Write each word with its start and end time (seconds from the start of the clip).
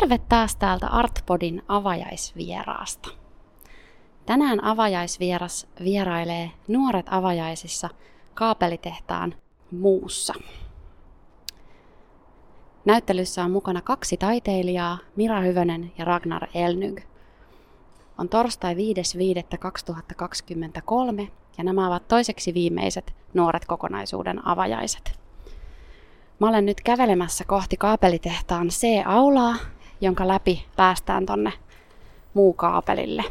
Terve 0.00 0.18
taas 0.18 0.56
täältä 0.56 0.86
Artpodin 0.86 1.62
avajaisvieraasta. 1.68 3.08
Tänään 4.26 4.64
avajaisvieras 4.64 5.66
vierailee 5.84 6.50
Nuoret 6.68 7.06
avajaisissa 7.10 7.88
kaapelitehtaan 8.34 9.34
muussa. 9.70 10.34
Näyttelyssä 12.84 13.44
on 13.44 13.50
mukana 13.50 13.80
kaksi 13.80 14.16
taiteilijaa, 14.16 14.98
Mira 15.16 15.40
Hyvönen 15.40 15.92
ja 15.98 16.04
Ragnar 16.04 16.46
Elnyg. 16.54 17.00
On 18.18 18.28
torstai 18.28 18.74
5.5.2023 18.74 18.80
ja 21.58 21.64
nämä 21.64 21.88
ovat 21.88 22.08
toiseksi 22.08 22.54
viimeiset 22.54 23.14
Nuoret 23.34 23.64
kokonaisuuden 23.64 24.46
avajaiset. 24.46 25.18
Mä 26.40 26.48
olen 26.48 26.66
nyt 26.66 26.80
kävelemässä 26.80 27.44
kohti 27.44 27.76
kaapelitehtaan 27.76 28.68
C-aulaa, 28.68 29.56
jonka 30.02 30.28
läpi 30.28 30.66
päästään 30.76 31.26
tonne 31.26 31.52
kaapelille. 32.56 33.24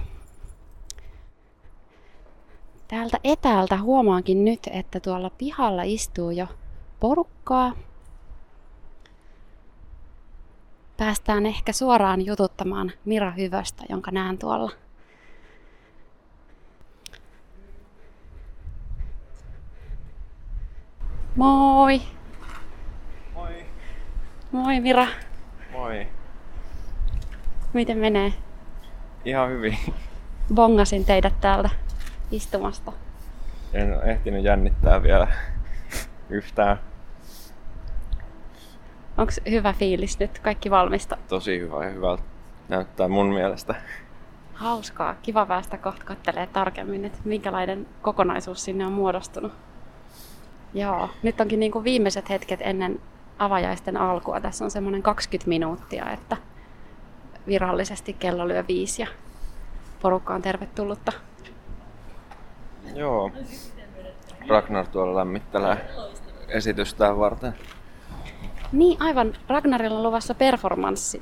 Täältä 2.87 3.17
etäältä 3.23 3.77
huomaankin 3.77 4.45
nyt, 4.45 4.59
että 4.71 4.99
tuolla 4.99 5.29
pihalla 5.29 5.83
istuu 5.83 6.31
jo 6.31 6.47
porukkaa. 6.99 7.73
Päästään 10.97 11.45
ehkä 11.45 11.73
suoraan 11.73 12.25
jututtamaan 12.25 12.91
Mira 13.05 13.31
Hyvöstä, 13.31 13.83
jonka 13.89 14.11
näen 14.11 14.37
tuolla. 14.37 14.71
Moi! 21.35 22.01
Moi. 23.33 23.65
Moi 24.51 24.79
Mira! 24.79 25.07
Moi. 25.71 26.07
Miten 27.73 27.97
menee? 27.97 28.33
Ihan 29.25 29.49
hyvin. 29.49 29.77
Bongasin 30.53 31.05
teidät 31.05 31.33
täältä 31.41 31.69
istumasta. 32.31 32.91
En 33.73 33.93
ole 33.93 34.03
ehtinyt 34.03 34.43
jännittää 34.43 35.03
vielä 35.03 35.27
yhtään. 36.29 36.79
Onko 39.17 39.31
hyvä 39.49 39.73
fiilis 39.73 40.19
nyt? 40.19 40.39
Kaikki 40.39 40.71
valmista? 40.71 41.17
Tosi 41.27 41.59
hyvä 41.59 41.85
ja 41.85 41.91
hyvältä 41.91 42.23
näyttää 42.69 43.07
mun 43.07 43.27
mielestä. 43.33 43.75
Hauskaa. 44.53 45.15
Kiva 45.21 45.45
päästä 45.45 45.77
kohta 45.77 46.05
kattelee 46.05 46.47
tarkemmin, 46.47 47.05
että 47.05 47.19
minkälainen 47.23 47.87
kokonaisuus 48.01 48.65
sinne 48.65 48.85
on 48.85 48.91
muodostunut. 48.91 49.51
Joo, 50.73 51.09
nyt 51.23 51.41
onkin 51.41 51.59
niin 51.59 51.71
kuin 51.71 51.83
viimeiset 51.83 52.29
hetket 52.29 52.59
ennen 52.63 52.99
avajaisten 53.39 53.97
alkua. 53.97 54.41
Tässä 54.41 54.65
on 54.65 54.71
semmoinen 54.71 55.03
20 55.03 55.49
minuuttia, 55.49 56.11
että 56.11 56.37
virallisesti 57.47 58.13
kello 58.13 58.47
lyö 58.47 58.63
viisi 58.67 59.01
ja 59.01 59.07
porukka 60.01 60.33
on 60.33 60.41
tervetullutta. 60.41 61.11
Joo. 62.95 63.31
Ragnar 64.47 64.87
tuolla 64.87 65.15
lämmittelee 65.15 65.89
esitystään 66.47 67.19
varten. 67.19 67.53
Niin, 68.71 69.01
aivan. 69.01 69.33
Ragnarilla 69.47 69.97
on 69.97 70.03
luvassa 70.03 70.33
performanssi 70.35 71.21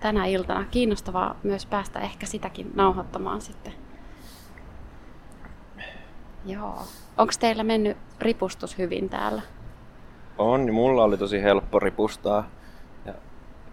tänä 0.00 0.26
iltana. 0.26 0.64
Kiinnostavaa 0.70 1.34
myös 1.42 1.66
päästä 1.66 2.00
ehkä 2.00 2.26
sitäkin 2.26 2.70
nauhoittamaan 2.74 3.40
sitten. 3.40 3.72
Joo. 6.46 6.82
Onko 7.16 7.32
teillä 7.40 7.64
mennyt 7.64 7.96
ripustus 8.20 8.78
hyvin 8.78 9.08
täällä? 9.08 9.42
On, 10.38 10.66
niin 10.66 10.74
mulla 10.74 11.04
oli 11.04 11.16
tosi 11.16 11.42
helppo 11.42 11.78
ripustaa. 11.78 12.48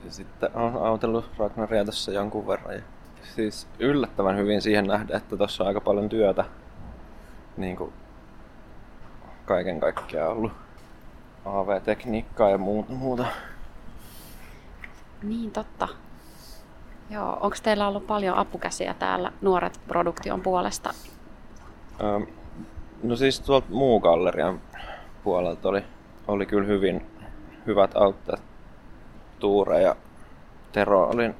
Ja 0.05 0.11
sitten 0.11 0.49
on 0.53 0.85
autellut 0.85 1.31
Ragnaria 1.37 1.85
tässä 1.85 2.11
jonkun 2.11 2.47
verran. 2.47 2.75
Ja 2.75 2.81
siis 3.35 3.67
yllättävän 3.79 4.37
hyvin 4.37 4.61
siihen 4.61 4.87
nähdä, 4.87 5.17
että 5.17 5.37
tuossa 5.37 5.63
on 5.63 5.67
aika 5.67 5.81
paljon 5.81 6.09
työtä. 6.09 6.45
Niin 7.57 7.77
kuin 7.77 7.93
kaiken 9.45 9.79
kaikkiaan 9.79 10.31
ollut. 10.31 10.51
AV-tekniikkaa 11.45 12.49
ja 12.49 12.57
muuta. 12.57 12.91
muuta. 12.93 13.25
Niin, 15.23 15.51
totta. 15.51 15.87
Joo, 17.09 17.33
onko 17.33 17.55
teillä 17.63 17.87
ollut 17.87 18.07
paljon 18.07 18.37
apukäsiä 18.37 18.93
täällä 18.93 19.31
Nuoret 19.41 19.79
Produktion 19.87 20.41
puolesta? 20.41 20.93
Öm, 22.03 22.27
no 23.03 23.15
siis 23.15 23.39
tuolta 23.39 23.67
muu 23.69 23.99
gallerian 23.99 24.61
puolelta 25.23 25.69
oli, 25.69 25.83
oli 26.27 26.45
kyllä 26.45 26.67
hyvin 26.67 27.05
hyvät 27.65 27.91
auttajat. 27.95 28.44
Tuure 29.39 29.81
ja 29.81 29.95
Tero 30.71 31.09
oli, 31.09 31.31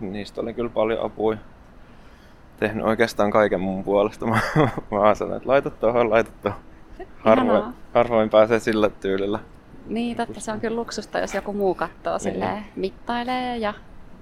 niistä 0.00 0.40
oli 0.40 0.54
kyllä 0.54 0.70
paljon 0.70 1.04
apua. 1.04 1.36
Tehnyt 2.60 2.84
oikeastaan 2.84 3.30
kaiken 3.30 3.60
mun 3.60 3.84
puolesta. 3.84 4.26
Mä, 4.26 4.40
mä 4.56 4.70
vaan 4.90 5.16
sanoin, 5.16 5.36
että 5.36 5.48
laita 5.48 5.70
tuohon, 5.70 6.10
laita 6.10 6.30
tuohon. 6.42 6.60
Harvoin, 7.18 7.74
harvoin 7.94 8.30
pääsee 8.30 8.60
sillä 8.60 8.90
tyylillä. 8.90 9.38
Niin, 9.86 10.16
totta. 10.16 10.40
Se 10.40 10.52
on 10.52 10.60
kyllä 10.60 10.76
luksusta, 10.76 11.18
jos 11.18 11.34
joku 11.34 11.52
muu 11.52 11.74
katsoo 11.74 12.18
silleen, 12.18 12.64
mittailee 12.76 13.56
ja, 13.56 13.74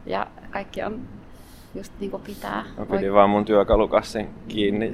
ja 0.07 0.27
kaikki 0.51 0.83
on 0.83 1.01
just 1.75 1.93
niin 2.01 2.11
kuin 2.11 2.23
pitää. 2.23 2.65
Mä 2.79 2.87
pidin 2.87 3.13
vaan 3.13 3.31
mun 3.31 3.45
työkalukassin 3.45 4.29
kiinni. 4.49 4.93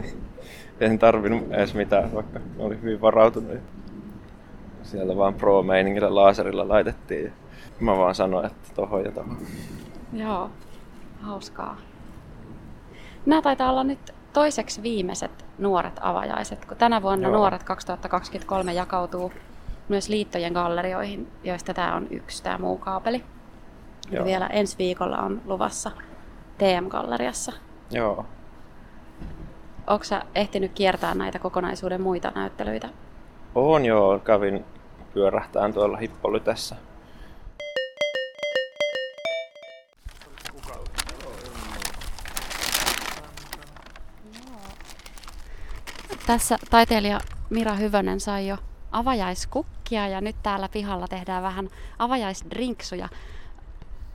en 0.80 0.98
tarvinnut 0.98 1.52
edes 1.52 1.74
mitään, 1.74 2.14
vaikka 2.14 2.40
oli 2.58 2.78
hyvin 2.82 3.00
varautunut. 3.00 3.58
Sieltä 4.90 5.16
vaan 5.16 5.34
pro-meiningillä 5.34 6.14
laserilla 6.14 6.68
laitettiin. 6.68 7.24
ja 7.24 7.32
Mä 7.80 7.96
vaan 7.96 8.14
sanoin, 8.14 8.46
että 8.46 8.74
tohon 8.74 9.04
ja 9.04 9.12
tohon. 9.12 9.38
Joo, 10.12 10.50
hauskaa. 11.20 11.76
Nämä 13.26 13.42
taitaa 13.42 13.70
olla 13.70 13.84
nyt 13.84 14.14
toiseksi 14.32 14.82
viimeiset 14.82 15.44
nuoret 15.58 15.98
avajaiset, 16.00 16.64
kun 16.64 16.76
tänä 16.76 17.02
vuonna 17.02 17.28
Joo. 17.28 17.36
nuoret 17.36 17.62
2023 17.62 18.72
jakautuu 18.72 19.32
myös 19.88 20.08
liittojen 20.08 20.52
gallerioihin, 20.52 21.28
joista 21.44 21.74
tämä 21.74 21.94
on 21.94 22.06
yksi, 22.10 22.42
tämä 22.42 22.58
muu 22.58 22.78
kaapeli. 22.78 23.24
Ja 24.10 24.16
Joo. 24.16 24.24
vielä 24.24 24.46
ensi 24.46 24.78
viikolla 24.78 25.18
on 25.18 25.40
luvassa 25.46 25.90
TM-galleriassa. 26.58 27.52
Joo. 27.90 28.24
Onko 29.86 30.04
sä 30.04 30.22
ehtinyt 30.34 30.72
kiertää 30.74 31.14
näitä 31.14 31.38
kokonaisuuden 31.38 32.00
muita 32.00 32.32
näyttelyitä? 32.34 32.88
On 33.54 33.84
joo, 33.84 34.18
kävin 34.18 34.64
pyörähtään 35.14 35.74
tuolla 35.74 35.96
Hippolytessä. 35.96 36.76
Tässä 46.26 46.58
taiteilija 46.70 47.20
Mira 47.50 47.74
Hyvönen 47.74 48.20
sai 48.20 48.48
jo 48.48 48.56
avajaiskukkia 48.92 50.08
ja 50.08 50.20
nyt 50.20 50.36
täällä 50.42 50.68
pihalla 50.68 51.08
tehdään 51.08 51.42
vähän 51.42 51.68
avajaisdrinksuja. 51.98 53.08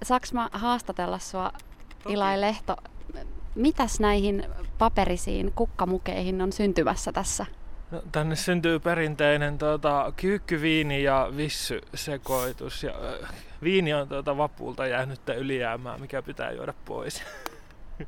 Saaks 0.03 0.33
mä 0.33 0.49
haastatella 0.51 1.19
sua 1.19 1.51
Ilai 2.07 2.41
Lehto? 2.41 2.75
Mitäs 3.55 3.99
näihin 3.99 4.45
paperisiin 4.77 5.51
kukkamukeihin 5.55 6.41
on 6.41 6.51
syntymässä 6.51 7.11
tässä? 7.11 7.45
No, 7.91 8.01
tänne 8.11 8.35
syntyy 8.35 8.79
perinteinen 8.79 9.57
tuota, 9.57 10.13
kyykkyviini 10.15 11.03
ja 11.03 11.31
vissy 11.37 11.81
sekoitus. 11.93 12.83
Ja, 12.83 12.91
äh, 13.23 13.33
viini 13.63 13.93
on 13.93 14.07
tuota, 14.07 14.37
vapulta 14.37 14.87
jäänyttä 14.87 15.33
ylijäämää, 15.33 15.97
mikä 15.97 16.21
pitää 16.21 16.51
juoda 16.51 16.73
pois. 16.85 17.23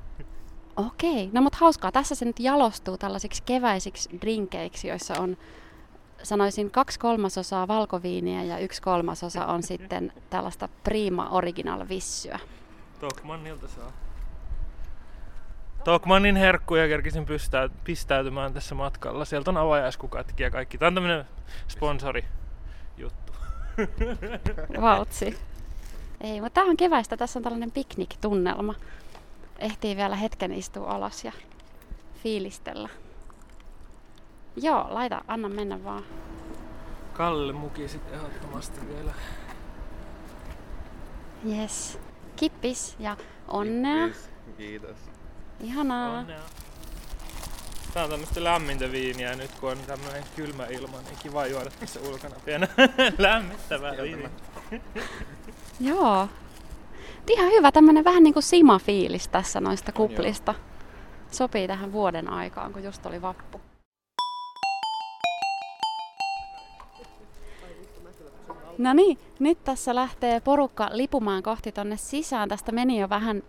Okei, 0.87 1.29
no 1.33 1.41
mutta 1.41 1.57
hauskaa. 1.61 1.91
Tässä 1.91 2.15
se 2.15 2.25
nyt 2.25 2.39
jalostuu 2.39 2.97
tällaisiksi 2.97 3.43
keväisiksi 3.43 4.09
drinkeiksi, 4.21 4.87
joissa 4.87 5.13
on 5.19 5.37
sanoisin 6.23 6.71
kaksi 6.71 6.99
kolmasosaa 6.99 7.67
valkoviiniä 7.67 8.43
ja 8.43 8.57
yksi 8.57 8.81
kolmasosa 8.81 9.45
on 9.45 9.63
sitten 9.63 10.13
tällaista 10.29 10.69
prima 10.83 11.29
original 11.29 11.85
vissyä. 11.89 12.39
Tokmannilta 12.99 13.67
saa. 13.67 14.06
Tokmannin 15.87 16.35
herkkuja 16.35 16.87
kerkisin 16.87 17.25
pystää, 17.25 17.69
pistäytymään 17.83 18.53
tässä 18.53 18.75
matkalla. 18.75 19.25
Sieltä 19.25 19.51
on 19.51 19.57
avajaiskukatkin 19.57 20.43
ja 20.43 20.51
kaikki. 20.51 20.77
Tämä 20.77 20.87
on 20.87 20.93
tämmönen 20.93 21.25
sponsori 21.67 22.25
juttu. 22.97 23.33
Vautsi. 24.81 25.39
Ei, 26.21 26.41
mutta 26.41 26.53
tämä 26.53 26.69
on 26.69 26.77
keväistä. 26.77 27.17
Tässä 27.17 27.39
on 27.39 27.43
tällainen 27.43 27.71
piknik-tunnelma. 27.71 28.75
Ehtii 29.59 29.95
vielä 29.95 30.15
hetken 30.15 30.51
istua 30.51 30.89
alas 30.89 31.25
ja 31.25 31.31
fiilistellä. 32.23 32.89
Joo, 34.55 34.87
laita, 34.89 35.21
anna 35.27 35.49
mennä 35.49 35.83
vaan. 35.83 36.03
Kalle 37.13 37.53
muki 37.53 37.87
sitten 37.87 38.13
ehdottomasti 38.13 38.87
vielä. 38.87 39.13
Yes. 41.49 41.99
Kippis 42.35 42.95
ja 42.99 43.17
onnea. 43.47 44.09
Kiitos. 44.57 45.16
Ihanaa. 45.63 46.19
Onnea. 46.19 46.39
Tää 47.93 48.03
on 48.03 48.09
tämmöstä 48.09 48.43
lämmintä 48.43 48.91
viiniä 48.91 49.35
nyt 49.35 49.51
kun 49.59 49.71
on 49.71 49.77
tämmönen 49.87 50.23
kylmä 50.35 50.65
ilma, 50.65 50.97
niin 51.01 51.17
kiva 51.23 51.45
juoda 51.45 51.69
tässä 51.79 51.99
ulkona 51.99 52.35
pienä 52.45 52.67
lämmittävää 53.17 53.93
viiniä. 54.03 54.29
Joo. 55.79 56.27
Ihan 57.29 57.51
hyvä 57.51 57.71
tämmönen 57.71 58.03
vähän 58.03 58.23
niin 58.23 58.33
kuin 58.33 58.43
sima-fiilis 58.43 59.27
tässä 59.27 59.61
noista 59.61 59.91
kuplista. 59.91 60.55
Sopii 61.31 61.67
tähän 61.67 61.91
vuoden 61.91 62.29
aikaan, 62.29 62.73
kun 62.73 62.83
just 62.83 63.05
oli 63.05 63.21
vappu. 63.21 63.61
No 68.77 68.93
niin, 68.93 69.17
nyt 69.39 69.63
tässä 69.63 69.95
lähtee 69.95 70.39
porukka 70.39 70.89
lipumaan 70.91 71.43
kohti 71.43 71.71
tonne 71.71 71.97
sisään. 71.97 72.49
Tästä 72.49 72.71
meni 72.71 72.99
jo 72.99 73.09
vähän 73.09 73.43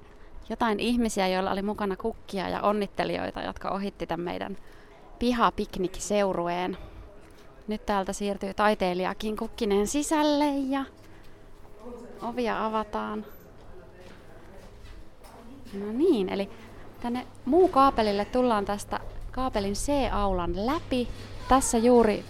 jotain 0.50 0.80
ihmisiä, 0.80 1.28
joilla 1.28 1.50
oli 1.50 1.62
mukana 1.62 1.96
kukkia 1.96 2.48
ja 2.48 2.60
onnittelijoita, 2.60 3.42
jotka 3.42 3.68
ohitti 3.68 4.06
tämän 4.06 4.24
meidän 4.24 4.56
pihapiknikseurueen. 5.18 6.78
Nyt 7.68 7.86
täältä 7.86 8.12
siirtyy 8.12 8.54
taiteilijakin 8.54 9.36
kukkineen 9.36 9.86
sisälle 9.86 10.48
ja 10.68 10.84
ovia 12.22 12.66
avataan. 12.66 13.24
No 15.72 15.92
niin, 15.92 16.28
eli 16.28 16.50
tänne 17.00 17.26
muu 17.44 17.68
kaapelille 17.68 18.24
tullaan 18.24 18.64
tästä 18.64 19.00
kaapelin 19.30 19.74
C-aulan 19.74 20.66
läpi. 20.66 21.08
Tässä 21.48 21.78
juuri 21.78 22.24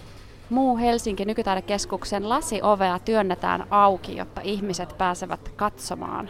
muu 0.49 0.77
Helsinki 0.77 1.25
nykytaidekeskuksen 1.25 2.29
lasiovea 2.29 2.99
työnnetään 2.99 3.67
auki, 3.69 4.17
jotta 4.17 4.41
ihmiset 4.41 4.97
pääsevät 4.97 5.49
katsomaan. 5.55 6.29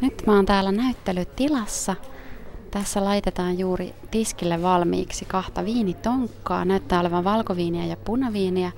Nyt 0.00 0.22
mä 0.26 0.36
oon 0.36 0.46
täällä 0.46 0.72
näyttelytilassa. 0.72 1.96
Tässä 2.70 3.04
laitetaan 3.04 3.58
juuri 3.58 3.94
tiskille 4.10 4.62
valmiiksi 4.62 5.24
kahta 5.24 5.64
viinitonkkaa. 5.64 6.64
Näyttää 6.64 7.00
olevan 7.00 7.24
valkoviiniä 7.24 7.84
ja 7.84 7.96
punaviiniä 7.96 8.72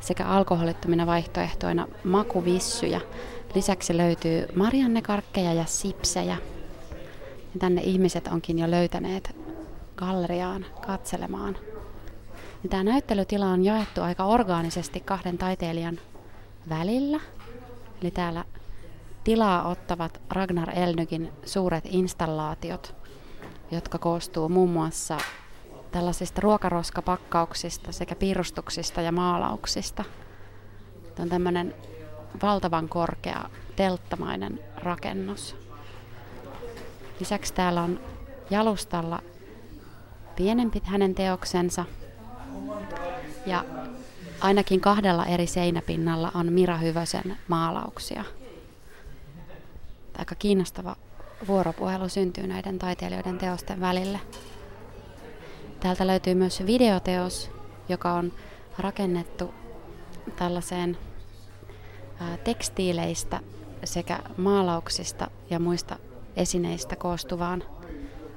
sekä 0.00 0.26
alkoholittomina 0.26 1.06
vaihtoehtoina 1.06 1.88
makuvissyjä. 2.04 3.00
Lisäksi 3.54 3.96
löytyy 3.96 4.46
mariannekarkkeja 4.54 5.52
ja 5.52 5.64
sipsejä. 5.64 6.36
Ja 7.54 7.58
tänne 7.58 7.80
ihmiset 7.82 8.26
onkin 8.26 8.58
jo 8.58 8.70
löytäneet 8.70 9.36
galleriaan 9.96 10.66
katselemaan. 10.86 11.56
Ja 12.62 12.68
tämä 12.68 12.84
näyttelytila 12.84 13.46
on 13.46 13.64
jaettu 13.64 14.02
aika 14.02 14.24
orgaanisesti 14.24 15.00
kahden 15.00 15.38
taiteilijan 15.38 16.00
välillä. 16.68 17.20
Eli 18.02 18.10
täällä 18.10 18.44
tilaa 19.28 19.68
ottavat 19.68 20.20
Ragnar 20.30 20.70
Elnykin 20.78 21.32
suuret 21.44 21.84
installaatiot, 21.86 22.94
jotka 23.70 23.98
koostuu 23.98 24.48
muun 24.48 24.70
muassa 24.70 25.18
tällaisista 25.90 26.40
ruokaroskapakkauksista 26.40 27.92
sekä 27.92 28.14
piirustuksista 28.14 29.00
ja 29.00 29.12
maalauksista. 29.12 30.04
Tämä 31.14 31.24
on 31.24 31.28
tämmöinen 31.28 31.74
valtavan 32.42 32.88
korkea 32.88 33.50
telttamainen 33.76 34.60
rakennus. 34.76 35.56
Lisäksi 37.20 37.54
täällä 37.54 37.82
on 37.82 38.00
jalustalla 38.50 39.20
pienempi 40.36 40.82
hänen 40.84 41.14
teoksensa 41.14 41.84
ja 43.46 43.64
ainakin 44.40 44.80
kahdella 44.80 45.26
eri 45.26 45.46
seinäpinnalla 45.46 46.30
on 46.34 46.52
Mira 46.52 46.76
Hyvösen 46.76 47.36
maalauksia. 47.48 48.24
Aika 50.18 50.34
kiinnostava 50.34 50.96
vuoropuhelu 51.48 52.08
syntyy 52.08 52.46
näiden 52.46 52.78
taiteilijoiden 52.78 53.38
teosten 53.38 53.80
välille. 53.80 54.20
Täältä 55.80 56.06
löytyy 56.06 56.34
myös 56.34 56.66
videoteos, 56.66 57.50
joka 57.88 58.12
on 58.12 58.32
rakennettu 58.78 59.54
tällaiseen 60.36 60.98
tekstiileistä 62.44 63.40
sekä 63.84 64.18
maalauksista 64.36 65.30
ja 65.50 65.58
muista 65.58 65.98
esineistä 66.36 66.96
koostuvaan 66.96 67.64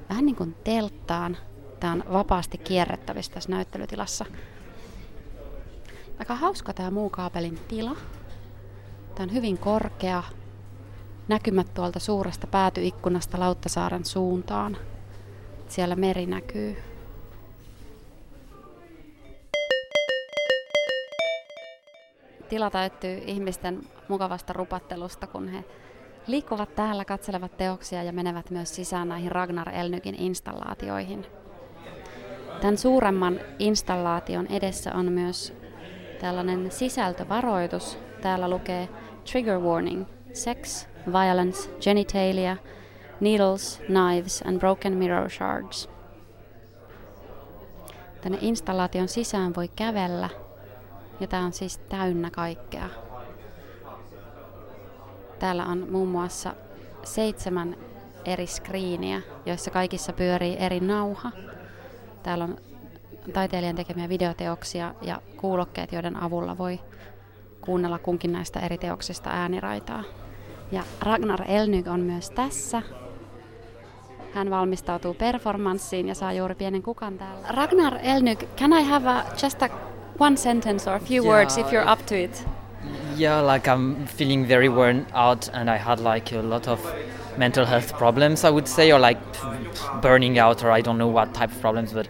vähän 0.08 0.26
niin 0.26 0.36
kuin 0.36 0.54
telttaan. 0.64 1.36
Tämä 1.80 1.92
on 1.92 2.04
vapaasti 2.12 2.58
kierrettävissä 2.58 3.32
tässä 3.32 3.50
näyttelytilassa. 3.50 4.24
Aika 6.18 6.34
hauska 6.34 6.72
tämä 6.72 6.90
muu 6.90 7.10
kaapelin 7.10 7.58
tila. 7.68 7.96
Tämä 9.14 9.24
on 9.24 9.32
hyvin 9.32 9.58
korkea. 9.58 10.22
Näkymät 11.28 11.74
tuolta 11.74 11.98
suuresta 11.98 12.46
päätyikkunasta 12.46 13.40
Lauttasaaren 13.40 14.04
suuntaan. 14.04 14.76
Siellä 15.68 15.96
meri 15.96 16.26
näkyy 16.26 16.76
tila 22.52 22.70
täyttyy 22.70 23.22
ihmisten 23.26 23.80
mukavasta 24.08 24.52
rupattelusta, 24.52 25.26
kun 25.26 25.48
he 25.48 25.64
liikkuvat 26.26 26.74
täällä, 26.74 27.04
katselevat 27.04 27.56
teoksia 27.56 28.02
ja 28.02 28.12
menevät 28.12 28.50
myös 28.50 28.74
sisään 28.74 29.08
näihin 29.08 29.32
Ragnar 29.32 29.68
Elnykin 29.68 30.14
installaatioihin. 30.14 31.26
Tämän 32.60 32.78
suuremman 32.78 33.40
installaation 33.58 34.46
edessä 34.46 34.94
on 34.94 35.12
myös 35.12 35.52
tällainen 36.20 36.70
sisältövaroitus. 36.70 37.98
Täällä 38.22 38.50
lukee 38.50 38.88
Trigger 39.32 39.58
Warning, 39.58 40.04
Sex, 40.32 40.88
Violence, 41.06 41.70
Genitalia, 41.80 42.56
Needles, 43.20 43.80
Knives 43.86 44.42
and 44.46 44.58
Broken 44.58 44.92
Mirror 44.92 45.30
Shards. 45.30 45.88
Tänne 48.20 48.38
installaation 48.40 49.08
sisään 49.08 49.54
voi 49.54 49.68
kävellä 49.68 50.28
ja 51.20 51.26
tämä 51.26 51.44
on 51.44 51.52
siis 51.52 51.78
täynnä 51.78 52.30
kaikkea. 52.30 52.88
Täällä 55.38 55.66
on 55.66 55.86
muun 55.90 56.08
muassa 56.08 56.54
seitsemän 57.04 57.76
eri 58.24 58.46
skriiniä, 58.46 59.22
joissa 59.46 59.70
kaikissa 59.70 60.12
pyörii 60.12 60.56
eri 60.58 60.80
nauha. 60.80 61.32
Täällä 62.22 62.44
on 62.44 62.56
taiteilijan 63.32 63.76
tekemiä 63.76 64.08
videoteoksia 64.08 64.94
ja 65.02 65.22
kuulokkeet, 65.36 65.92
joiden 65.92 66.22
avulla 66.22 66.58
voi 66.58 66.80
kuunnella 67.60 67.98
kunkin 67.98 68.32
näistä 68.32 68.60
eri 68.60 68.78
teoksista 68.78 69.30
ääniraitaa. 69.30 70.04
Ja 70.72 70.82
Ragnar 71.00 71.40
Elnyk 71.48 71.86
on 71.86 72.00
myös 72.00 72.30
tässä. 72.30 72.82
Hän 74.34 74.50
valmistautuu 74.50 75.14
performanssiin 75.14 76.08
ja 76.08 76.14
saa 76.14 76.32
juuri 76.32 76.54
pienen 76.54 76.82
kukan 76.82 77.18
täällä. 77.18 77.48
Ragnar 77.48 77.98
Elnyk, 78.02 78.44
can 78.56 78.72
I 78.72 78.82
have 78.84 79.10
a, 79.10 79.22
just 79.42 79.62
a 79.62 79.68
one 80.18 80.36
sentence 80.36 80.90
or 80.90 80.96
a 80.96 81.00
few 81.00 81.24
yeah, 81.24 81.36
words 81.36 81.58
if 81.58 81.66
you're 81.66 81.92
up 81.92 82.06
to 82.06 82.14
it. 82.14 82.48
Yeah, 83.18 83.54
like 83.54 83.70
I'm 83.70 84.06
feeling 84.06 84.48
very 84.48 84.68
worn 84.68 85.06
out 85.14 85.50
and 85.52 85.68
I 85.68 85.78
had 85.78 85.98
like 85.98 86.38
a 86.38 86.42
lot 86.42 86.68
of 86.68 86.94
mental 87.36 87.66
health 87.66 87.98
problems, 87.98 88.44
I 88.44 88.50
would 88.50 88.68
say, 88.68 88.92
or 88.92 89.00
like 89.00 89.20
burning 90.00 90.38
out, 90.38 90.64
or 90.64 90.78
I 90.78 90.82
don't 90.82 90.98
know 90.98 91.12
what 91.12 91.34
type 91.34 91.52
of 91.52 91.60
problems, 91.60 91.92
but 91.92 92.08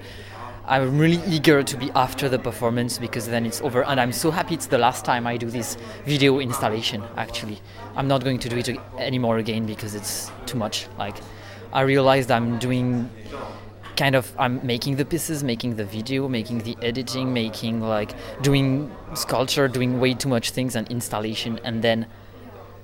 I'm 0.66 0.98
really 0.98 1.20
eager 1.26 1.62
to 1.62 1.76
be 1.76 1.90
after 1.92 2.28
the 2.28 2.38
performance 2.38 2.96
because 2.96 3.26
then 3.26 3.44
it's 3.44 3.60
over. 3.62 3.84
And 3.84 4.00
I'm 4.00 4.12
so 4.12 4.30
happy 4.30 4.54
it's 4.54 4.66
the 4.66 4.78
last 4.78 5.04
time 5.04 5.26
I 5.26 5.36
do 5.36 5.50
this 5.50 5.76
video 6.04 6.38
installation, 6.38 7.02
actually. 7.16 7.60
I'm 7.96 8.06
not 8.06 8.22
going 8.22 8.38
to 8.38 8.48
do 8.48 8.56
it 8.56 8.78
anymore 8.98 9.38
again 9.38 9.66
because 9.66 9.94
it's 9.94 10.30
too 10.46 10.56
much. 10.56 10.86
Like, 10.98 11.16
I 11.72 11.80
realized 11.80 12.30
I'm 12.30 12.58
doing 12.58 13.10
kind 13.96 14.14
of 14.14 14.32
I'm 14.38 14.64
making 14.66 14.96
the 14.96 15.04
pieces, 15.04 15.42
making 15.44 15.76
the 15.76 15.84
video, 15.84 16.28
making 16.28 16.58
the 16.58 16.76
editing, 16.82 17.32
making 17.32 17.80
like 17.80 18.14
doing 18.42 18.90
sculpture, 19.14 19.68
doing 19.68 20.00
way 20.00 20.14
too 20.14 20.28
much 20.28 20.50
things 20.50 20.76
and 20.76 20.88
installation, 20.90 21.58
and 21.64 21.82
then 21.82 22.06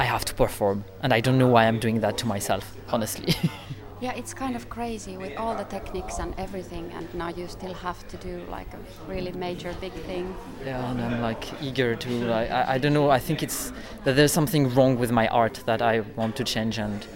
I 0.01 0.05
have 0.05 0.25
to 0.27 0.35
perform, 0.35 0.85
and 1.03 1.13
I 1.13 1.21
don't 1.21 1.39
know 1.39 1.49
why 1.49 1.67
I'm 1.67 1.79
doing 1.79 2.01
that 2.01 2.19
to 2.19 2.27
myself, 2.27 2.75
honestly. 2.89 3.35
yeah, 4.01 4.13
it's 4.13 4.33
kind 4.33 4.55
of 4.55 4.69
crazy 4.69 5.17
with 5.17 5.37
all 5.37 5.57
the 5.57 5.65
techniques 5.65 6.19
and 6.19 6.35
everything, 6.39 6.91
and 6.95 7.13
now 7.15 7.29
you 7.29 7.49
still 7.49 7.75
have 7.75 8.07
to 8.09 8.17
do 8.19 8.43
like 8.49 8.69
a 8.75 9.11
really 9.11 9.33
major 9.33 9.75
big 9.81 9.93
thing. 9.93 10.35
Yeah, 10.65 10.91
and 10.91 11.01
I'm 11.01 11.21
like 11.21 11.45
eager 11.63 11.97
to 11.97 12.09
like 12.27 12.51
I, 12.51 12.75
I 12.75 12.79
don't 12.79 12.93
know. 12.93 13.11
I 13.11 13.19
think 13.19 13.43
it's 13.43 13.73
that 14.05 14.15
there's 14.15 14.33
something 14.33 14.73
wrong 14.75 14.99
with 14.99 15.11
my 15.11 15.27
art 15.29 15.63
that 15.67 15.83
I 15.83 16.01
want 16.17 16.37
to 16.37 16.45
change 16.45 16.79
and 16.79 17.07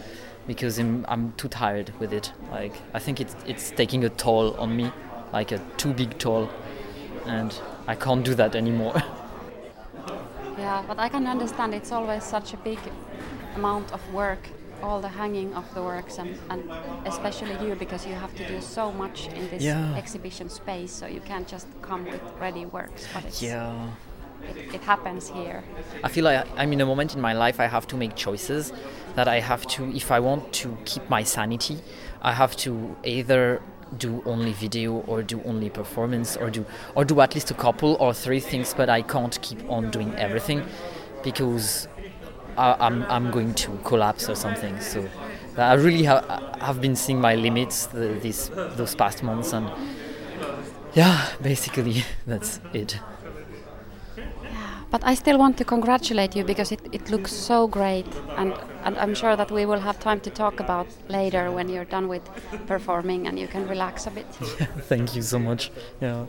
because 0.47 0.79
I'm, 0.79 1.05
I'm 1.09 1.33
too 1.35 1.49
tired 1.49 1.93
with 2.01 2.13
it. 2.13 2.33
Like 2.51 2.75
I 2.95 2.99
think 2.99 3.21
it's 3.21 3.37
it's 3.47 3.71
taking 3.71 4.05
a 4.05 4.09
toll 4.11 4.55
on 4.55 4.77
me, 4.77 4.91
like 5.33 5.53
a 5.53 5.59
too 5.77 5.93
big 5.93 6.19
toll, 6.19 6.51
and 7.27 7.57
I 7.87 7.95
can't 7.95 8.25
do 8.25 8.35
that 8.35 8.55
anymore. 8.55 8.95
yeah, 10.59 10.83
but 10.87 10.99
I 10.99 11.09
can 11.09 11.27
understand 11.27 11.75
it's 11.75 11.93
always 11.93 12.25
such 12.25 12.55
a 12.55 12.57
big 12.57 12.79
amount 13.55 13.93
of 13.93 14.01
work, 14.13 14.49
all 14.83 15.01
the 15.01 15.09
hanging 15.09 15.55
of 15.55 15.73
the 15.75 15.83
works, 15.83 16.19
and, 16.19 16.39
and 16.51 16.71
especially 17.07 17.55
you 17.67 17.75
because 17.75 18.07
you 18.07 18.15
have 18.15 18.35
to 18.37 18.47
do 18.47 18.61
so 18.61 18.93
much 18.93 19.29
in 19.29 19.49
this 19.51 19.63
yeah. 19.63 19.95
exhibition 19.97 20.49
space, 20.49 20.93
so 20.93 21.07
you 21.07 21.21
can't 21.21 21.49
just 21.49 21.67
come 21.83 22.05
with 22.05 22.23
ready 22.41 22.67
works. 22.67 23.07
But 23.15 23.25
it's, 23.25 23.43
yeah. 23.43 23.91
It, 24.49 24.75
it 24.75 24.81
happens 24.81 25.29
here. 25.29 25.63
I 26.03 26.09
feel 26.09 26.25
like 26.25 26.47
I'm 26.57 26.73
in 26.73 26.81
a 26.81 26.87
moment 26.87 27.15
in 27.15 27.21
my 27.21 27.33
life 27.33 27.61
I 27.61 27.67
have 27.67 27.87
to 27.89 27.97
make 27.97 28.17
choices 28.17 28.73
that 29.15 29.29
I 29.29 29.39
have 29.41 29.67
to, 29.69 29.85
if 29.95 30.11
I 30.11 30.19
want 30.21 30.53
to 30.55 30.77
keep 30.85 31.09
my 31.09 31.23
sanity, 31.23 31.79
I 32.23 32.33
have 32.33 32.57
to 32.59 32.97
either 33.05 33.63
do 33.99 34.23
only 34.25 34.53
video 34.53 35.05
or 35.07 35.23
do 35.23 35.43
only 35.45 35.69
performance 35.69 36.37
or 36.37 36.51
do 36.51 36.65
or 36.95 37.05
do 37.05 37.21
at 37.21 37.35
least 37.35 37.51
a 37.51 37.55
couple 37.55 37.97
or 38.01 38.15
three 38.15 38.41
things, 38.41 38.75
but 38.75 38.89
I 38.89 39.03
can't 39.03 39.39
keep 39.43 39.63
on 39.71 39.91
doing 39.91 40.15
everything 40.17 40.65
because 41.23 41.89
I, 42.57 42.77
I'm 42.81 43.07
I'm 43.09 43.31
going 43.31 43.55
to 43.55 43.79
collapse 43.85 44.29
or 44.29 44.35
something. 44.35 44.81
So 44.81 45.09
I 45.57 45.75
really 45.75 46.05
ha- 46.05 46.41
have 46.61 46.81
been 46.81 46.97
seeing 46.97 47.21
my 47.21 47.35
limits 47.35 47.87
the, 47.87 48.09
these 48.21 48.51
those 48.77 48.95
past 48.95 49.23
months, 49.23 49.53
and 49.53 49.71
yeah, 50.95 51.27
basically 51.41 52.05
that's 52.27 52.61
it. 52.73 53.01
But 54.91 55.03
I 55.05 55.15
still 55.15 55.39
want 55.39 55.57
to 55.57 55.65
congratulate 55.65 56.37
you 56.37 56.45
because 56.45 56.71
it, 56.71 56.81
it 56.93 57.11
looks 57.11 57.33
so 57.33 57.67
great, 57.67 58.07
and, 58.37 58.53
and 58.85 58.99
I'm 58.99 59.15
sure 59.15 59.37
that 59.37 59.51
we 59.51 59.65
will 59.65 59.81
have 59.81 59.99
time 59.99 60.21
to 60.21 60.31
talk 60.31 60.61
about 60.61 60.87
later 61.09 61.51
when 61.51 61.71
you're 61.71 61.87
done 61.87 62.09
with 62.09 62.23
performing 62.67 63.27
and 63.27 63.39
you 63.39 63.49
can 63.49 63.67
relax 63.67 64.07
a 64.07 64.11
bit. 64.11 64.27
Thank 64.91 65.17
you 65.17 65.23
so 65.23 65.39
much. 65.39 65.71
Yeah. 66.01 66.27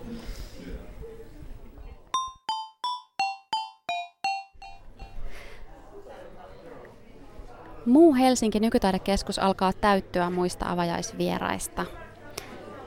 Muu 7.86 8.14
Helsinki 8.16 8.60
nykytaidekeskus 8.60 9.40
alkaa 9.40 9.74
täyttyä 9.74 10.30
muista 10.30 10.70
avajaisvieraista. 10.70 11.86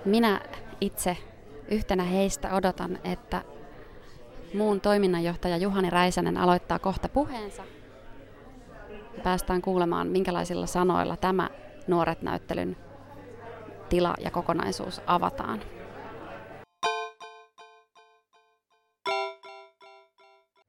Minä 0.04 0.40
itse 0.80 1.16
yhtenä 1.68 2.02
heistä 2.02 2.54
odotan, 2.54 2.98
että 3.04 3.42
muun 4.54 4.80
toiminnanjohtaja 4.80 5.56
Juhani 5.56 5.90
Räisänen 5.90 6.36
aloittaa 6.36 6.78
kohta 6.78 7.08
puheensa. 7.08 7.62
Päästään 9.22 9.62
kuulemaan, 9.62 10.08
minkälaisilla 10.08 10.66
sanoilla 10.66 11.16
tämä 11.16 11.50
Nuoret 11.86 12.22
näyttelyn 12.22 12.76
tila 13.88 14.14
ja 14.20 14.30
kokonaisuus 14.30 15.00
avataan. 15.06 15.60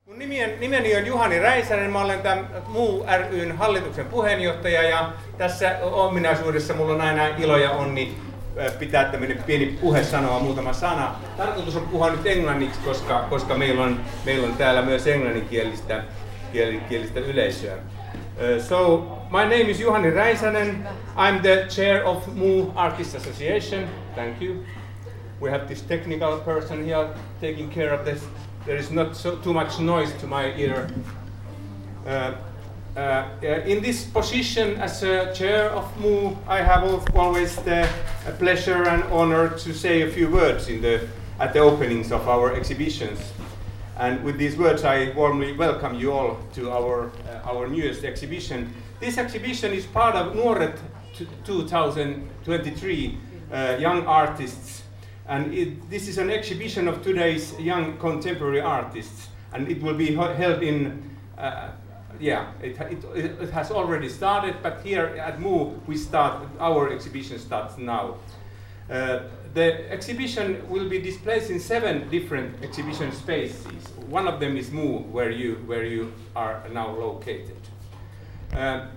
Mun 0.07 0.19
nimeni 0.59 0.95
on 0.95 1.05
Juhani 1.05 1.39
Räisänen, 1.39 1.91
mä 1.91 2.01
olen 2.01 2.21
tämän 2.21 2.47
Muu 2.67 3.05
ryn 3.29 3.57
hallituksen 3.57 4.05
puheenjohtaja 4.05 4.83
ja 4.83 5.13
tässä 5.37 5.77
ominaisuudessa 5.81 6.73
mulla 6.73 6.93
on 6.93 7.01
aina 7.01 7.27
ilo 7.27 7.57
ja 7.57 7.71
onni 7.71 8.17
pitää 8.79 9.05
tämmöinen 9.05 9.43
pieni 9.43 9.65
puhe 9.65 10.03
sanoa 10.03 10.39
muutama 10.39 10.73
sana. 10.73 11.15
Tarkoitus 11.37 11.75
on 11.75 11.87
puhua 11.87 12.09
nyt 12.09 12.25
englanniksi, 12.25 12.79
koska, 12.85 13.25
koska 13.29 13.55
meillä, 13.55 13.83
on, 13.83 13.99
meillä 14.25 14.47
on 14.47 14.53
täällä 14.53 14.81
myös 14.81 15.07
englanninkielistä 15.07 16.03
kielistä 16.89 17.19
yleisöä. 17.19 17.75
Uh, 17.75 18.63
so, 18.63 18.97
my 19.29 19.41
name 19.41 19.71
is 19.71 19.79
Juhani 19.79 20.11
Räisänen. 20.11 20.87
I'm 21.15 21.41
the 21.41 21.65
chair 21.69 22.05
of 22.05 22.27
Mu 22.33 22.65
Artists 22.75 23.15
Association. 23.15 23.89
Thank 24.15 24.41
you. 24.41 24.55
We 25.41 25.51
have 25.51 25.65
this 25.65 25.81
technical 25.81 26.39
person 26.39 26.85
here 26.85 27.07
taking 27.41 27.73
care 27.73 27.93
of 27.93 28.03
this. 28.03 28.23
There 28.67 28.75
is 28.75 28.91
not 28.91 29.15
so 29.15 29.37
too 29.37 29.53
much 29.53 29.79
noise 29.79 30.11
to 30.19 30.27
my 30.27 30.53
ear. 30.57 30.89
Uh, 32.05 32.33
uh, 32.97 33.29
in 33.41 33.81
this 33.81 34.03
position 34.03 34.75
as 34.81 35.03
a 35.03 35.33
chair 35.33 35.69
of 35.69 35.85
MU, 36.01 36.35
I 36.45 36.57
have 36.57 36.83
always 37.15 37.55
the 37.55 37.87
pleasure 38.37 38.83
and 38.83 39.03
honor 39.05 39.57
to 39.57 39.73
say 39.73 40.01
a 40.01 40.11
few 40.11 40.27
words 40.29 40.67
in 40.67 40.81
the, 40.81 41.07
at 41.39 41.53
the 41.53 41.59
openings 41.59 42.11
of 42.11 42.27
our 42.27 42.53
exhibitions. 42.55 43.31
And 43.95 44.21
with 44.21 44.37
these 44.37 44.57
words, 44.57 44.83
I 44.83 45.13
warmly 45.15 45.53
welcome 45.53 45.95
you 45.95 46.11
all 46.11 46.37
to 46.55 46.69
our, 46.69 47.09
uh, 47.25 47.49
our 47.49 47.69
newest 47.69 48.03
exhibition. 48.03 48.73
This 48.99 49.17
exhibition 49.17 49.71
is 49.71 49.85
part 49.85 50.15
of 50.15 50.35
Nuoret 50.35 50.77
2023 51.45 53.17
uh, 53.49 53.77
Young 53.79 54.05
Artists. 54.05 54.83
And 55.27 55.53
it, 55.53 55.89
this 55.89 56.07
is 56.07 56.17
an 56.17 56.29
exhibition 56.29 56.87
of 56.87 57.03
today's 57.03 57.57
young 57.59 57.97
contemporary 57.97 58.61
artists. 58.61 59.27
And 59.53 59.69
it 59.69 59.81
will 59.81 59.93
be 59.93 60.13
held 60.15 60.63
in 60.63 61.17
uh, 61.37 61.69
yeah, 62.19 62.51
it, 62.61 62.79
it, 62.79 63.03
it, 63.15 63.49
has 63.51 63.71
already 63.71 64.09
started, 64.09 64.55
but 64.63 64.81
here 64.81 65.05
at 65.05 65.39
MU, 65.39 65.79
we 65.85 65.95
start, 65.95 66.47
our 66.59 66.91
exhibition 66.91 67.37
starts 67.39 67.77
now. 67.77 68.15
Uh, 68.89 69.19
the 69.53 69.91
exhibition 69.91 70.67
will 70.69 70.89
be 70.89 70.99
displayed 70.99 71.43
in 71.43 71.59
seven 71.59 72.09
different 72.09 72.63
exhibition 72.63 73.11
spaces. 73.11 73.87
One 74.07 74.27
of 74.27 74.39
them 74.39 74.57
is 74.57 74.71
MU, 74.71 74.99
where 75.11 75.29
you, 75.29 75.55
where 75.65 75.83
you 75.83 76.13
are 76.35 76.63
now 76.71 76.95
located. 76.95 77.57
Uh, 78.55 78.87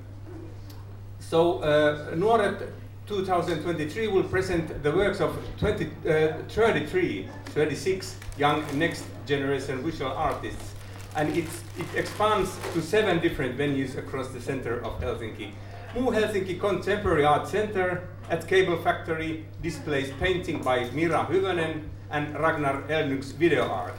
so, 1.18 1.58
uh, 1.58 2.14
Nuoret 2.14 2.68
2023 3.11 4.07
will 4.07 4.23
present 4.23 4.85
the 4.85 4.93
works 4.93 5.21
of 5.21 5.37
20, 5.59 5.85
uh, 6.09 6.33
33, 6.49 7.29
36 7.47 8.17
young 8.38 8.64
next 8.79 9.05
generation 9.26 9.83
visual 9.83 10.12
artists 10.12 10.75
and 11.17 11.37
it 11.37 11.49
expands 11.97 12.57
to 12.73 12.81
seven 12.81 13.19
different 13.19 13.59
venues 13.59 13.99
across 13.99 14.29
the 14.29 14.40
center 14.40 14.79
of 14.85 15.00
Helsinki. 15.00 15.50
Muu 15.93 16.12
Helsinki 16.14 16.61
Contemporary 16.61 17.25
Art 17.25 17.49
Center 17.49 18.07
at 18.29 18.47
Cable 18.47 18.81
Factory 18.81 19.45
displays 19.61 20.12
painting 20.21 20.62
by 20.62 20.88
Mira 20.90 21.26
Hyvönen 21.29 21.88
and 22.12 22.38
Ragnar 22.38 22.83
Elnyk's 22.83 23.33
video 23.33 23.67
art 23.69 23.99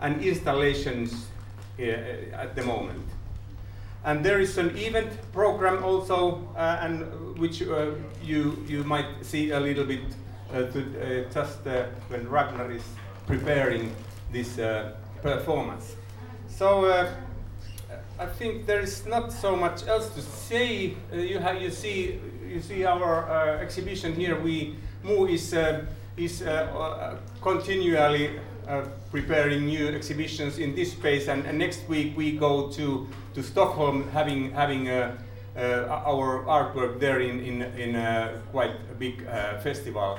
and 0.00 0.22
installations 0.24 1.26
uh, 1.78 1.82
at 1.82 2.56
the 2.56 2.62
moment. 2.62 3.04
And 4.06 4.24
there 4.24 4.38
is 4.38 4.56
an 4.56 4.70
event 4.76 5.10
program 5.32 5.82
also, 5.82 6.48
uh, 6.56 6.78
and 6.80 7.36
which 7.38 7.60
uh, 7.60 7.90
you 8.22 8.64
you 8.68 8.84
might 8.84 9.06
see 9.22 9.50
a 9.50 9.58
little 9.58 9.84
bit 9.84 10.04
uh, 10.54 10.62
to, 10.70 10.78
uh, 10.78 11.32
just 11.34 11.66
uh, 11.66 11.86
when 12.08 12.28
Ragnar 12.28 12.70
is 12.70 12.84
preparing 13.26 13.90
this 14.32 14.60
performance. 15.22 15.96
So 16.48 16.86
I 18.18 18.26
think 18.26 18.66
there 18.66 18.80
is 18.80 19.04
not 19.06 19.32
so 19.32 19.56
much 19.56 19.84
else 19.88 20.08
to 20.14 20.22
say. 20.22 20.94
You 21.12 21.40
have 21.40 21.60
you 21.60 21.70
see 21.72 22.20
you 22.46 22.60
see 22.60 22.84
our 22.84 23.58
exhibition 23.60 24.14
here. 24.14 24.38
We 24.40 24.76
Mu 25.02 25.26
is 25.26 25.52
is 26.16 26.44
continually 27.42 28.38
preparing 29.10 29.66
new 29.66 29.88
exhibitions 29.88 30.58
in 30.58 30.74
this 30.74 30.92
space, 30.92 31.28
and, 31.28 31.46
and, 31.46 31.58
next 31.58 31.88
week 31.88 32.16
we 32.16 32.32
go 32.32 32.68
to 32.72 33.06
to 33.34 33.42
Stockholm, 33.42 34.08
having 34.10 34.50
having. 34.52 34.88
our 35.58 36.44
artwork 36.44 37.00
there 37.00 37.20
in, 37.20 37.40
in, 37.40 37.62
in 37.80 37.94
quite 38.52 38.76
a 38.92 38.94
big 38.98 39.24
festival, 39.62 40.18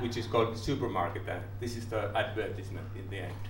which 0.00 0.16
is 0.16 0.26
called 0.26 0.56
Supermarket, 0.56 1.28
and 1.28 1.42
this 1.60 1.76
is 1.76 1.84
the 1.84 2.10
advertisement 2.16 2.88
in 2.96 3.06
the 3.10 3.18
end. 3.18 3.42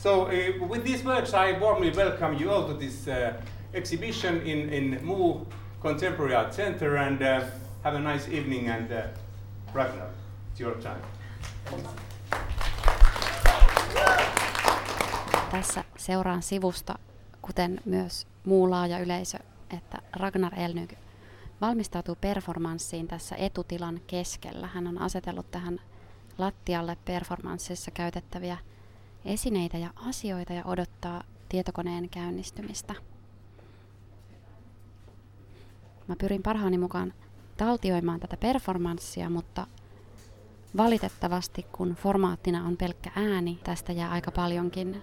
So 0.00 0.28
uh, 0.28 0.66
with 0.66 0.82
these 0.82 1.04
words, 1.04 1.34
I 1.34 1.58
warmly 1.58 1.90
welcome 1.90 2.38
you 2.38 2.50
all 2.50 2.66
to 2.66 2.72
this 2.72 3.06
uh, 3.06 3.34
exhibition 3.74 4.40
in, 4.46 4.70
in 4.70 5.04
Mu 5.04 5.44
Contemporary 5.82 6.34
Art 6.34 6.54
Center 6.54 6.96
and 6.96 7.22
uh, 7.22 7.44
have 7.84 7.92
a 7.92 8.00
nice 8.00 8.26
evening 8.26 8.68
and 8.68 8.90
uh, 8.90 9.08
Ragnar, 9.74 10.08
it's 10.52 10.60
your 10.60 10.76
time. 10.76 11.02
Tässä 15.50 15.84
seuraan 15.96 16.42
sivusta, 16.42 16.98
kuten 17.42 17.80
myös 17.84 18.26
muu 18.44 18.70
laaja 18.70 18.98
yleisö, 18.98 19.38
että 19.76 19.98
Ragnar 20.12 20.60
Elnyk 20.60 20.94
valmistautuu 21.60 22.16
performanssiin 22.20 23.08
tässä 23.08 23.36
etutilan 23.36 24.00
keskellä. 24.06 24.66
Hän 24.66 24.86
on 24.86 24.98
asetellut 24.98 25.50
tähän 25.50 25.80
lattialle 26.38 26.96
performanssissa 27.04 27.90
käytettäviä 27.90 28.58
esineitä 29.24 29.78
ja 29.78 29.90
asioita 29.96 30.52
ja 30.52 30.64
odottaa 30.64 31.22
tietokoneen 31.48 32.08
käynnistymistä. 32.08 32.94
Mä 36.08 36.16
pyrin 36.16 36.42
parhaani 36.42 36.78
mukaan 36.78 37.14
taltioimaan 37.56 38.20
tätä 38.20 38.36
performanssia, 38.36 39.30
mutta 39.30 39.66
valitettavasti 40.76 41.62
kun 41.72 41.94
formaattina 41.94 42.66
on 42.66 42.76
pelkkä 42.76 43.10
ääni, 43.16 43.58
tästä 43.64 43.92
jää 43.92 44.10
aika 44.10 44.30
paljonkin 44.30 45.02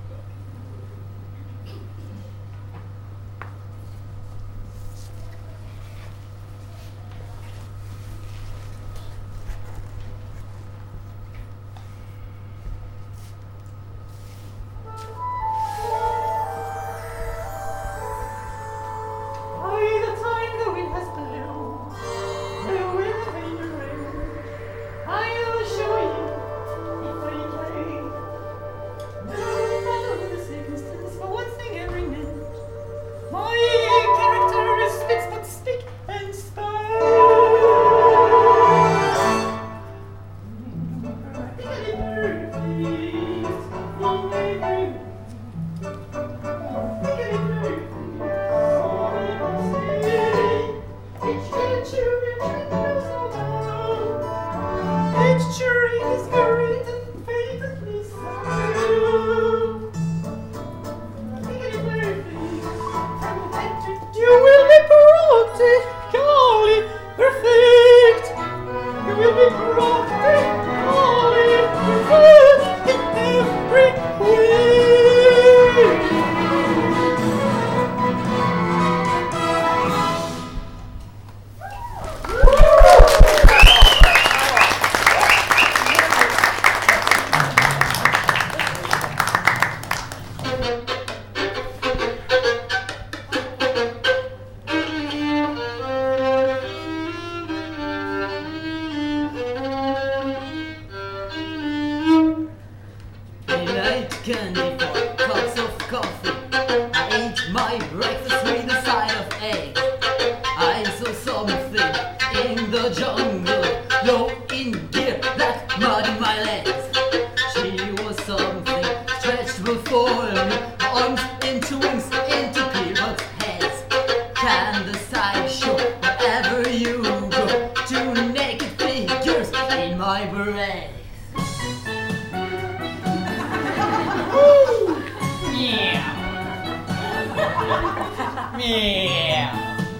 Meow. 138.61 139.49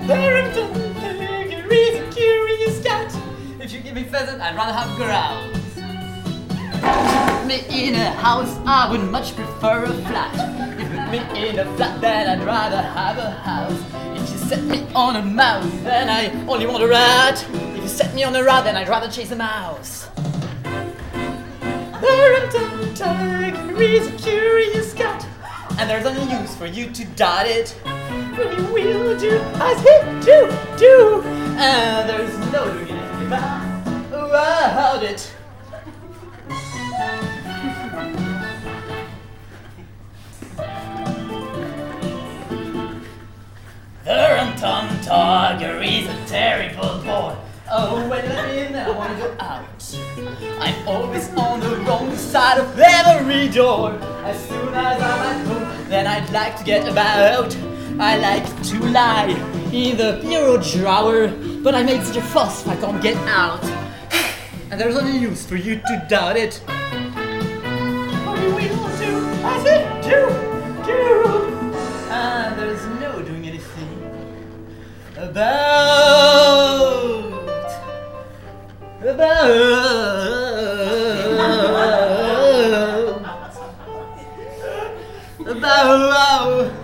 Tiger 0.06 0.38
is 1.72 1.96
a 2.00 2.12
curious 2.14 2.84
cat. 2.84 3.12
If 3.60 3.74
you 3.74 3.80
give 3.80 3.96
me 3.96 4.04
pheasant, 4.04 4.40
I'd 4.40 4.56
rather 4.56 4.72
have 4.72 4.90
you 4.92 4.98
put 7.40 7.48
me 7.48 7.88
in 7.88 7.96
a 7.96 8.12
house, 8.12 8.56
I 8.68 8.92
would 8.92 9.02
much 9.10 9.36
prefer 9.36 9.86
a 9.86 9.94
flat. 10.06 10.80
If 10.80 10.92
you 10.92 11.00
put 11.00 11.34
me 11.34 11.50
in 11.50 11.58
a 11.58 11.76
flat, 11.76 12.02
then 12.02 12.30
I'd 12.30 12.46
rather 12.46 12.84
have 12.84 13.18
a 13.18 13.32
house. 13.32 13.82
If 14.22 14.30
you 14.30 14.38
set 14.38 14.64
me 14.66 14.86
on 14.94 15.16
a 15.16 15.24
mouse, 15.24 15.72
then 15.82 16.08
I 16.08 16.30
only 16.48 16.68
want 16.68 16.84
a 16.84 16.88
rat. 16.88 17.44
If 17.52 17.82
you 17.82 17.90
set 17.90 18.14
me 18.14 18.24
on 18.24 18.36
a 18.36 18.44
rat, 18.44 18.66
then 18.66 18.78
I'd 18.78 18.90
rather 18.90 19.10
chase 19.10 19.32
a 19.32 19.36
mouse. 19.36 20.08
Barrington 22.00 22.94
Tiger 22.94 23.82
is 23.82 24.08
a 24.08 24.12
curious 24.18 24.94
cat. 24.94 25.26
And 25.80 25.90
there's 25.90 26.06
only 26.06 26.32
use 26.32 26.56
for 26.56 26.68
you 26.68 26.92
to 26.92 27.06
dot 27.16 27.48
it. 27.48 27.76
But 28.36 28.58
you 28.58 28.66
will 28.74 29.20
do 29.20 29.40
as 29.56 29.84
it 29.86 30.12
do, 30.24 30.52
do. 30.78 31.22
Uh, 31.24 31.62
and 31.62 32.10
there's 32.10 32.38
no 32.52 32.74
doing 32.74 32.90
anything 32.90 33.28
about, 33.28 35.04
it. 35.04 35.34
Barrington 44.06 45.02
Tiger 45.04 45.82
is 45.82 46.08
a 46.08 46.26
terrible 46.26 47.02
boy. 47.04 47.36
Oh, 47.74 48.08
when 48.10 48.30
I'm 48.32 48.50
in, 48.50 48.76
I 48.76 48.90
wanna 48.90 49.18
go 49.18 49.36
out. 49.40 49.98
I'm 50.60 50.88
always 50.88 51.30
on 51.36 51.60
the 51.62 51.78
wrong 51.78 52.16
side 52.18 52.58
of 52.60 52.78
every 52.78 53.48
door. 53.48 53.92
As 54.26 54.38
soon 54.48 54.74
as 54.74 55.02
I'm 55.02 55.04
at 55.04 55.48
home, 55.48 55.90
then 55.90 56.06
I'd 56.06 56.30
like 56.32 56.58
to 56.58 56.64
get 56.64 56.88
about. 56.88 57.56
I 58.04 58.18
like 58.18 58.64
to 58.64 58.80
lie 58.90 59.30
in 59.72 59.96
the 59.96 60.20
bureau 60.24 60.58
drawer, 60.58 61.28
but 61.62 61.76
I 61.76 61.84
make 61.84 62.02
such 62.02 62.18
a 62.18 62.22
fuss 62.24 62.64
if 62.64 62.70
I 62.70 62.76
can't 62.78 63.00
get 63.00 63.16
out. 63.28 63.64
And 64.72 64.82
there's 64.82 64.98
only 64.98 65.20
use 65.20 65.46
for 65.46 65.56
you 65.56 65.76
to 65.76 66.06
doubt 66.10 66.36
it. 66.36 66.64
But 66.66 68.40
we 68.58 68.70
will 68.74 68.90
do 68.98 69.14
as 69.46 69.66
it 69.68 69.86
do, 70.02 70.26
do. 70.84 70.98
And 72.10 72.58
there's 72.58 72.84
no 73.00 73.22
doing 73.22 73.46
anything 73.46 73.88
about 75.16 75.62
about 79.04 79.52
about 85.46 86.81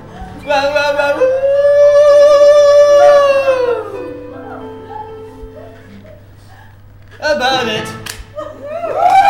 about 7.20 7.68
it. 7.68 9.24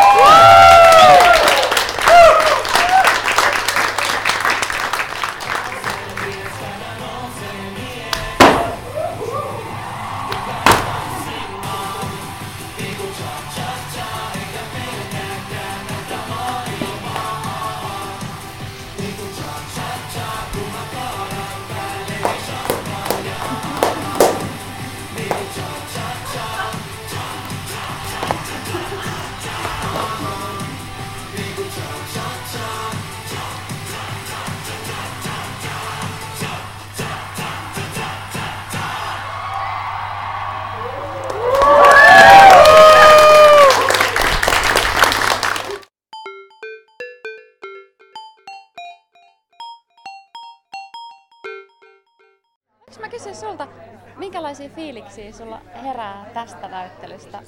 minkälaisia 55.16 55.24
fiiliksiä 55.24 55.32
sulla 55.32 55.60
herää 55.84 56.26
tästä 56.34 56.68
näyttelystä? 56.68 57.38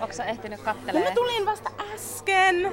Onko 0.00 0.12
sä 0.12 0.24
ehtinyt 0.24 0.58
No 0.58 0.64
kattelemaan? 0.64 1.08
mä 1.12 1.14
tulin 1.14 1.46
vasta 1.46 1.70
äsken, 1.94 2.72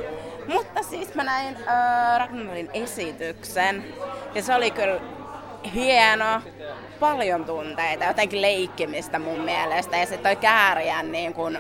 mutta 0.54 0.84
siis 0.84 1.16
mä 1.16 1.24
näin 1.24 1.56
äh, 1.68 2.20
Ragnarin 2.20 2.70
esityksen 2.74 3.84
ja 4.36 4.42
se 4.44 4.56
oli 4.56 4.72
kyllä 4.72 5.00
hieno, 5.74 6.42
paljon 7.00 7.46
tunteita, 7.46 8.06
jotenkin 8.06 8.42
leikkimistä 8.42 9.20
mun 9.20 9.40
mielestä 9.40 9.98
ja 9.98 10.06
sitten 10.06 10.24
toi 10.24 10.36
Kääriän 10.36 11.12
niin 11.12 11.34
kun, 11.34 11.58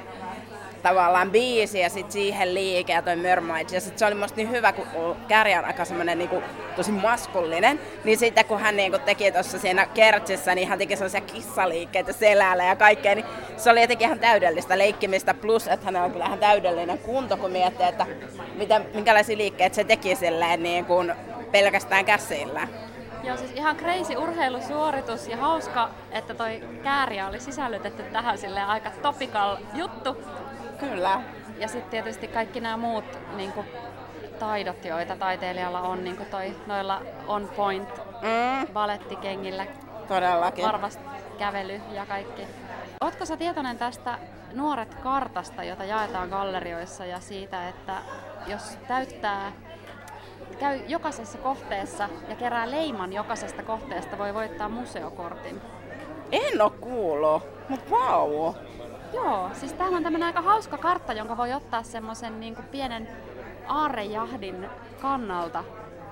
tavallaan 0.87 1.31
biisi 1.31 1.79
ja 1.79 1.89
sitten 1.89 2.11
siihen 2.11 2.53
liike 2.53 2.93
ja 2.93 3.01
toi 3.01 3.15
Mermaids. 3.15 3.73
Ja 3.73 3.81
sitten 3.81 3.99
se 3.99 4.05
oli 4.05 4.15
musta 4.15 4.35
niin 4.37 4.51
hyvä, 4.51 4.73
kun 4.73 5.15
Kääriä 5.27 5.59
on 5.59 5.65
aika 5.65 5.85
semmonen 5.85 6.17
niin 6.17 6.29
tosi 6.75 6.91
maskullinen, 6.91 7.79
niin 8.03 8.17
sitten 8.17 8.45
kun 8.45 8.59
hän 8.59 8.75
niin 8.75 8.91
kun 8.91 9.01
teki 9.01 9.31
tuossa 9.31 9.59
siinä 9.59 9.85
kertsissä, 9.85 10.55
niin 10.55 10.67
hän 10.67 10.77
teki 10.77 10.95
sellaisia 10.95 11.21
kissaliikkeitä 11.21 12.13
selällä 12.13 12.63
ja 12.63 12.75
kaikkea, 12.75 13.15
niin 13.15 13.25
se 13.57 13.69
oli 13.71 13.81
jotenkin 13.81 14.05
ihan 14.05 14.19
täydellistä 14.19 14.77
leikkimistä, 14.77 15.33
plus 15.33 15.67
että 15.67 15.85
hänellä 15.85 16.05
on 16.05 16.11
kyllä 16.11 16.25
ihan 16.25 16.39
täydellinen 16.39 16.97
kunto, 16.97 17.37
kun 17.37 17.51
miettii, 17.51 17.87
että 17.87 18.05
mitä, 18.55 18.81
minkälaisia 18.93 19.37
liikkeitä 19.37 19.75
se 19.75 19.83
teki 19.83 20.15
silleen 20.15 20.63
niin 20.63 20.85
kuin 20.85 21.13
pelkästään 21.51 22.05
käsillä. 22.05 22.67
Joo, 23.23 23.37
siis 23.37 23.51
ihan 23.51 23.77
crazy 23.77 24.15
urheilusuoritus 24.15 25.27
ja 25.27 25.37
hauska, 25.37 25.89
että 26.11 26.33
toi 26.33 26.63
kääriä 26.83 27.27
oli 27.27 27.39
sisällytetty 27.39 28.03
tähän 28.03 28.37
sille 28.37 28.61
aika 28.61 28.91
topical 29.01 29.57
juttu. 29.73 30.17
Kyllä. 30.79 31.21
Ja 31.57 31.67
sitten 31.67 31.91
tietysti 31.91 32.27
kaikki 32.27 32.59
nämä 32.59 32.77
muut 32.77 33.05
niin 33.35 33.51
kuin, 33.51 33.67
taidot, 34.39 34.85
joita 34.85 35.15
taiteilijalla 35.15 35.81
on, 35.81 36.03
niin 36.03 36.17
kuin 36.17 36.29
toi, 36.29 36.55
noilla 36.67 37.01
on 37.27 37.49
point 37.55 37.89
Mm, 38.21 38.67
balettikengillä, 38.73 39.65
todellakin. 40.07 40.65
varvast 40.65 40.99
kävely 41.37 41.81
ja 41.91 42.05
kaikki. 42.05 42.41
Ootko 43.01 43.25
sä 43.25 43.37
tietoinen 43.37 43.77
tästä 43.77 44.17
Nuoret 44.53 44.95
kartasta, 44.95 45.63
jota 45.63 45.83
jaetaan 45.85 46.29
gallerioissa 46.29 47.05
ja 47.05 47.19
siitä, 47.19 47.69
että 47.69 47.93
jos 48.47 48.77
täyttää 48.87 49.51
käy 50.59 50.79
jokaisessa 50.87 51.37
kohteessa 51.37 52.09
ja 52.29 52.35
kerää 52.35 52.71
leiman 52.71 53.13
jokaisesta 53.13 53.63
kohteesta, 53.63 54.17
voi 54.17 54.33
voittaa 54.33 54.69
museokortin. 54.69 55.61
En 56.31 56.61
oo 56.61 56.69
kuullut, 56.69 57.43
mut 57.69 57.91
vau. 57.91 58.29
Wow. 58.29 58.55
Joo, 59.13 59.49
siis 59.53 59.73
täällä 59.73 59.97
on 59.97 60.03
tämmönen 60.03 60.27
aika 60.27 60.41
hauska 60.41 60.77
kartta, 60.77 61.13
jonka 61.13 61.37
voi 61.37 61.53
ottaa 61.53 61.83
semmoisen 61.83 62.39
niin 62.39 62.55
pienen 62.71 63.07
aarrejahdin 63.67 64.69
kannalta. 65.01 65.63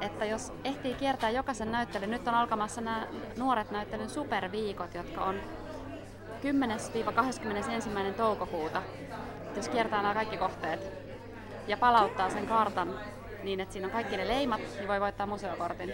Että 0.01 0.25
jos 0.25 0.53
ehtii 0.63 0.93
kiertää 0.93 1.29
jokaisen 1.29 1.71
näyttelyn, 1.71 2.11
nyt 2.11 2.27
on 2.27 2.33
alkamassa 2.33 2.81
nämä 2.81 3.07
nuoret 3.37 3.71
näyttelyn 3.71 4.09
superviikot, 4.09 4.93
jotka 4.93 5.23
on 5.23 5.35
10-21. 8.09 8.13
toukokuuta. 8.13 8.81
Et 9.49 9.55
Jos 9.55 9.69
kiertää 9.69 10.01
nämä 10.01 10.13
kaikki 10.13 10.37
kohteet 10.37 10.91
ja 11.67 11.77
palauttaa 11.77 12.29
sen 12.29 12.47
kartan 12.47 12.99
niin, 13.43 13.59
että 13.59 13.73
siinä 13.73 13.87
on 13.87 13.93
kaikki 13.93 14.17
ne 14.17 14.27
leimat, 14.27 14.61
niin 14.75 14.87
voi 14.87 15.01
voittaa 15.01 15.27
museokortin. 15.27 15.93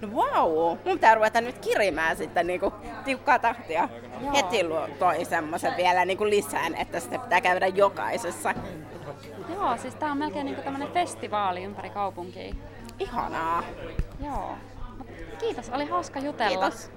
No 0.00 0.08
vau, 0.14 0.54
wow. 0.54 0.78
mun 0.84 0.94
pitää 0.94 1.14
ruveta 1.14 1.40
nyt 1.40 1.58
kirimään 1.58 2.16
sitten 2.16 2.46
niinku 2.46 2.72
tiukkaa 3.04 3.38
tahtia. 3.38 3.88
Joo. 4.20 4.32
Heti 4.32 4.64
luo 4.68 4.88
toi 4.98 5.24
semmoisen 5.24 5.76
vielä 5.76 6.04
niinku 6.04 6.26
lisään, 6.26 6.74
että 6.74 7.00
sitä 7.00 7.18
pitää 7.18 7.40
käydä 7.40 7.66
jokaisessa. 7.66 8.54
Joo, 9.54 9.76
siis 9.76 9.94
tää 9.94 10.10
on 10.10 10.18
melkein 10.18 10.46
niinku 10.46 10.62
tämmönen 10.62 10.92
festivaali 10.92 11.64
ympäri 11.64 11.90
kaupunkia. 11.90 12.54
Ihanaa. 12.98 13.62
Joo. 14.24 14.54
Kiitos, 15.38 15.70
oli 15.70 15.84
hauska 15.84 16.18
jutella. 16.20 16.70
Kiitos. 16.70 16.90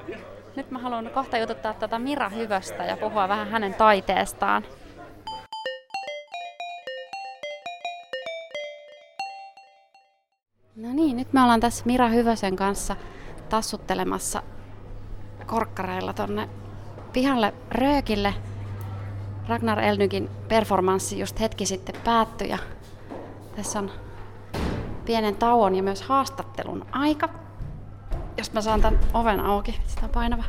Nyt 0.55 0.71
mä 0.71 0.79
haluan 0.79 1.09
kohta 1.13 1.37
jututtaa 1.37 1.73
tätä 1.73 1.99
Mira 1.99 2.29
Hyvöstä 2.29 2.83
ja 2.83 2.97
puhua 2.97 3.29
vähän 3.29 3.49
hänen 3.49 3.73
taiteestaan. 3.73 4.63
No 10.81 10.89
niin, 10.93 11.17
nyt 11.17 11.33
me 11.33 11.41
ollaan 11.41 11.59
tässä 11.59 11.83
Mira 11.85 12.09
Hyvösen 12.09 12.55
kanssa 12.55 12.95
tassuttelemassa 13.49 14.43
korkkareilla 15.45 16.13
tonne 16.13 16.49
pihalle 17.13 17.53
Röökille. 17.71 18.33
Ragnar 19.47 19.79
Elnykin 19.79 20.29
performanssi 20.47 21.19
just 21.19 21.39
hetki 21.39 21.65
sitten 21.65 21.95
päättyi 22.03 22.49
ja 22.49 22.57
tässä 23.55 23.79
on 23.79 23.91
pienen 25.05 25.35
tauon 25.35 25.75
ja 25.75 25.83
myös 25.83 26.01
haastattelun 26.01 26.85
aika. 26.91 27.29
Jos 28.37 28.53
mä 28.53 28.61
saan 28.61 28.81
tämän 28.81 28.99
oven 29.13 29.39
auki, 29.39 29.79
sitä 29.87 30.01
on 30.03 30.09
painava. 30.09 30.43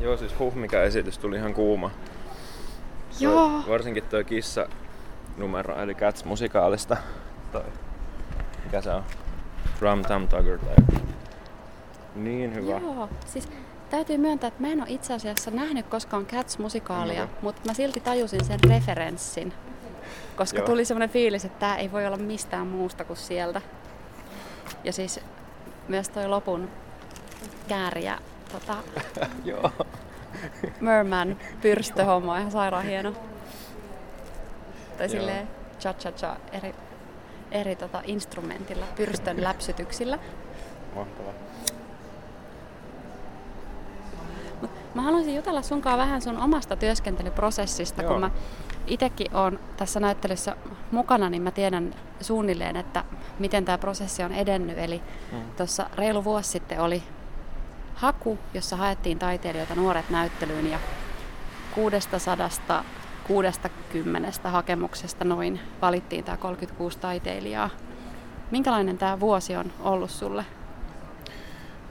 Joo, 0.00 0.16
siis 0.16 0.38
huh, 0.38 0.54
mikä 0.54 0.82
esitys 0.82 1.18
tuli 1.18 1.36
ihan 1.36 1.54
kuuma. 1.54 1.90
Joo. 3.20 3.62
Varsinkin 3.68 4.04
tuo 4.04 4.24
kissa 4.24 4.66
numero, 5.36 5.82
eli 5.82 5.94
Cats 5.94 6.24
musikaalista. 6.24 6.96
Tai 7.52 7.62
mikä 8.64 8.80
se 8.80 8.90
on? 8.90 9.04
Drum 9.80 10.02
Tam 10.02 10.28
Tugger 10.28 10.58
tai 10.58 10.74
niin 12.14 12.54
hyvä. 12.54 12.70
Joo, 12.78 13.08
siis 13.26 13.48
täytyy 13.90 14.18
myöntää, 14.18 14.48
että 14.48 14.60
mä 14.60 14.68
en 14.68 14.80
ole 14.80 14.88
itse 14.90 15.14
asiassa 15.14 15.50
nähnyt 15.50 15.86
koskaan 15.86 16.26
Cats-musikaalia, 16.26 17.20
No. 17.22 17.28
mutta 17.42 17.60
mä 17.66 17.74
silti 17.74 18.00
tajusin 18.00 18.44
sen 18.44 18.60
referenssin. 18.68 19.52
Koska 20.36 20.58
Joo. 20.58 20.66
tuli 20.66 20.84
semmoinen 20.84 21.10
fiilis, 21.10 21.44
että 21.44 21.58
tämä 21.58 21.76
ei 21.76 21.92
voi 21.92 22.06
olla 22.06 22.16
mistään 22.16 22.66
muusta 22.66 23.04
kuin 23.04 23.16
sieltä. 23.16 23.60
Ja 24.84 24.92
siis 24.92 25.20
myös 25.88 26.08
toi 26.08 26.28
lopun 26.28 26.68
kääriä, 27.68 28.18
tota, 28.52 28.76
Joo. 29.44 29.70
Merman 30.80 31.36
pyrstöhomma 31.62 32.32
on 32.32 32.38
ihan 32.38 32.52
sairaan 32.52 32.84
hieno. 32.84 33.12
Tai 33.12 35.06
Joo. 35.06 35.08
silleen 35.08 35.48
cha 35.80 35.94
cha 35.94 36.12
cha 36.12 36.36
eri, 36.52 36.74
eri 37.52 37.76
tota 37.76 38.02
instrumentilla, 38.04 38.86
pyrstön 38.96 39.42
läpsytyksillä. 39.48 40.18
Mahtavaa. 40.94 41.32
Mä 44.94 45.02
haluaisin 45.02 45.34
jutella 45.36 45.62
sunkaan 45.62 45.98
vähän 45.98 46.22
sun 46.22 46.38
omasta 46.38 46.76
työskentelyprosessista, 46.76 48.02
Joo. 48.02 48.12
kun 48.12 48.20
mä 48.20 48.30
itsekin 48.86 49.36
olen 49.36 49.58
tässä 49.76 50.00
näyttelyssä 50.00 50.56
mukana, 50.90 51.30
niin 51.30 51.42
mä 51.42 51.50
tiedän 51.50 51.94
suunnilleen, 52.20 52.76
että 52.76 53.04
miten 53.38 53.64
tämä 53.64 53.78
prosessi 53.78 54.22
on 54.22 54.32
edennyt. 54.32 54.78
Eli 54.78 55.02
Mm. 55.32 55.38
tuossa 55.56 55.86
reilu 55.96 56.24
vuosi 56.24 56.48
sitten 56.50 56.80
oli 56.80 57.02
haku, 57.94 58.38
jossa 58.54 58.76
haettiin 58.76 59.18
taiteilijoita 59.18 59.74
nuoret 59.74 60.10
näyttelyyn 60.10 60.70
ja 60.70 60.78
660 63.32 64.50
hakemuksesta 64.50 65.24
noin 65.24 65.60
valittiin 65.82 66.24
tämä 66.24 66.36
36 66.36 66.98
taiteilijaa. 66.98 67.70
Minkälainen 68.50 68.98
tämä 68.98 69.20
vuosi 69.20 69.56
on 69.56 69.72
ollut 69.80 70.10
sulle? 70.10 70.44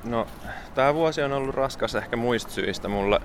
No, 0.04 0.28
tämä 0.76 0.94
vuosi 0.94 1.22
on 1.22 1.32
ollut 1.32 1.56
raskas 1.56 1.96
ehkä 1.96 2.16
muista 2.16 2.52
syistä 2.52 2.88
mulle, 2.88 3.20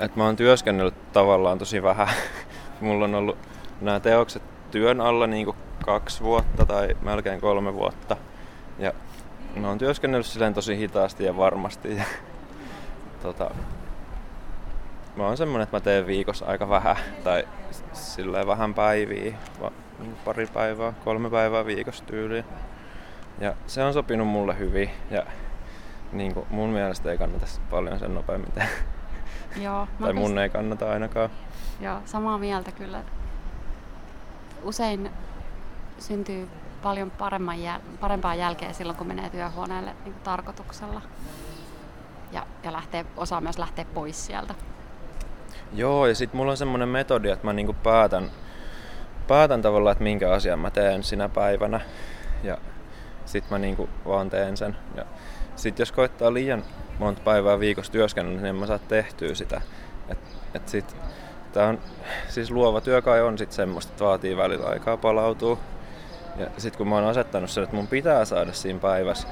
että 0.00 0.18
mä 0.18 0.24
oon 0.24 0.36
työskennellyt 0.36 1.12
tavallaan 1.12 1.58
tosi 1.58 1.82
vähän. 1.82 2.08
Mulla 2.80 3.04
on 3.04 3.14
ollut 3.14 3.38
nämä 3.80 4.00
teokset 4.00 4.42
työn 4.70 5.00
alla 5.00 5.26
niin 5.26 5.48
kaksi 5.84 6.22
vuotta 6.22 6.66
tai 6.66 6.96
melkein 7.02 7.40
kolme 7.40 7.74
vuotta. 7.74 8.16
Ja 8.78 8.92
mä 9.56 9.68
oon 9.68 9.78
työskennellyt 9.78 10.26
silleen 10.26 10.54
tosi 10.54 10.78
hitaasti 10.78 11.24
ja 11.24 11.36
varmasti. 11.36 11.96
Ja, 11.96 12.04
tota, 13.22 13.50
mä 15.20 15.26
oon 15.26 15.36
semmonen, 15.36 15.62
että 15.62 15.76
mä 15.76 15.80
teen 15.80 16.06
viikossa 16.06 16.46
aika 16.46 16.68
vähän 16.68 16.96
tai 17.24 17.48
silleen 17.92 18.46
vähän 18.46 18.74
päiviä, 18.74 19.34
va- 19.60 19.72
pari 20.24 20.46
päivää, 20.46 20.92
kolme 21.04 21.30
päivää 21.30 21.66
viikossa 21.66 22.04
tyyliin. 22.04 22.44
Ja 23.40 23.54
se 23.66 23.84
on 23.84 23.92
sopinut 23.92 24.28
mulle 24.28 24.58
hyvin 24.58 24.90
ja 25.10 25.26
niin 26.12 26.34
kuin 26.34 26.46
mun 26.50 26.68
mielestä 26.70 27.10
ei 27.10 27.18
kannata 27.18 27.46
paljon 27.70 27.98
sen 27.98 28.14
nopeammin 28.14 28.52
tehdä. 28.52 28.68
Joo, 29.56 29.88
tai 30.00 30.12
mun 30.12 30.38
ei 30.38 30.48
kannata 30.48 30.92
ainakaan. 30.92 31.30
Joo, 31.80 31.98
samaa 32.04 32.38
mieltä 32.38 32.72
kyllä. 32.72 33.02
Usein 34.62 35.10
syntyy 35.98 36.48
paljon 36.82 37.10
paremman 37.10 37.56
jäl- 37.56 37.98
parempaa 38.00 38.34
jälkeä 38.34 38.72
silloin, 38.72 38.98
kun 38.98 39.06
menee 39.06 39.30
työhuoneelle 39.30 39.96
niin 40.04 40.14
tarkoituksella. 40.14 41.02
Ja, 42.32 42.46
ja 42.62 42.72
lähtee, 42.72 43.06
osaa 43.16 43.40
myös 43.40 43.58
lähteä 43.58 43.84
pois 43.84 44.26
sieltä. 44.26 44.54
Joo, 45.72 46.06
ja 46.06 46.14
sit 46.14 46.32
mulla 46.32 46.50
on 46.50 46.56
semmonen 46.56 46.88
metodi, 46.88 47.30
että 47.30 47.46
mä 47.46 47.52
niinku 47.52 47.76
päätän, 47.82 48.30
päätän 49.28 49.62
tavallaan, 49.62 49.92
että 49.92 50.04
minkä 50.04 50.32
asian 50.32 50.58
mä 50.58 50.70
teen 50.70 51.02
sinä 51.02 51.28
päivänä. 51.28 51.80
Ja 52.42 52.58
sit 53.24 53.50
mä 53.50 53.58
niinku 53.58 53.88
vaan 54.06 54.30
teen 54.30 54.56
sen. 54.56 54.76
Ja 54.94 55.04
sit 55.56 55.78
jos 55.78 55.92
koittaa 55.92 56.34
liian 56.34 56.64
monta 56.98 57.22
päivää 57.24 57.60
viikossa 57.60 57.92
työskennellä, 57.92 58.40
niin 58.40 58.46
en 58.46 58.56
mä 58.56 58.66
saa 58.66 58.78
tehtyä 58.78 59.34
sitä. 59.34 59.60
Et, 60.08 60.18
et 60.54 60.68
sit, 60.68 60.96
tää 61.52 61.68
on, 61.68 61.78
siis 62.28 62.50
luova 62.50 62.80
työ 62.80 63.02
kai 63.02 63.22
on 63.22 63.38
sit 63.38 63.52
semmoista, 63.52 63.92
että 63.92 64.04
vaatii 64.04 64.36
välillä 64.36 64.66
aikaa 64.66 64.96
palautua. 64.96 65.58
Ja 66.36 66.46
sit 66.58 66.76
kun 66.76 66.88
mä 66.88 66.94
oon 66.94 67.04
asettanut 67.04 67.50
sen, 67.50 67.64
että 67.64 67.76
mun 67.76 67.86
pitää 67.86 68.24
saada 68.24 68.52
siinä 68.52 68.78
päivässä 68.78 69.28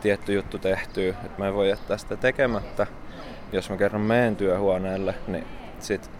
tietty 0.00 0.32
juttu 0.32 0.58
tehtyä, 0.58 1.08
että 1.08 1.38
mä 1.38 1.48
en 1.48 1.54
voi 1.54 1.68
jättää 1.68 1.98
sitä 1.98 2.16
tekemättä, 2.16 2.86
jos 3.52 3.70
mä 3.70 3.76
kerran 3.76 4.02
meen 4.02 4.36
työhuoneelle, 4.36 5.14
niin 5.26 5.46
sit, 5.82 6.10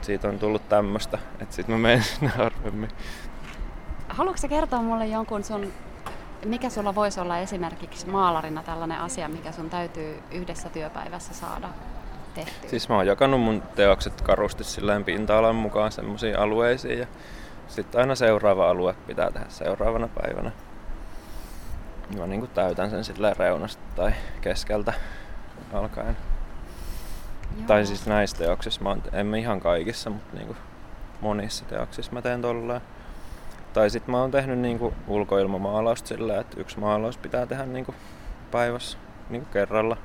siitä 0.00 0.28
on 0.28 0.38
tullut 0.38 0.68
tämmöstä, 0.68 1.18
että 1.40 1.54
sit 1.54 1.68
mä 1.68 1.78
menen 1.78 2.02
sinne 2.02 2.28
harvemmin. 2.28 2.90
Haluatko 4.08 4.40
sä 4.40 4.48
kertoa 4.48 4.82
mulle 4.82 5.06
jonkun 5.06 5.44
sun, 5.44 5.72
mikä 6.44 6.70
sulla 6.70 6.94
voisi 6.94 7.20
olla 7.20 7.38
esimerkiksi 7.38 8.08
maalarina 8.08 8.62
tällainen 8.62 8.98
asia, 8.98 9.28
mikä 9.28 9.52
sun 9.52 9.70
täytyy 9.70 10.22
yhdessä 10.30 10.68
työpäivässä 10.68 11.34
saada 11.34 11.68
tehtyä? 12.34 12.70
Siis 12.70 12.88
mä 12.88 12.94
oon 12.94 13.06
jakanut 13.06 13.40
mun 13.40 13.62
teokset 13.62 14.20
karusti 14.20 14.64
silleen 14.64 15.04
pinta-alan 15.04 15.56
mukaan 15.56 15.92
semmoisiin 15.92 16.38
alueisiin 16.38 16.98
ja 16.98 17.06
sitten 17.68 18.00
aina 18.00 18.14
seuraava 18.14 18.70
alue 18.70 18.94
pitää 19.06 19.30
tehdä 19.30 19.46
seuraavana 19.48 20.08
päivänä. 20.08 20.50
Mä 22.18 22.26
niinku 22.26 22.46
täytän 22.46 22.90
sen 22.90 23.04
silleen 23.04 23.36
reunasta 23.36 23.82
tai 23.96 24.12
keskeltä 24.40 24.92
alkaen. 25.72 26.16
Joo. 27.56 27.66
Tai 27.66 27.86
siis 27.86 28.06
näissä 28.06 28.36
teoksissa, 28.36 28.80
mä 28.82 28.96
en 29.12 29.26
mä 29.26 29.36
ihan 29.36 29.60
kaikissa, 29.60 30.10
mutta 30.10 30.36
niinku 30.36 30.56
monissa 31.20 31.64
teoksissa 31.64 32.12
mä 32.12 32.22
teen 32.22 32.42
tolleen. 32.42 32.80
Tai 33.72 33.90
sit 33.90 34.08
mä 34.08 34.20
oon 34.20 34.30
tehnyt 34.30 34.58
niinku 34.58 34.94
ulkoilmamaalausta 35.08 36.08
silleen, 36.08 36.40
että 36.40 36.60
yksi 36.60 36.80
maalaus 36.80 37.18
pitää 37.18 37.46
tehdä 37.46 37.66
niinku 37.66 37.94
päivässä 38.50 38.98
niinku 39.30 39.48
kerralla 39.52 39.96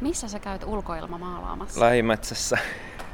Missä 0.00 0.28
sä 0.28 0.38
käyt 0.38 0.64
ulkoilmamaalaamassa? 0.64 1.80
lähimetsässä. 1.80 2.58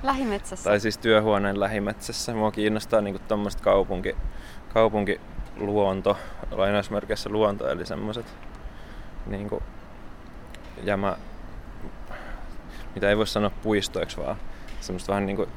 Lähimetsässä. 0.03 0.71
Tai 0.71 0.81
siis 0.81 0.99
työhuoneen 0.99 1.61
lähimetsässä. 1.61 2.35
Mua 2.35 2.51
kiinnostaa 2.51 3.01
niinku 3.01 3.23
tommoset 3.29 3.61
kaupunki, 3.61 4.17
kaupunkiluonto, 4.75 6.19
lainausmerkeissä 6.51 7.31
luonto, 7.31 7.69
eli 7.69 7.87
semmoset 7.87 8.27
niinku 9.27 9.63
jämä, 10.83 11.17
mitä 12.95 13.09
ei 13.09 13.17
voi 13.17 13.27
sanoa 13.27 13.51
puistoiksi, 13.63 14.17
vaan 14.17 14.37
semmoista 14.81 15.13
vähän 15.13 15.27
niinku, 15.27 15.49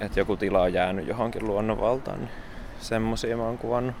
että 0.00 0.20
joku 0.20 0.36
tila 0.36 0.62
on 0.62 0.72
jäänyt 0.72 1.06
johonkin 1.06 1.46
luonnonvaltaan, 1.46 2.18
niin 2.18 2.30
semmosia 2.80 3.36
mä 3.36 3.42
oon 3.42 3.58
kuvannut. 3.58 3.96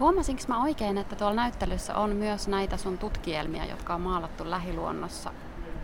Huomasinko 0.00 0.42
mä 0.48 0.62
oikein, 0.62 0.98
että 0.98 1.16
tuolla 1.16 1.34
näyttelyssä 1.34 1.94
on 1.94 2.10
myös 2.10 2.48
näitä 2.48 2.76
sun 2.76 2.98
tutkielmia, 2.98 3.64
jotka 3.64 3.94
on 3.94 4.00
maalattu 4.00 4.50
lähiluonnossa? 4.50 5.32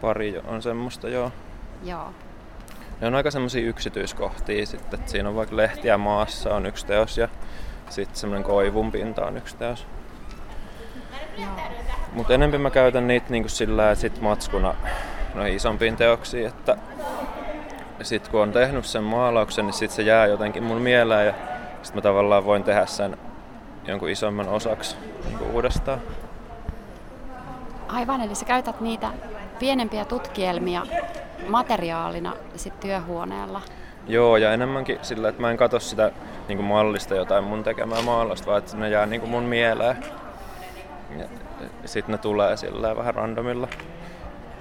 Pari 0.01 0.41
on 0.47 0.63
semmoista, 0.63 1.09
joo. 1.09 1.33
Joo. 1.85 2.15
Ne 3.01 3.07
on 3.07 3.15
aika 3.15 3.31
semmoisia 3.31 3.69
yksityiskohtia 3.69 4.67
sitten, 4.67 5.01
että 5.01 5.11
siinä 5.11 5.29
on 5.29 5.37
vaikka 5.37 5.57
lehtiä 5.57 5.99
maassa 5.99 6.55
on 6.55 6.67
yksi 6.67 6.87
teos 6.87 7.19
ja 7.19 7.29
sitten 7.91 8.17
semmoinen 8.17 8.45
koivun 8.45 8.93
pinta 8.93 9.27
on 9.27 9.37
yksi 9.37 9.57
teos. 9.57 9.87
Mutta 12.13 12.35
enemmän 12.35 12.61
mä 12.61 12.71
käytän 12.71 13.07
niitä 13.07 13.27
niinku 13.31 13.49
sillä 13.49 13.91
että 13.91 14.01
sit 14.01 14.21
matskuna 14.21 14.75
noihin 15.35 15.57
isompiin 15.57 15.97
teoksiin, 15.97 16.47
että 16.47 16.77
sit 18.03 18.29
kun 18.29 18.43
on 18.43 18.53
tehnyt 18.53 18.85
sen 18.85 19.03
maalauksen, 19.03 19.67
niin 19.67 19.75
sit 19.75 19.91
se 19.91 20.03
jää 20.03 20.27
jotenkin 20.27 20.63
mun 20.63 20.81
mieleen 20.81 21.27
ja 21.27 21.35
sit 21.83 21.95
mä 21.95 22.01
tavallaan 22.01 22.45
voin 22.45 22.65
tehdä 22.65 22.87
sen 22.87 23.17
jonkun 23.87 24.09
isomman 24.09 24.49
osaksi 24.49 24.97
niinku 25.25 25.45
uudestaan. 25.45 26.01
Aivan, 27.89 28.21
eli 28.21 28.35
sä 28.35 28.45
käytät 28.45 28.81
niitä 28.81 29.11
pienempiä 29.59 30.05
tutkielmia 30.05 30.87
materiaalina 31.49 32.33
sit 32.57 32.81
työhuoneella. 32.81 33.61
Joo, 34.07 34.37
ja 34.37 34.53
enemmänkin 34.53 34.99
sillä, 35.03 35.29
että 35.29 35.41
mä 35.41 35.51
en 35.51 35.57
katso 35.57 35.81
sitä 35.81 36.13
niin 36.49 36.65
mallista 36.65 37.15
jotain 37.15 37.45
mun 37.45 37.65
tekemää 37.65 38.03
maalausta, 38.03 38.47
vaan 38.47 38.59
että 38.59 38.77
ne 38.77 38.89
jää 38.89 39.07
niin 39.07 39.29
mun 39.29 39.43
mieleen. 39.43 39.97
Ja 41.83 41.89
sitten 41.89 42.13
ne 42.13 42.19
tulee 42.19 42.57
sillä 42.57 42.97
vähän 42.97 43.15
randomilla 43.15 43.69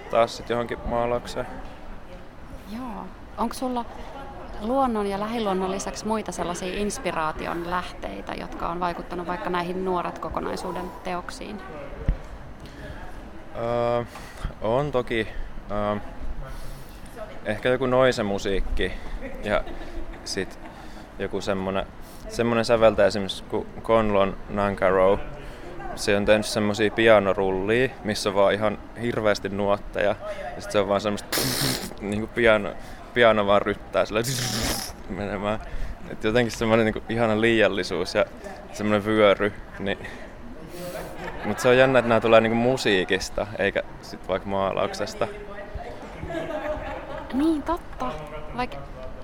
taas 0.10 0.38
sit 0.38 0.50
johonkin 0.50 0.78
maalaukseen. 0.86 1.48
Joo. 2.76 3.06
Onko 3.38 3.54
sulla 3.54 3.86
luonnon 4.62 5.08
ja 5.08 5.20
lähiluonnon 5.20 5.72
lisäksi 5.72 6.08
muita 6.08 6.32
sellaisia 6.32 6.80
inspiraation 6.80 7.70
lähteitä, 7.70 8.34
jotka 8.34 8.70
on 8.70 8.80
vaikuttanut 8.80 9.28
vaikka 9.28 9.50
näihin 9.50 9.86
nuoret 9.86 10.20
kokonaisuuden 10.20 10.92
teoksiin? 11.04 11.62
Öö, 13.56 14.04
on 14.62 14.92
toki. 14.92 15.28
Öö, 15.72 15.96
ehkä 17.46 17.70
joku 17.70 17.86
noise 17.86 18.24
musiikki 18.24 18.92
ja 19.44 19.64
sit 20.24 20.60
joku 21.20 21.42
semmonen, 21.42 21.86
semmonen 22.30 22.66
säveltä 22.66 23.06
esimerkiksi 23.06 23.44
kuin 23.44 23.68
Conlon 23.82 24.38
Nankaro. 24.50 25.20
Se 25.96 26.18
on 26.18 26.26
tehnyt 26.26 26.46
semmosia 26.46 26.92
pianorullia, 26.92 27.90
missä 28.04 28.30
on 28.30 28.36
vaan 28.36 28.54
ihan 28.54 28.80
hirveästi 29.02 29.50
nuotteja. 29.50 30.16
Ja 30.56 30.62
sit 30.62 30.72
se 30.72 30.80
on 30.80 30.88
vaan 30.88 31.02
semmoista 31.02 31.38
niinku 32.02 32.28
piano, 32.28 32.74
piano 33.14 33.48
vaan 33.48 33.62
ryttää 33.62 34.06
sillä 34.06 34.22
menemään. 35.18 35.60
Et 36.12 36.24
jotenkin 36.24 36.52
semmoinen 36.52 36.86
niinku 36.86 37.04
ihana 37.10 37.42
liiallisuus 37.42 38.16
ja 38.16 38.26
semmoinen 38.74 39.06
vyöry. 39.06 39.54
Niin... 39.80 39.98
Mutta 41.46 41.64
se 41.64 41.70
on 41.70 41.78
jännä, 41.78 42.00
että 42.00 42.10
nämä 42.10 42.22
tulee 42.22 42.42
niinku 42.42 42.56
musiikista, 42.56 43.48
eikä 43.60 43.84
sit 44.02 44.28
vaikka 44.28 44.50
maalauksesta. 44.50 45.28
Niin, 47.34 47.64
totta. 47.64 48.12
Vaikka 48.58 48.78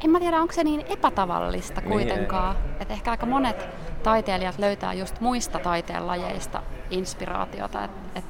en 0.03 0.09
mä 0.09 0.19
tiedä, 0.19 0.41
onko 0.41 0.53
se 0.53 0.63
niin 0.63 0.85
epätavallista 0.89 1.81
niin 1.81 1.91
kuitenkaan. 1.91 2.55
Niin 2.55 2.81
että 2.81 2.93
ehkä 2.93 3.11
aika 3.11 3.25
monet 3.25 3.67
taiteilijat 4.05 4.59
löytää 4.59 4.93
just 4.93 5.19
muista 5.19 5.59
taiteenlajeista 5.59 6.63
inspiraatiota. 6.89 7.83
Et, 7.83 7.91
et 8.15 8.25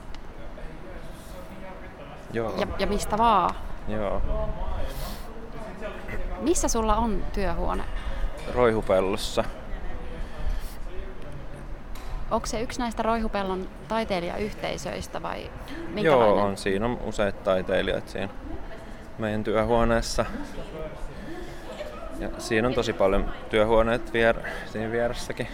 Joo. 2.34 2.54
Ja, 2.58 2.68
ja 2.80 2.88
mistä 2.88 3.18
vaan. 3.18 3.56
Joo. 3.88 4.22
Missä 6.42 6.68
sulla 6.68 6.96
on 6.96 7.24
työhuone? 7.34 7.84
Roihupellossa. 8.54 9.44
Onko 12.32 12.46
se 12.48 12.62
yksi 12.62 12.80
näistä 12.80 13.04
Roihupellon 13.04 13.68
taiteilijayhteisöistä 13.88 15.22
vai 15.22 15.52
minkälainen? 15.88 16.38
Joo, 16.38 16.46
on. 16.46 16.58
Siinä 16.58 16.86
on 16.86 17.00
useat 17.04 17.44
taiteilijat 17.44 18.10
siinä 18.10 18.30
meidän 19.18 19.44
työhuoneessa. 19.44 20.26
Ja 22.20 22.30
siinä 22.38 22.68
on 22.68 22.74
tosi 22.74 22.94
paljon 22.94 23.32
työhuoneet 23.50 24.14
vier, 24.14 24.36
siinä 24.72 24.92
vieressäkin. 24.92 25.48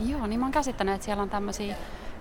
Joo, 0.00 0.26
niin 0.26 0.40
mä 0.40 0.46
oon 0.46 0.52
käsittänyt, 0.52 0.94
että 0.94 1.04
siellä 1.04 1.22
on 1.22 1.30
tämmöisiä 1.30 1.74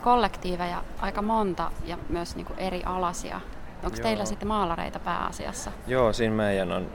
kollektiiveja 0.04 0.84
aika 1.00 1.22
monta 1.22 1.72
ja 1.86 1.98
myös 2.10 2.36
niinku 2.36 2.54
eri 2.58 2.84
alasia. 2.86 3.42
Onko 3.84 3.98
teillä 4.02 4.26
sitten 4.26 4.48
maalareita 4.48 5.00
pääasiassa? 5.00 5.72
Joo, 5.88 6.14
siinä 6.14 6.36
meidän 6.36 6.72
on 6.72 6.90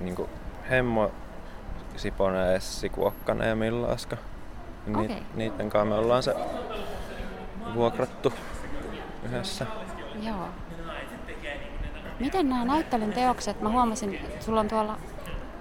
niinku 0.00 0.28
Hemmo, 0.70 1.10
Siponen, 1.96 2.54
Essi, 2.54 2.88
Kuokkanen 2.88 3.48
ja 3.48 3.56
Millaska. 3.56 4.16
Ni, 4.86 5.04
okay. 5.04 5.16
Niiden 5.34 5.70
kanssa 5.70 5.94
me 5.94 5.94
ollaan 5.94 6.22
se 6.22 6.34
vuokrattu 7.74 8.32
yhdessä. 9.24 9.66
Joo. 10.22 10.48
Miten 12.20 12.48
nämä 12.48 12.64
näyttelyn 12.64 13.12
teokset, 13.12 13.60
mä 13.60 13.68
huomasin, 13.68 14.14
että 14.14 14.44
sulla 14.44 14.60
on 14.60 14.68
tuolla 14.68 14.98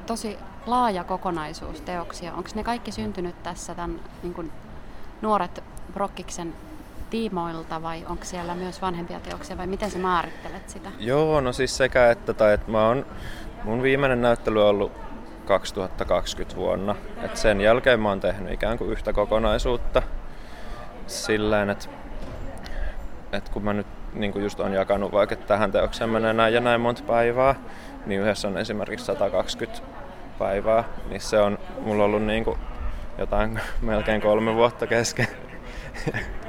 tosi 0.10 0.38
laaja 0.66 1.04
kokonaisuus 1.04 1.82
teoksia. 1.82 2.34
Onko 2.34 2.50
ne 2.56 2.64
kaikki 2.64 2.92
syntynyt 2.92 3.44
tässä 3.44 3.76
tämän 3.76 4.00
niin 4.24 4.34
kuin 4.34 4.52
nuoret 5.22 5.64
Brokkiksen 5.94 6.54
tiimoilta 7.10 7.82
vai 7.82 8.06
onko 8.10 8.26
siellä 8.26 8.56
myös 8.56 8.82
vanhempia 8.82 9.20
teoksia 9.20 9.58
vai 9.58 9.68
miten 9.68 9.92
sä 9.92 10.00
määrittelet 10.00 10.70
sitä? 10.70 10.90
Joo, 11.00 11.42
no 11.42 11.54
siis 11.54 11.78
sekä 11.78 12.12
että, 12.12 12.34
tai 12.34 12.54
että 12.54 12.72
mä 12.72 12.88
oon, 12.88 13.06
mun 13.64 13.82
viimeinen 13.82 14.22
näyttely 14.22 14.62
on 14.62 14.70
ollut 14.70 14.92
2020 15.46 16.56
vuonna. 16.56 16.96
Et 17.22 17.38
sen 17.38 17.62
jälkeen 17.62 18.00
mä 18.00 18.10
oon 18.10 18.20
tehnyt 18.20 18.54
ikään 18.54 18.78
kuin 18.78 18.92
yhtä 18.92 19.14
kokonaisuutta 19.14 20.02
silleen, 21.08 21.70
että, 21.70 21.90
että 23.32 23.52
kun 23.52 23.64
mä 23.64 23.74
nyt 23.74 23.88
niin 24.14 24.32
kuin 24.32 24.44
just 24.44 24.60
on 24.60 24.74
jakanut 24.74 25.12
vaikka, 25.12 25.36
tähän 25.36 25.72
teokseen 25.72 26.10
menee 26.10 26.34
näin 26.34 26.54
ja 26.54 26.62
näin 26.62 26.82
monta 26.82 27.04
päivää, 27.04 27.56
niin 28.06 28.22
yhdessä 28.22 28.48
on 28.48 28.58
esimerkiksi 28.58 29.06
120 29.06 29.82
päivää, 30.40 30.84
niin 31.10 31.22
se 31.22 31.40
on 31.40 31.58
mulla 31.82 32.04
ollut 32.04 32.24
niin 32.24 32.44
kuin 32.44 32.60
jotain 33.18 33.60
melkein 33.82 34.22
kolme 34.22 34.56
vuotta 34.56 34.88
kesken. 34.88 35.28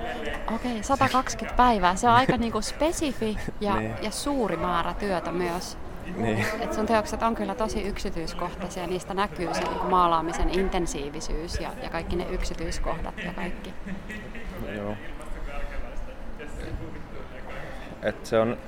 Okei, 0.54 0.70
okay, 0.70 0.82
120 0.82 1.56
päivää. 1.56 1.96
Se 1.96 2.08
on 2.08 2.14
aika 2.14 2.36
niinku 2.46 2.60
spesifi 2.60 3.38
ja, 3.60 3.76
niin. 3.76 3.94
ja 4.02 4.10
suuri 4.10 4.56
määrä 4.56 4.94
työtä 4.94 5.32
myös. 5.32 5.78
Niin. 6.16 6.46
Et 6.60 6.72
sun 6.72 6.86
teokset 6.86 7.22
on 7.22 7.34
kyllä 7.34 7.54
tosi 7.54 7.82
yksityiskohtaisia, 7.82 8.86
niistä 8.86 9.14
näkyy 9.14 9.54
se 9.54 9.60
niin 9.60 9.86
maalaamisen 9.90 10.58
intensiivisyys 10.58 11.60
ja, 11.60 11.70
ja 11.82 11.90
kaikki 11.90 12.16
ne 12.16 12.26
yksityiskohdat 12.30 13.14
ja 13.24 13.32
kaikki. 13.32 13.74
Joo. 14.76 14.96
Et 18.02 18.26
se 18.26 18.38
on, 18.38 18.58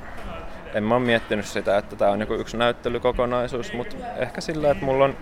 en 0.74 0.84
mä 0.84 0.94
ole 0.94 1.04
miettinyt 1.04 1.46
sitä, 1.46 1.78
että 1.78 1.96
tämä 1.96 2.10
on 2.10 2.20
joku 2.20 2.34
yksi 2.34 2.56
näyttelykokonaisuus, 2.56 3.72
mutta 3.72 3.96
ehkä 4.16 4.40
sillä, 4.40 4.70
että 4.70 4.84
mulla 4.84 5.04
on 5.04 5.16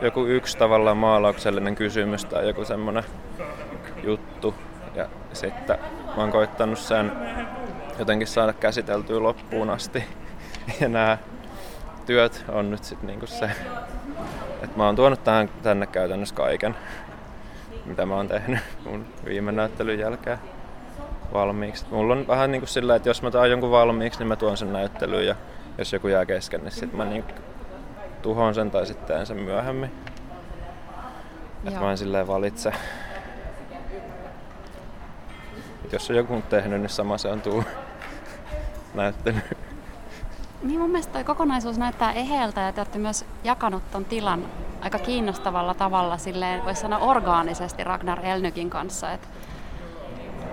joku 0.00 0.26
yksi 0.26 0.58
tavallaan 0.58 0.96
maalauksellinen 0.96 1.74
kysymys 1.74 2.24
tai 2.24 2.48
joku 2.48 2.64
semmoinen 2.64 3.04
juttu. 4.02 4.54
Ja 4.94 5.08
sitten 5.32 5.78
mä 6.16 6.22
oon 6.22 6.32
koittanut 6.32 6.78
sen 6.78 7.12
jotenkin 7.98 8.28
saada 8.28 8.52
käsiteltyä 8.52 9.22
loppuun 9.22 9.70
asti. 9.70 10.04
Ja 10.80 10.88
nämä 10.88 11.18
työt 12.06 12.44
on 12.48 12.70
nyt 12.70 12.84
sitten 12.84 13.06
niinku 13.06 13.26
se, 13.26 13.50
että 14.62 14.76
mä 14.76 14.86
oon 14.86 14.96
tuonut 14.96 15.24
tähän, 15.24 15.48
tänne 15.62 15.86
käytännössä 15.86 16.34
kaiken, 16.34 16.76
mitä 17.84 18.06
mä 18.06 18.16
oon 18.16 18.28
tehnyt 18.28 18.60
mun 18.84 19.06
viime 19.24 19.52
näyttelyn 19.52 19.98
jälkeen 19.98 20.38
valmiiksi. 21.32 21.86
Mulla 21.90 22.14
on 22.14 22.26
vähän 22.26 22.52
niin 22.52 22.60
kuin 22.60 22.68
sillä, 22.68 22.96
että 22.96 23.08
jos 23.08 23.22
mä 23.22 23.30
taan 23.30 23.50
jonkun 23.50 23.70
valmiiksi, 23.70 24.18
niin 24.18 24.28
mä 24.28 24.36
tuon 24.36 24.56
sen 24.56 24.72
näyttelyyn 24.72 25.26
ja 25.26 25.34
jos 25.78 25.92
joku 25.92 26.08
jää 26.08 26.26
kesken, 26.26 26.60
niin 26.60 26.72
sitten 26.72 26.96
mä 26.96 27.04
niin 27.04 27.24
tuhoan 28.22 28.54
sen 28.54 28.70
tai 28.70 28.86
sitten 28.86 29.06
teen 29.06 29.26
sen 29.26 29.36
myöhemmin. 29.36 29.90
Että 31.64 31.80
mä 31.80 31.90
en 31.90 31.98
silleen 31.98 32.26
valitse. 32.26 32.72
Et 35.84 35.92
jos 35.92 36.10
on 36.10 36.16
joku 36.16 36.42
tehnyt, 36.48 36.80
niin 36.80 36.90
sama 36.90 37.18
se 37.18 37.28
on 37.28 37.40
tuu 37.40 37.64
näyttely. 38.94 39.40
Niin 40.62 40.80
mun 40.80 40.90
mielestä 40.90 41.12
toi 41.12 41.24
kokonaisuus 41.24 41.78
näyttää 41.78 42.12
eheeltä 42.12 42.60
ja 42.60 42.72
te 42.72 42.80
olette 42.80 42.98
myös 42.98 43.24
jakanut 43.44 43.82
ton 43.90 44.04
tilan 44.04 44.44
aika 44.80 44.98
kiinnostavalla 44.98 45.74
tavalla 45.74 46.18
silleen, 46.18 46.64
voisi 46.64 46.80
sanoa 46.80 46.98
orgaanisesti 46.98 47.84
Ragnar 47.84 48.26
Elnykin 48.26 48.70
kanssa, 48.70 49.12
että 49.12 49.28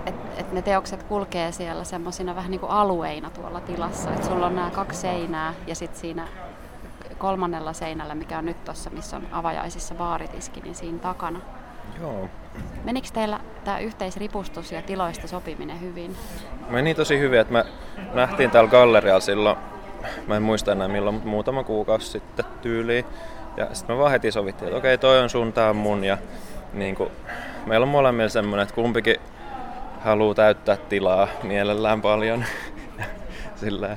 et, 0.06 0.14
et 0.36 0.52
ne 0.52 0.62
teokset 0.62 1.02
kulkee 1.02 1.52
siellä 1.52 1.84
semmoisina 1.84 2.36
vähän 2.36 2.50
niin 2.50 2.60
kuin 2.60 2.72
alueina 2.72 3.30
tuolla 3.30 3.60
tilassa. 3.60 4.10
Että 4.10 4.26
sulla 4.26 4.46
on 4.46 4.56
nämä 4.56 4.70
kaksi 4.70 5.00
seinää 5.00 5.54
ja 5.66 5.74
sitten 5.74 6.00
siinä 6.00 6.28
kolmannella 7.18 7.72
seinällä, 7.72 8.14
mikä 8.14 8.38
on 8.38 8.46
nyt 8.46 8.64
tuossa, 8.64 8.90
missä 8.90 9.16
on 9.16 9.26
avajaisissa 9.32 9.94
baaritiski, 9.94 10.60
niin 10.60 10.74
siinä 10.74 10.98
takana. 10.98 11.40
Joo. 12.00 12.28
Menikö 12.84 13.08
teillä 13.12 13.40
tämä 13.64 13.78
yhteisripustus 13.78 14.72
ja 14.72 14.82
tiloista 14.82 15.28
sopiminen 15.28 15.80
hyvin? 15.80 16.16
Meni 16.68 16.94
tosi 16.94 17.18
hyvin, 17.18 17.40
että 17.40 17.52
me 17.52 17.64
nähtiin 18.14 18.50
täällä 18.50 18.70
gallerialla 18.70 19.20
silloin, 19.20 19.56
mä 20.26 20.36
en 20.36 20.42
muista 20.42 20.72
enää 20.72 20.88
milloin, 20.88 21.14
mutta 21.14 21.28
muutama 21.28 21.64
kuukausi 21.64 22.06
sitten 22.06 22.44
tyyliin. 22.62 23.04
Ja 23.56 23.66
sitten 23.72 23.96
me 23.96 24.00
vaan 24.00 24.10
heti 24.10 24.32
sovittiin, 24.32 24.66
että 24.66 24.78
okei, 24.78 24.98
toi 24.98 25.20
on 25.20 25.30
sun, 25.30 25.52
tää 25.52 25.70
on 25.70 25.76
mun. 25.76 26.04
Ja 26.04 26.18
niin 26.72 26.94
kuin, 26.94 27.10
meillä 27.66 27.84
on 27.84 27.88
molemmilla 27.88 28.28
semmoinen, 28.28 28.62
että 28.62 28.74
kumpikin 28.74 29.16
haluaa 30.00 30.34
täyttää 30.34 30.76
tilaa 30.76 31.28
mielellään 31.42 32.02
paljon. 32.02 32.44
Sillä, 33.60 33.96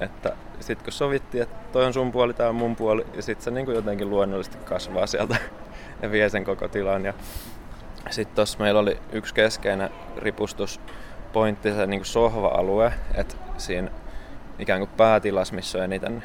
että 0.00 0.32
sitten 0.60 0.84
kun 0.84 0.92
sovittiin, 0.92 1.42
että 1.42 1.56
toi 1.72 1.84
on 1.84 1.92
sun 1.92 2.12
puoli, 2.12 2.34
tää 2.34 2.48
on 2.48 2.54
mun 2.54 2.76
puoli, 2.76 3.06
ja 3.14 3.22
sitten 3.22 3.44
se 3.44 3.50
niin 3.50 3.66
kuin 3.66 3.74
jotenkin 3.74 4.10
luonnollisesti 4.10 4.58
kasvaa 4.64 5.06
sieltä 5.06 5.36
ja 6.02 6.10
vie 6.10 6.28
sen 6.28 6.44
koko 6.44 6.68
tilan. 6.68 7.04
Ja 7.04 7.14
sitten 8.10 8.36
tuossa 8.36 8.58
meillä 8.58 8.80
oli 8.80 8.98
yksi 9.12 9.34
keskeinen 9.34 9.90
ripustuspointti, 10.16 11.72
se 11.72 11.86
niin 11.86 12.00
kuin 12.00 12.06
sohva-alue, 12.06 12.92
että 13.14 13.34
siinä 13.56 13.90
ikään 14.58 14.80
kuin 14.80 14.90
päätilas, 14.96 15.52
missä 15.52 15.78
on 15.78 15.84
eniten 15.84 16.22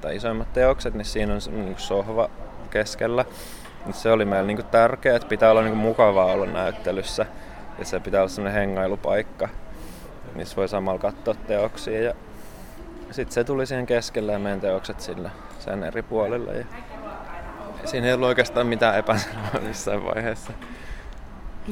tai 0.00 0.16
isoimmat 0.16 0.52
teokset, 0.52 0.94
niin 0.94 1.04
siinä 1.04 1.32
on 1.34 1.40
niin 1.50 1.64
kuin 1.64 1.80
sohva 1.80 2.30
keskellä. 2.70 3.24
Se 3.92 4.12
oli 4.12 4.24
meillä 4.24 4.46
niin 4.46 4.56
kuin 4.56 4.66
tärkeää, 4.66 5.16
että 5.16 5.28
pitää 5.28 5.50
olla 5.50 5.62
niin 5.62 5.72
kuin 5.72 5.82
mukavaa 5.82 6.26
olla 6.26 6.46
näyttelyssä 6.46 7.26
ja 7.80 7.86
se 7.86 8.00
pitää 8.00 8.20
olla 8.20 8.28
semmoinen 8.28 8.60
hengailupaikka, 8.60 9.48
missä 10.34 10.56
voi 10.56 10.68
samalla 10.68 10.98
katsoa 10.98 11.34
teoksia. 11.34 12.02
Ja 12.02 12.14
sitten 13.10 13.32
se 13.34 13.44
tuli 13.44 13.66
siihen 13.66 13.86
keskelle 13.86 14.32
ja 14.32 14.38
meidän 14.38 14.60
teokset 14.60 15.00
sillä 15.00 15.30
sen 15.58 15.82
eri 15.82 16.02
puolilla. 16.02 16.52
Ja 16.52 16.64
siinä 17.84 18.06
ei 18.06 18.12
ollut 18.12 18.28
oikeastaan 18.28 18.66
mitään 18.66 18.98
epäselvää 18.98 19.60
missään 19.68 20.04
vaiheessa. 20.04 20.52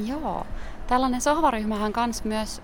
Joo. 0.05 0.45
Tällainen 0.87 1.21
sohvaryhmähän 1.21 1.93
kans 1.93 2.23
myös 2.23 2.61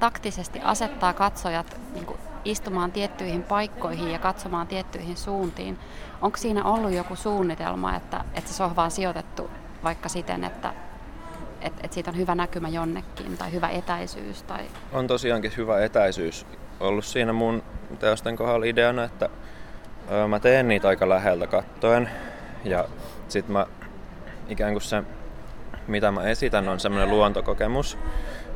taktisesti 0.00 0.60
asettaa 0.64 1.12
katsojat 1.12 1.80
niin 1.94 2.06
kuin 2.06 2.18
istumaan 2.44 2.92
tiettyihin 2.92 3.42
paikkoihin 3.42 4.10
ja 4.10 4.18
katsomaan 4.18 4.66
tiettyihin 4.66 5.16
suuntiin. 5.16 5.78
Onko 6.22 6.36
siinä 6.36 6.64
ollut 6.64 6.92
joku 6.92 7.16
suunnitelma, 7.16 7.96
että, 7.96 8.24
että 8.34 8.52
se 8.52 8.62
on 8.62 8.76
vaan 8.76 8.90
sijoitettu 8.90 9.50
vaikka 9.84 10.08
siten, 10.08 10.44
että, 10.44 10.74
että, 11.60 11.80
että 11.84 11.94
siitä 11.94 12.10
on 12.10 12.16
hyvä 12.16 12.34
näkymä 12.34 12.68
jonnekin 12.68 13.38
tai 13.38 13.52
hyvä 13.52 13.68
etäisyys? 13.68 14.42
Tai... 14.42 14.64
On 14.92 15.06
tosiaankin 15.06 15.52
hyvä 15.56 15.84
etäisyys 15.84 16.46
ollut 16.80 17.04
siinä 17.04 17.32
mun 17.32 17.62
teosten 17.98 18.36
kohdalla 18.36 18.66
ideana, 18.66 19.04
että 19.04 19.28
mä 20.28 20.40
teen 20.40 20.68
niitä 20.68 20.88
aika 20.88 21.08
läheltä 21.08 21.46
kattoen 21.46 22.10
ja 22.64 22.84
sitten 23.28 23.52
mä 23.52 23.66
ikään 24.48 24.72
kuin 24.72 24.82
se, 24.82 25.02
mitä 25.86 26.10
mä 26.10 26.22
esitän, 26.22 26.68
on 26.68 26.80
semmoinen 26.80 27.10
luontokokemus, 27.10 27.98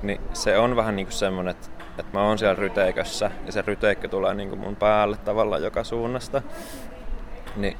niin 0.03 0.21
se 0.33 0.59
on 0.59 0.77
vähän 0.77 0.97
niin 0.97 1.07
kuin 1.07 1.13
semmoinen, 1.15 1.51
että, 1.51 1.69
että 1.99 2.19
mä 2.19 2.23
oon 2.23 2.39
siellä 2.39 2.55
ryteikössä 2.55 3.31
ja 3.47 3.53
se 3.53 3.63
ryteikkö 3.63 4.09
tulee 4.09 4.35
niin 4.35 4.49
kuin 4.49 4.61
mun 4.61 4.77
päälle 4.77 5.17
tavallaan 5.17 5.63
joka 5.63 5.85
suunnasta. 5.85 6.43
Niin 7.57 7.77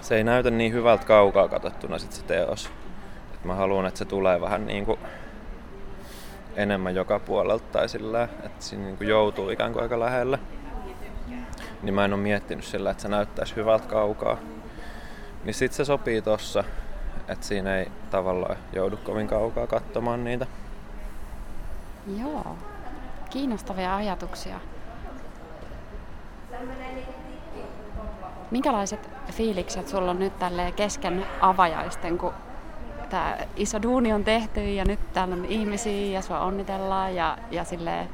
se 0.00 0.16
ei 0.16 0.24
näytä 0.24 0.50
niin 0.50 0.72
hyvältä 0.72 1.06
kaukaa 1.06 1.48
katsottuna 1.48 1.98
sit 1.98 2.12
se 2.12 2.24
teos. 2.24 2.70
Mä 3.44 3.54
haluan, 3.54 3.86
että 3.86 3.98
se 3.98 4.04
tulee 4.04 4.40
vähän 4.40 4.66
niin 4.66 4.86
kuin 4.86 4.98
enemmän 6.56 6.94
joka 6.94 7.18
puolelta 7.18 7.64
tai 7.72 7.88
sillä, 7.88 8.22
että 8.22 8.64
siinä 8.64 8.84
niin 8.84 8.96
kuin 8.96 9.08
joutuu 9.08 9.50
ikään 9.50 9.72
kuin 9.72 9.82
aika 9.82 10.00
lähellä. 10.00 10.38
Niin 11.82 11.94
mä 11.94 12.04
en 12.04 12.12
ole 12.12 12.20
miettinyt 12.20 12.64
sillä, 12.64 12.90
että 12.90 13.02
se 13.02 13.08
näyttäisi 13.08 13.56
hyvältä 13.56 13.88
kaukaa. 13.88 14.36
Niin 15.44 15.54
sit 15.54 15.72
se 15.72 15.84
sopii 15.84 16.22
tossa, 16.22 16.64
että 17.28 17.46
siinä 17.46 17.76
ei 17.76 17.86
tavallaan 18.10 18.56
joudu 18.72 18.96
kovin 18.96 19.28
kaukaa 19.28 19.66
katsomaan 19.66 20.24
niitä. 20.24 20.46
Joo, 22.18 22.56
kiinnostavia 23.30 23.96
ajatuksia. 23.96 24.60
Minkälaiset 28.50 29.10
fiilikset 29.32 29.88
sulla 29.88 30.10
on 30.10 30.18
nyt 30.18 30.38
tälle 30.38 30.72
kesken 30.72 31.26
avajaisten, 31.40 32.18
kun 32.18 32.32
tämä 33.10 33.36
iso 33.56 33.82
duuni 33.82 34.12
on 34.12 34.24
tehty 34.24 34.72
ja 34.72 34.84
nyt 34.84 35.12
täällä 35.12 35.34
on 35.34 35.44
ihmisiä 35.44 36.18
ja 36.18 36.22
sua 36.22 36.40
onnitellaan 36.40 37.14
ja, 37.14 37.38
ja 37.50 37.64
sille 37.64 38.08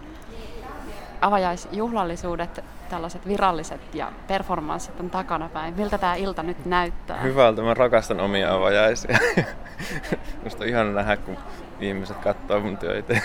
avajaisjuhlallisuudet, 1.21 2.65
tällaiset 2.91 3.29
viralliset 3.29 3.95
ja 3.95 4.13
performanssit 4.27 5.01
on 5.01 5.11
takana 5.11 5.49
päin. 5.49 5.75
Miltä 5.75 5.99
tämä 5.99 6.15
ilta 6.15 6.43
nyt 6.43 6.67
näyttää? 6.67 7.17
Hyvältä, 7.21 7.63
mä 7.63 7.75
rakastan 7.75 8.21
omia 8.21 8.55
avajaisia. 8.55 9.19
Musta 10.45 10.65
on 10.65 10.69
ihana 10.69 10.93
nähdä, 10.93 11.17
kun 11.17 11.37
ihmiset 11.81 12.17
katsoo 12.17 12.61
mun 12.61 12.79
töitä. 12.79 13.21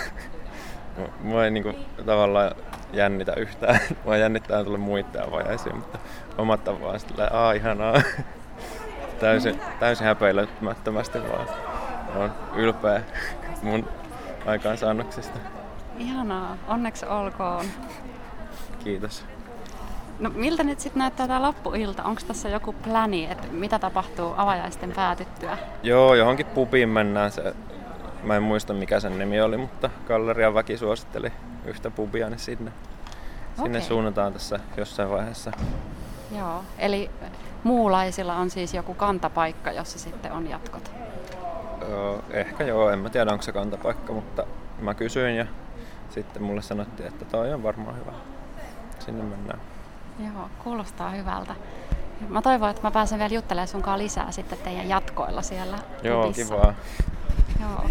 Mua 1.20 1.44
ei 1.44 1.50
niinku 1.50 1.74
tavallaan 2.06 2.50
jännitä 2.92 3.32
yhtään. 3.36 3.80
Mua 4.04 4.16
jännittää 4.16 4.64
tulla 4.64 4.78
muita 4.78 5.24
avajaisia, 5.24 5.74
mutta 5.74 5.98
omat 6.38 6.68
on 6.68 6.80
vaan 6.80 7.00
aa 7.30 7.52
ihanaa. 7.52 8.02
Täysin, 9.22 9.60
täysin 9.80 10.06
häpeilemättömästi 10.06 11.18
vaan. 11.22 11.46
Olen 12.16 12.30
ylpeä 12.54 13.02
mun 13.62 13.88
aikaansaannoksista. 14.46 15.38
Ihanaa, 15.98 16.56
onneksi 16.68 17.06
olkoon. 17.06 17.66
Kiitos. 18.84 19.24
No 20.18 20.30
miltä 20.34 20.62
nyt 20.62 20.80
sitten 20.80 21.00
näyttää 21.00 21.26
tämä 21.26 21.42
loppuilta? 21.42 22.04
Onko 22.04 22.20
tässä 22.26 22.48
joku 22.48 22.72
pläni, 22.72 23.28
että 23.30 23.46
mitä 23.50 23.78
tapahtuu 23.78 24.34
avajaisten 24.36 24.92
päätyttyä? 24.92 25.58
Joo, 25.82 26.14
johonkin 26.14 26.46
pubiin 26.46 26.88
mennään. 26.88 27.30
Se, 27.30 27.54
mä 28.22 28.36
en 28.36 28.42
muista 28.42 28.74
mikä 28.74 29.00
sen 29.00 29.18
nimi 29.18 29.40
oli, 29.40 29.56
mutta 29.56 29.90
gallerian 30.06 30.54
väki 30.54 30.76
suositteli 30.76 31.32
yhtä 31.64 31.90
pubia, 31.90 32.28
niin 32.30 32.38
sinne, 32.38 32.72
sinne 33.56 33.78
Okei. 33.78 33.88
suunnataan 33.88 34.32
tässä 34.32 34.60
jossain 34.76 35.10
vaiheessa. 35.10 35.52
Joo, 36.36 36.64
eli 36.78 37.10
muulaisilla 37.64 38.34
on 38.36 38.50
siis 38.50 38.74
joku 38.74 38.94
kantapaikka, 38.94 39.72
jossa 39.72 39.98
sitten 39.98 40.32
on 40.32 40.50
jatkot. 40.50 40.92
Joo, 41.90 42.24
ehkä 42.30 42.64
joo, 42.64 42.90
en 42.90 42.98
mä 42.98 43.10
tiedä 43.10 43.32
onko 43.32 43.42
se 43.42 43.52
kantapaikka, 43.52 44.12
mutta 44.12 44.44
mä 44.80 44.94
kysyin 44.94 45.36
ja 45.36 45.46
sitten 46.10 46.42
mulle 46.42 46.62
sanottiin, 46.62 47.08
että 47.08 47.24
toi 47.24 47.52
on 47.54 47.62
varmaan 47.62 47.96
hyvä. 47.96 48.12
Sinne 48.98 49.22
mennään. 49.24 49.60
Joo, 50.18 50.48
kuulostaa 50.64 51.10
hyvältä. 51.10 51.54
Mä 52.28 52.42
toivon, 52.42 52.70
että 52.70 52.82
mä 52.82 52.90
pääsen 52.90 53.18
vielä 53.18 53.34
juttelemaan 53.34 53.68
sunkaan 53.68 53.98
lisää 53.98 54.30
sitten 54.32 54.58
teidän 54.58 54.88
jatkoilla 54.88 55.42
siellä 55.42 55.78
Joo, 56.02 56.22
pubissa. 56.22 56.44
kivaa. 56.44 56.74
Joo. 57.60 57.84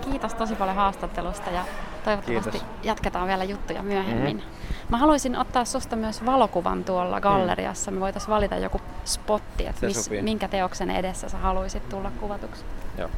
Kiitos 0.00 0.34
tosi 0.34 0.54
paljon 0.54 0.76
haastattelusta 0.76 1.50
ja 1.50 1.64
toivottavasti 2.04 2.50
Kiitos. 2.50 2.66
jatketaan 2.82 3.28
vielä 3.28 3.44
juttuja 3.44 3.82
myöhemmin. 3.82 4.36
Mhm. 4.36 4.46
Mä 4.88 4.96
haluaisin 4.98 5.36
ottaa 5.38 5.64
susta 5.64 5.96
myös 5.96 6.26
valokuvan 6.26 6.84
tuolla 6.84 7.20
galleriassa. 7.20 7.90
Me 7.90 8.00
voitaisiin 8.00 8.30
valita 8.30 8.56
joku 8.56 8.80
spotti, 9.06 9.66
että 9.66 9.86
miss, 9.86 10.04
sopii. 10.04 10.22
minkä 10.22 10.48
teoksen 10.48 10.90
edessä 10.90 11.28
sä 11.28 11.38
haluaisit 11.38 11.88
tulla 11.88 12.12
kuvatuksi. 12.20 12.64
Joo. 12.98 13.10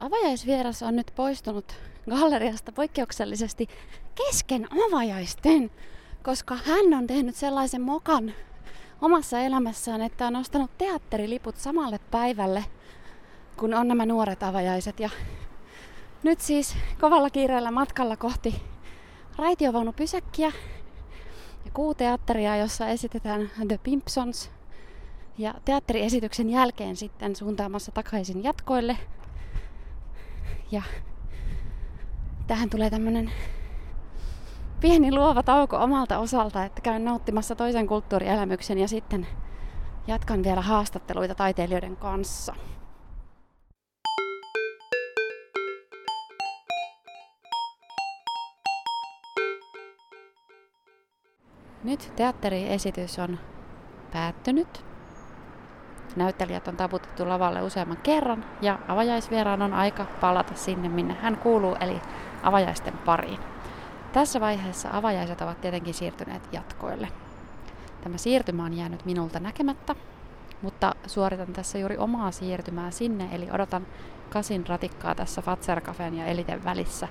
Avajaisvieras 0.00 0.82
on 0.82 0.96
nyt 0.96 1.12
poistunut 1.16 1.74
galleriasta 2.10 2.72
poikkeuksellisesti 2.72 3.68
kesken 4.14 4.68
avajaisten, 4.86 5.70
koska 6.22 6.54
hän 6.54 6.94
on 6.94 7.06
tehnyt 7.06 7.36
sellaisen 7.36 7.80
mokan 7.80 8.32
omassa 9.00 9.40
elämässään, 9.40 10.02
että 10.02 10.26
on 10.26 10.36
ostanut 10.36 10.70
teatteriliput 10.78 11.56
samalle 11.56 12.00
päivälle, 12.10 12.64
kun 13.56 13.74
on 13.74 13.88
nämä 13.88 14.06
nuoret 14.06 14.42
avajaiset. 14.42 15.00
Ja 15.00 15.10
nyt 16.26 16.40
siis 16.40 16.76
kovalla 17.00 17.30
kiireellä 17.30 17.70
matkalla 17.70 18.16
kohti 18.16 18.62
raitiovaunupysäkkiä 19.36 20.52
ja 21.64 21.70
kuuteatteria, 21.74 22.56
jossa 22.56 22.88
esitetään 22.88 23.50
The 23.68 23.78
Pimpsons. 23.82 24.50
Ja 25.38 25.54
teatteriesityksen 25.64 26.50
jälkeen 26.50 26.96
sitten 26.96 27.36
suuntaamassa 27.36 27.92
takaisin 27.92 28.44
jatkoille– 28.44 28.96
ja 30.70 30.82
tähän 32.46 32.70
tulee 32.70 32.90
tämmönen 32.90 33.32
pieni 34.80 35.14
luova 35.14 35.42
tauko 35.42 35.76
omalta 35.76 36.18
osalta, 36.18 36.64
että 36.64 36.80
käyn 36.80 37.04
nauttimassa 37.04 37.54
toisen 37.54 37.86
kulttuurielämyksen 37.86 38.78
ja 38.78 38.88
sitten 38.88 39.26
jatkan 40.06 40.42
vielä 40.42 40.60
haastatteluita 40.60 41.34
taiteilijoiden 41.34 41.96
kanssa. 41.96 42.54
Nyt 51.86 52.12
teatteriesitys 52.16 53.18
on 53.18 53.38
päättynyt. 54.12 54.84
Näyttelijät 56.16 56.68
on 56.68 56.76
taputettu 56.76 57.28
lavalle 57.28 57.62
useamman 57.62 57.96
kerran 57.96 58.44
ja 58.62 58.78
avajaisvieraan 58.88 59.62
on 59.62 59.74
aika 59.74 60.06
palata 60.20 60.54
sinne, 60.54 60.88
minne 60.88 61.14
hän 61.14 61.36
kuuluu, 61.36 61.76
eli 61.80 62.00
avajaisten 62.42 62.98
pariin. 62.98 63.38
Tässä 64.12 64.40
vaiheessa 64.40 64.88
avajaiset 64.92 65.40
ovat 65.40 65.60
tietenkin 65.60 65.94
siirtyneet 65.94 66.48
jatkoille. 66.52 67.08
Tämä 68.00 68.16
siirtymä 68.16 68.64
on 68.64 68.74
jäänyt 68.74 69.04
minulta 69.04 69.40
näkemättä, 69.40 69.94
mutta 70.62 70.94
suoritan 71.06 71.52
tässä 71.52 71.78
juuri 71.78 71.96
omaa 71.96 72.30
siirtymää 72.30 72.90
sinne, 72.90 73.28
eli 73.32 73.50
odotan 73.50 73.86
kasin 74.30 74.66
ratikkaa 74.66 75.14
tässä 75.14 75.42
Fatser 75.42 75.80
Cafen 75.80 76.14
ja 76.14 76.26
Eliten 76.26 76.64
välissä. 76.64 77.08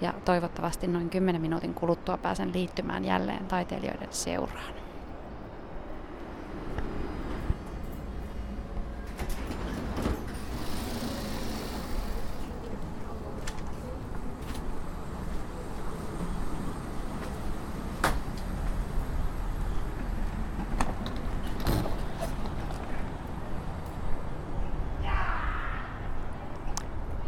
Ja 0.00 0.14
toivottavasti 0.24 0.86
noin 0.86 1.10
10 1.10 1.40
minuutin 1.40 1.74
kuluttua 1.74 2.16
pääsen 2.16 2.52
liittymään 2.52 3.04
jälleen 3.04 3.46
taiteilijoiden 3.46 4.08
seuraan. 4.10 4.74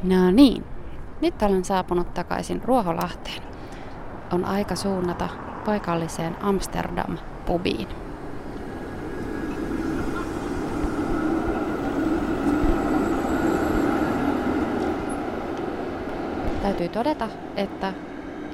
No 0.03 0.31
niin, 0.31 0.65
nyt 1.23 1.43
olen 1.43 1.65
saapunut 1.65 2.15
takaisin 2.15 2.63
Ruoholahteen. 2.65 3.43
On 4.33 4.45
aika 4.45 4.77
suunnata 4.77 5.29
paikalliseen 5.65 6.37
Amsterdam-pubiin. 6.41 7.89
Täytyy 16.63 16.89
todeta, 16.89 17.29
että 17.57 17.93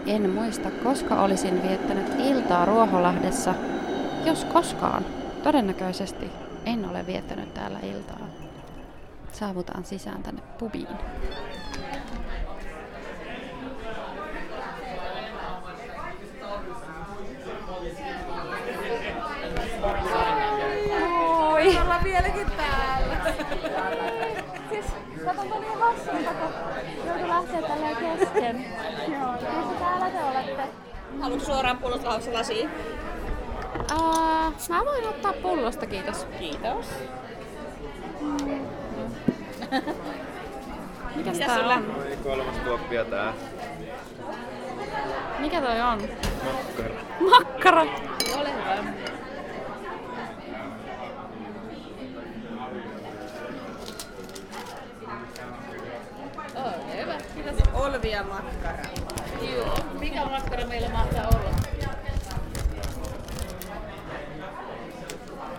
en 0.06 0.30
muista, 0.30 0.70
koska 0.70 1.22
olisin 1.22 1.62
viettänyt 1.62 2.12
iltaa 2.18 2.64
Ruoholahdessa, 2.64 3.54
jos 4.24 4.44
koskaan. 4.44 5.04
Todennäköisesti 5.42 6.30
en 6.66 6.90
ole 6.90 7.06
viettänyt 7.06 7.54
täällä 7.54 7.78
iltaa. 7.82 8.26
Saavutaan 9.32 9.84
sisään 9.84 10.22
tänne 10.22 10.42
pubiin. 10.58 10.88
Moi! 21.38 21.78
Ollaan 21.82 22.04
vieläkin 22.04 22.46
täällä. 22.56 23.16
Siis, 24.70 24.84
katsonpa 25.38 25.58
niin 25.58 25.78
hassulta, 25.78 26.30
kun 26.30 26.48
joutui 27.06 27.28
lähteä 27.28 27.62
tälleen 27.62 27.96
kesken. 27.96 28.64
Joo. 29.12 29.32
Missä 29.32 29.74
täällä 29.78 30.10
te 30.10 30.24
olette? 30.24 30.62
Haluatko 31.20 31.46
suoraan 31.46 31.78
pullosta 31.78 32.08
lasia? 32.32 32.68
Uh, 33.92 34.52
mä 34.68 34.84
voin 34.84 35.08
ottaa 35.08 35.32
pullosta, 35.32 35.86
kiitos. 35.86 36.26
Kiitos. 36.38 36.86
Mikäs 41.16 41.34
Mitäs 41.34 41.38
tää 41.38 41.58
sulle? 41.58 41.74
on? 41.74 41.94
Kolmas 42.22 42.56
tuoppia 42.64 43.04
tää. 43.04 43.32
Mikä 45.38 45.60
toi 45.60 45.80
on? 45.80 46.02
Makkara. 46.44 46.94
Makkara! 47.30 47.86
Kiitos. 57.44 57.68
Olvia 57.74 58.22
makkara. 58.22 58.82
Joo. 59.56 59.76
Mikä 59.98 60.24
makkara 60.24 60.66
meillä 60.66 60.88
mahtaa 60.88 61.28
olla? 61.28 61.50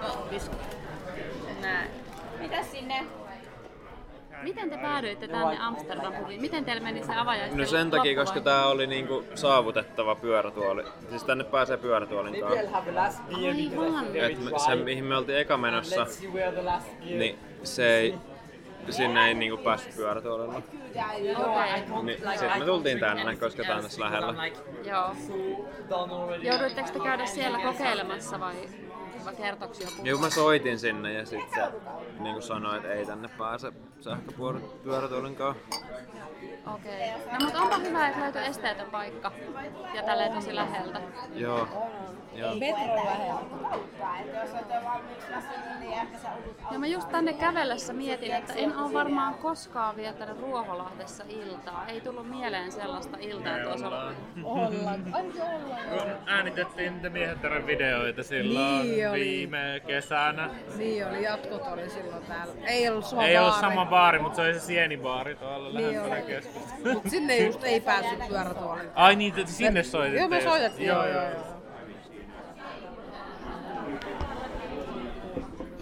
Oh. 0.03 0.29
Näin. 1.61 1.91
Mitäs 2.39 2.71
sinne? 2.71 3.05
Miten 4.43 4.69
te 4.69 4.77
päädyitte 4.77 5.27
tänne 5.27 5.57
Amsterdamiin? 5.59 6.41
Miten 6.41 6.65
teillä 6.65 6.83
meni 6.83 7.03
se 7.03 7.15
avajaisten 7.15 7.57
No 7.57 7.65
sen 7.65 7.91
takia, 7.91 8.15
koska 8.15 8.41
tää 8.41 8.67
oli 8.67 8.87
niinku 8.87 9.23
saavutettava 9.35 10.15
pyörätuoli. 10.15 10.83
Siis 11.09 11.23
tänne 11.23 11.43
pääsee 11.43 11.77
pyörätuolin 11.77 12.39
kanssa. 12.39 12.77
Aivan. 13.37 14.15
Et 14.15 14.43
me, 14.43 14.59
se, 14.65 14.75
mihin 14.75 15.03
me 15.05 15.17
oltiin 15.17 15.37
eka 15.37 15.57
menossa, 15.57 16.07
niin 17.01 17.39
se 17.63 17.97
ei, 17.97 18.15
sinne 18.91 19.27
ei 19.27 19.33
niinku 19.33 19.63
päässyt 19.63 19.95
pyörätuolilla. 19.95 20.61
Niin 22.03 22.17
sit 22.39 22.59
me 22.59 22.65
tultiin 22.65 22.99
tänne, 22.99 23.35
koska 23.35 23.63
tää 23.63 23.75
on 23.75 23.83
tässä 23.83 24.01
lähellä. 24.01 24.33
Joo. 24.83 25.15
Jouduitteko 26.41 26.89
te 26.93 26.99
käydä 26.99 27.25
siellä 27.25 27.59
kokeilemassa 27.59 28.39
vai, 28.39 28.55
vai 29.25 29.35
kertoiko 29.35 29.73
joku? 29.79 30.01
Joo, 30.03 30.19
mä 30.19 30.29
soitin 30.29 30.79
sinne 30.79 31.13
ja 31.13 31.25
sit 31.25 31.49
se 31.55 31.61
niinku 32.19 32.41
sanoi, 32.41 32.77
että 32.77 32.93
ei 32.93 33.05
tänne 33.05 33.29
pääse 33.37 33.73
sähköpyörätuolin 33.99 35.35
kanssa. 35.35 35.79
Okei. 36.73 37.11
No 37.11 37.45
mutta 37.45 37.61
onpa 37.61 37.77
hyvä, 37.77 38.07
että 38.07 38.21
löytyi 38.21 38.45
esteetön 38.45 38.89
paikka. 38.91 39.31
Ja 39.93 40.03
tälleen 40.03 40.33
tosi 40.33 40.55
läheltä. 40.55 41.01
Joo. 41.35 41.67
Joo. 42.33 42.53
Ja 46.71 46.79
mä 46.79 46.87
just 46.87 47.09
tänne 47.09 47.33
kävellessä 47.33 47.93
mietin, 47.93 48.31
että 48.31 48.53
en 48.53 48.77
ole 48.77 48.93
varmaan 48.93 49.33
koskaan 49.33 49.95
viettänyt 49.95 50.39
Ruoholahdessa 50.39 51.23
iltaa. 51.29 51.85
Ei 51.87 52.01
tullut 52.01 52.29
mieleen 52.29 52.71
sellaista 52.71 53.17
iltaa, 53.19 53.57
että 53.57 53.69
olisi 53.69 53.85
ollut... 53.85 53.99
Kun 55.89 56.11
äänitettiin 56.25 56.93
niitä 56.93 57.09
miehettären 57.09 57.67
videoita 57.67 58.23
silloin 58.23 58.81
Niin 58.81 59.08
oli. 59.09 59.19
viime 59.19 59.81
kesänä. 59.87 60.49
Niin 60.77 61.07
oli, 61.07 61.23
jatkot 61.23 61.61
oli 61.73 61.89
silloin 61.89 62.23
täällä. 62.23 62.53
Ei 62.67 62.89
ollut 62.89 63.05
sama 63.05 63.25
Ei 63.25 63.37
ollut 63.37 63.51
baari. 63.51 63.67
sama 63.69 63.85
baari, 63.85 64.19
mutta 64.19 64.35
se 64.35 64.41
oli 64.41 64.53
se 64.53 64.59
sienibaari 64.59 65.35
tuolla 65.35 65.79
Niin 65.79 65.91
lähempänä 65.93 66.21
keskusta. 66.21 66.73
Mut 66.93 67.09
sinne 67.09 67.37
just 67.37 67.63
ei 67.63 67.79
päässyt 67.81 68.27
pyörätuolilla. 68.27 68.91
Ai 68.95 69.15
niin, 69.15 69.33
te 69.33 69.45
sinne 69.45 69.83
soitettiin. 69.83 70.19
Joo, 70.19 70.29
me 70.29 70.41
soitettiin, 70.41 70.87
joo, 70.87 71.05
joo, 71.05 71.23
joo. 71.23 71.59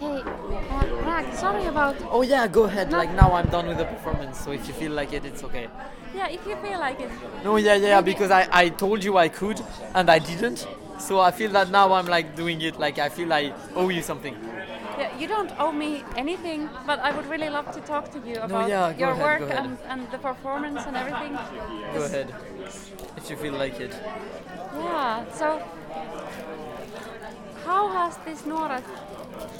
Hei, 0.00 0.20
uh, 0.20 1.06
Rag, 1.06 1.34
sorry 1.34 1.66
about... 1.66 1.96
Oh 2.10 2.22
yeah, 2.22 2.46
go 2.48 2.64
ahead. 2.64 2.92
Like 2.92 3.12
now 3.14 3.30
I'm 3.32 3.50
done 3.50 3.66
with 3.68 3.78
the 3.78 3.84
performance, 3.84 4.38
so 4.44 4.52
if 4.52 4.68
you 4.68 4.74
feel 4.74 4.92
like 4.92 5.12
it, 5.16 5.24
it's 5.24 5.42
okay. 5.44 5.68
Yeah, 6.14 6.28
if 6.28 6.46
you 6.46 6.56
feel 6.56 6.78
like 6.78 7.00
it. 7.00 7.10
No, 7.44 7.56
yeah, 7.56 7.74
yeah, 7.74 8.00
because 8.00 8.30
I, 8.30 8.46
I 8.52 8.68
told 8.68 9.02
you 9.02 9.16
I 9.16 9.28
could 9.28 9.60
and 9.94 10.08
I 10.08 10.20
didn't. 10.20 10.68
So 10.98 11.20
I 11.20 11.30
feel 11.30 11.50
that 11.52 11.70
now 11.70 11.92
I'm 11.92 12.06
like 12.06 12.36
doing 12.36 12.60
it 12.60 12.78
like 12.78 12.98
I 12.98 13.08
feel 13.08 13.32
I 13.32 13.52
owe 13.74 13.88
you 13.88 14.02
something. 14.02 14.36
Yeah, 14.98 15.16
you 15.16 15.28
don't 15.28 15.52
owe 15.60 15.70
me 15.70 16.02
anything, 16.16 16.68
but 16.84 16.98
I 16.98 17.12
would 17.12 17.26
really 17.26 17.48
love 17.48 17.70
to 17.72 17.80
talk 17.80 18.10
to 18.12 18.18
you 18.28 18.36
about 18.40 18.68
yeah, 18.68 18.96
your 18.96 19.12
ahead, 19.12 19.40
work 19.40 19.50
and, 19.50 19.78
and 19.88 20.10
the 20.10 20.18
performance 20.18 20.82
and 20.86 20.96
everything. 20.96 21.38
Go 21.94 22.02
ahead. 22.02 22.34
If 23.16 23.30
you 23.30 23.36
feel 23.36 23.54
like 23.54 23.78
it. 23.78 23.94
Yeah, 24.74 25.24
so 25.32 25.62
how 27.64 27.88
has 27.88 28.16
this 28.24 28.44
Nora 28.46 28.82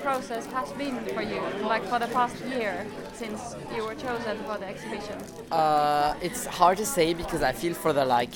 process 0.03 0.47
has 0.47 0.72
been 0.72 1.05
for 1.14 1.22
you, 1.22 1.41
like 1.62 1.84
for 1.84 1.99
the 1.99 2.09
past 2.09 2.36
year 2.47 2.86
since 3.12 3.55
you 3.74 3.84
were 3.84 3.95
chosen 3.95 4.39
for 4.47 4.57
the 4.59 4.66
exhibition? 4.66 5.18
Uh, 5.53 6.14
it's 6.20 6.47
hard 6.47 6.78
to 6.78 6.86
say 6.86 7.14
because 7.14 7.43
I 7.43 7.53
feel 7.53 7.74
for 7.74 7.93
the 7.93 8.05
like, 8.05 8.30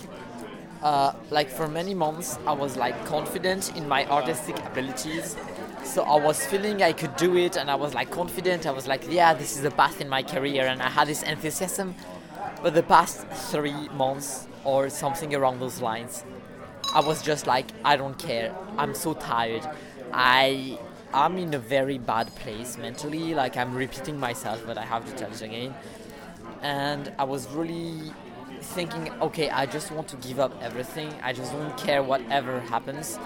uh, 0.83 1.13
like 1.31 1.49
for 1.49 1.69
many 1.69 1.95
months 1.95 2.39
I 2.47 2.53
was 2.53 2.77
like 2.77 3.05
confident 3.07 3.77
in 3.77 3.89
my 3.89 4.07
artistic 4.07 4.59
abilities. 4.67 5.37
So 5.85 6.05
I 6.05 6.17
was 6.23 6.45
feeling 6.47 6.83
I 6.83 6.93
could 6.93 7.17
do 7.17 7.37
it, 7.37 7.57
and 7.57 7.71
I 7.71 7.75
was 7.75 7.93
like 7.95 8.11
confident. 8.11 8.67
I 8.67 8.71
was 8.71 8.87
like, 8.87 9.05
yeah, 9.11 9.35
this 9.35 9.57
is 9.57 9.63
the 9.63 9.71
path 9.71 10.01
in 10.01 10.09
my 10.09 10.23
career, 10.23 10.67
and 10.67 10.81
I 10.81 10.89
had 10.89 11.09
this 11.09 11.23
enthusiasm. 11.23 11.95
But 12.63 12.75
the 12.75 12.83
past 12.85 13.27
three 13.51 13.89
months 13.89 14.47
or 14.65 14.89
something 14.89 15.35
around 15.35 15.59
those 15.59 15.83
lines, 15.83 16.25
I 16.95 17.01
was 17.01 17.23
just 17.23 17.47
like, 17.47 17.67
I 17.85 17.97
don't 17.97 18.17
care. 18.19 18.55
I'm 18.79 18.95
so 18.95 19.15
tired. 19.15 19.69
I 20.13 20.79
I'm 21.13 21.37
in 21.37 21.53
a 21.55 21.59
very 21.59 21.99
bad 21.99 22.35
place 22.37 22.79
mentally. 22.79 23.35
Like 23.35 23.57
I'm 23.57 23.75
repeating 23.75 24.19
myself, 24.19 24.63
but 24.67 24.79
I 24.79 24.85
have 24.85 25.05
to 25.07 25.13
tell 25.17 25.31
it 25.31 25.43
again. 25.43 25.75
And 26.63 27.13
I 27.19 27.25
was 27.25 27.49
really 27.49 28.13
thinking, 28.63 29.13
okay, 29.21 29.51
I 29.51 29.67
just 29.67 29.91
want 29.91 30.09
to 30.09 30.17
give 30.17 30.41
up 30.41 30.53
everything. 30.63 31.13
I 31.23 31.33
just 31.33 31.53
don't 31.53 31.77
care 31.77 32.03
whatever 32.03 32.61
happens. 32.61 33.19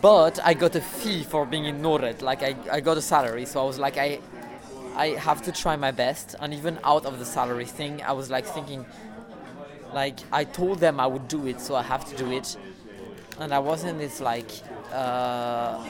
But 0.00 0.38
I 0.44 0.54
got 0.54 0.74
a 0.74 0.80
fee 0.80 1.22
for 1.22 1.46
being 1.46 1.66
in. 1.66 1.82
Like 1.82 2.42
I, 2.42 2.56
I 2.70 2.80
got 2.80 2.96
a 2.96 3.02
salary, 3.02 3.46
so 3.46 3.60
I 3.60 3.64
was 3.64 3.78
like, 3.78 3.96
I 3.96 4.20
I 4.96 5.08
have 5.08 5.42
to 5.42 5.52
try 5.52 5.76
my 5.76 5.90
best. 5.90 6.36
And 6.40 6.54
even 6.54 6.78
out 6.84 7.04
of 7.04 7.18
the 7.18 7.24
salary 7.24 7.64
thing, 7.64 8.02
I 8.02 8.12
was 8.12 8.30
like 8.30 8.46
thinking, 8.46 8.86
like 9.92 10.18
I 10.32 10.44
told 10.44 10.78
them 10.80 11.00
I 11.00 11.06
would 11.06 11.28
do 11.28 11.46
it, 11.46 11.60
so 11.60 11.74
I 11.74 11.82
have 11.82 12.04
to 12.10 12.16
do 12.16 12.32
it. 12.32 12.56
And 13.40 13.52
I 13.52 13.58
was 13.58 13.84
in 13.84 13.98
this 13.98 14.20
like 14.20 14.50
uh, 14.92 15.84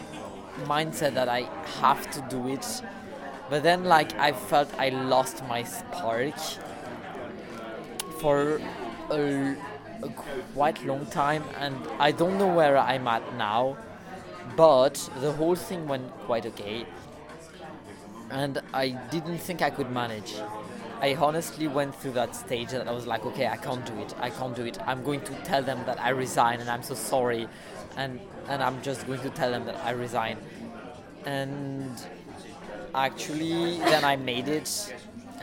mindset 0.65 1.15
that 1.15 1.29
I 1.29 1.49
have 1.81 2.11
to 2.13 2.21
do 2.29 2.49
it. 2.49 2.83
But 3.51 3.63
then 3.63 3.85
like 3.85 4.19
I 4.19 4.33
felt 4.33 4.69
I 4.79 4.89
lost 4.89 5.45
my 5.47 5.63
spark 5.63 6.35
for 8.25 8.59
a, 9.11 9.55
a 10.03 10.09
quite 10.55 10.83
long 10.87 11.05
time, 11.05 11.45
and 11.61 11.77
I 11.99 12.11
don't 12.11 12.39
know 12.39 12.49
where 12.49 12.79
I'm 12.79 13.07
at 13.07 13.23
now. 13.37 13.77
But 14.57 14.95
the 15.21 15.33
whole 15.33 15.55
thing 15.55 15.87
went 15.87 16.11
quite 16.25 16.47
okay, 16.47 16.87
and 18.31 18.63
I 18.73 18.89
didn't 19.11 19.39
think 19.47 19.61
I 19.61 19.69
could 19.69 19.91
manage. 19.91 20.33
I 21.03 21.15
honestly 21.17 21.69
went 21.69 21.95
through 21.95 22.13
that 22.13 22.35
stage 22.35 22.71
that 22.71 22.89
I 22.89 22.93
was 22.93 23.07
like, 23.07 23.27
okay, 23.27 23.47
I 23.47 23.59
can't 23.59 23.85
do 23.85 23.95
it. 23.99 24.15
I 24.19 24.31
can't 24.31 24.57
do 24.57 24.65
it. 24.65 24.79
I'm 24.87 25.05
going 25.05 25.21
to 25.21 25.35
tell 25.45 25.63
them 25.63 25.85
that 25.85 26.01
I 26.01 26.09
resign, 26.09 26.61
and 26.61 26.71
I'm 26.71 26.83
so 26.83 26.95
sorry, 26.95 27.47
and 27.95 28.21
and 28.49 28.63
I'm 28.63 28.81
just 28.81 29.07
going 29.07 29.21
to 29.21 29.31
tell 29.31 29.51
them 29.51 29.67
that 29.67 29.77
I 29.85 29.91
resign. 29.91 30.39
And 31.27 31.93
actually, 32.95 33.79
then 33.93 34.03
I 34.03 34.17
made 34.17 34.49
it, 34.49 34.95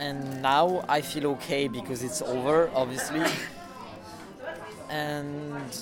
and 0.02 0.42
now 0.42 0.84
I 0.88 1.00
feel 1.00 1.28
okay 1.36 1.68
because 1.68 2.02
it's 2.02 2.22
over, 2.22 2.70
obviously. 2.74 3.22
And 4.90 5.72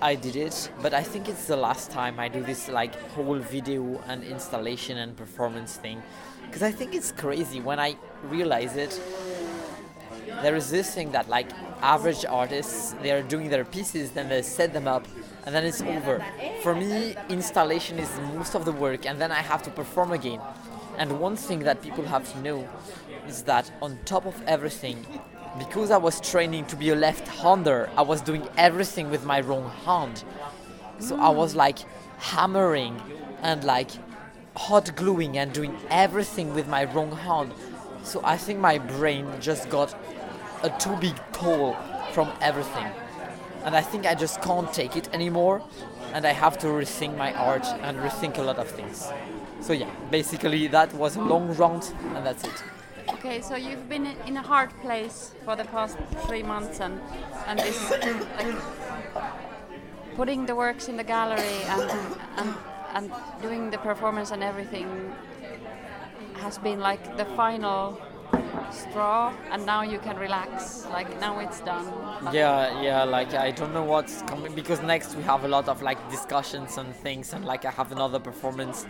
I 0.00 0.14
did 0.14 0.36
it, 0.36 0.70
but 0.82 0.94
I 0.94 1.02
think 1.02 1.28
it's 1.28 1.46
the 1.46 1.56
last 1.56 1.90
time 1.90 2.20
I 2.20 2.28
do 2.28 2.42
this 2.44 2.68
like 2.68 2.94
whole 3.14 3.40
video 3.40 4.00
and 4.06 4.22
installation 4.22 4.98
and 4.98 5.16
performance 5.16 5.76
thing. 5.76 6.00
Because 6.46 6.62
I 6.62 6.70
think 6.70 6.94
it's 6.94 7.10
crazy 7.10 7.60
when 7.60 7.80
I 7.80 7.96
realize 8.22 8.76
it. 8.76 9.00
There 10.42 10.54
is 10.54 10.70
this 10.70 10.94
thing 10.94 11.10
that 11.10 11.28
like 11.28 11.50
average 11.82 12.24
artists 12.24 12.94
they 13.02 13.10
are 13.10 13.22
doing 13.22 13.48
their 13.50 13.64
pieces, 13.64 14.12
then 14.12 14.28
they 14.28 14.42
set 14.42 14.72
them 14.72 14.86
up, 14.86 15.04
and 15.44 15.52
then 15.52 15.64
it's 15.64 15.82
over. 15.82 16.24
For 16.62 16.74
me, 16.74 17.16
installation 17.28 17.98
is 17.98 18.10
most 18.36 18.54
of 18.54 18.64
the 18.64 18.72
work, 18.72 19.06
and 19.06 19.20
then 19.20 19.32
I 19.32 19.42
have 19.42 19.62
to 19.64 19.70
perform 19.70 20.12
again. 20.12 20.40
And 20.98 21.20
one 21.20 21.36
thing 21.36 21.60
that 21.60 21.82
people 21.82 22.04
have 22.04 22.24
to 22.32 22.38
know 22.40 22.68
is 23.28 23.42
that 23.42 23.70
on 23.82 23.98
top 24.04 24.26
of 24.26 24.40
everything, 24.46 25.04
because 25.58 25.90
I 25.90 25.96
was 25.96 26.20
training 26.20 26.66
to 26.66 26.76
be 26.76 26.90
a 26.90 26.94
left-hander, 26.94 27.90
I 27.96 28.02
was 28.02 28.20
doing 28.20 28.46
everything 28.56 29.10
with 29.10 29.24
my 29.24 29.40
wrong 29.40 29.70
hand. 29.84 30.24
So 30.98 31.16
I 31.16 31.30
was 31.30 31.54
like 31.54 31.78
hammering 32.18 33.00
and 33.42 33.64
like 33.64 33.90
hot 34.56 34.94
gluing 34.96 35.38
and 35.38 35.52
doing 35.52 35.76
everything 35.90 36.54
with 36.54 36.68
my 36.68 36.84
wrong 36.84 37.12
hand. 37.12 37.52
So 38.02 38.20
I 38.24 38.36
think 38.36 38.60
my 38.60 38.78
brain 38.78 39.26
just 39.40 39.68
got 39.68 39.94
a 40.62 40.70
too 40.78 40.96
big 40.96 41.14
toll 41.32 41.76
from 42.12 42.32
everything. 42.40 42.86
And 43.64 43.76
I 43.76 43.82
think 43.82 44.06
I 44.06 44.14
just 44.14 44.40
can't 44.42 44.72
take 44.72 44.96
it 44.96 45.12
anymore. 45.12 45.62
And 46.12 46.24
I 46.24 46.32
have 46.32 46.56
to 46.58 46.68
rethink 46.68 47.16
my 47.16 47.34
art 47.34 47.66
and 47.82 47.98
rethink 47.98 48.38
a 48.38 48.42
lot 48.42 48.58
of 48.58 48.68
things. 48.68 49.08
So 49.60 49.72
yeah, 49.72 49.90
basically 50.10 50.66
that 50.68 50.92
was 50.94 51.16
a 51.16 51.20
long 51.20 51.52
rant 51.56 51.94
and 52.14 52.24
that's 52.24 52.44
it. 52.44 52.62
Okay, 53.14 53.40
so 53.40 53.54
you've 53.56 53.88
been 53.88 54.06
in- 54.26 54.36
a 54.36 54.42
hard 54.42 54.70
place 54.82 55.32
for 55.44 55.56
the 55.56 55.64
past 55.64 55.96
three 56.26 56.42
months, 56.42 56.80
and 56.80 57.00
and 57.46 57.58
this 57.58 57.90
like 57.90 58.56
putting 60.16 60.46
the 60.46 60.54
works 60.54 60.88
in 60.88 60.96
the 60.96 61.04
gallery 61.04 61.58
and 61.68 61.90
and 62.38 62.54
and 62.94 63.10
doing 63.42 63.70
the 63.70 63.78
performance 63.78 64.30
and 64.30 64.42
everything 64.42 64.88
has 66.42 66.58
been 66.58 66.80
like 66.80 67.16
the 67.16 67.24
final 67.36 67.98
straw, 68.70 69.32
and 69.52 69.64
now 69.64 69.82
you 69.82 69.98
can 69.98 70.16
relax. 70.18 70.86
Like 70.92 71.08
now 71.20 71.38
it's 71.38 71.60
done. 71.60 71.86
Yeah, 72.32 72.82
yeah, 72.82 73.04
like 73.04 73.34
I 73.34 73.50
don't 73.52 73.72
know 73.72 73.84
what's 73.84 74.22
coming 74.22 74.54
because 74.54 74.82
next 74.82 75.14
we 75.14 75.22
have 75.22 75.44
a 75.44 75.48
lot 75.48 75.68
of 75.68 75.80
like 75.82 75.98
discussions 76.10 76.76
and 76.78 76.94
things 76.94 77.32
and 77.32 77.44
like 77.44 77.64
I 77.64 77.70
have 77.70 77.92
another 77.92 78.18
performance. 78.18 78.86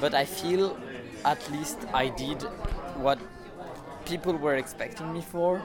but 0.00 0.14
I 0.14 0.24
feel 0.24 0.76
at 1.24 1.40
least 1.50 1.78
I 1.94 2.08
did 2.08 2.44
what 2.96 3.18
people 4.04 4.34
were 4.34 4.56
expecting 4.56 5.12
me 5.12 5.22
for. 5.22 5.62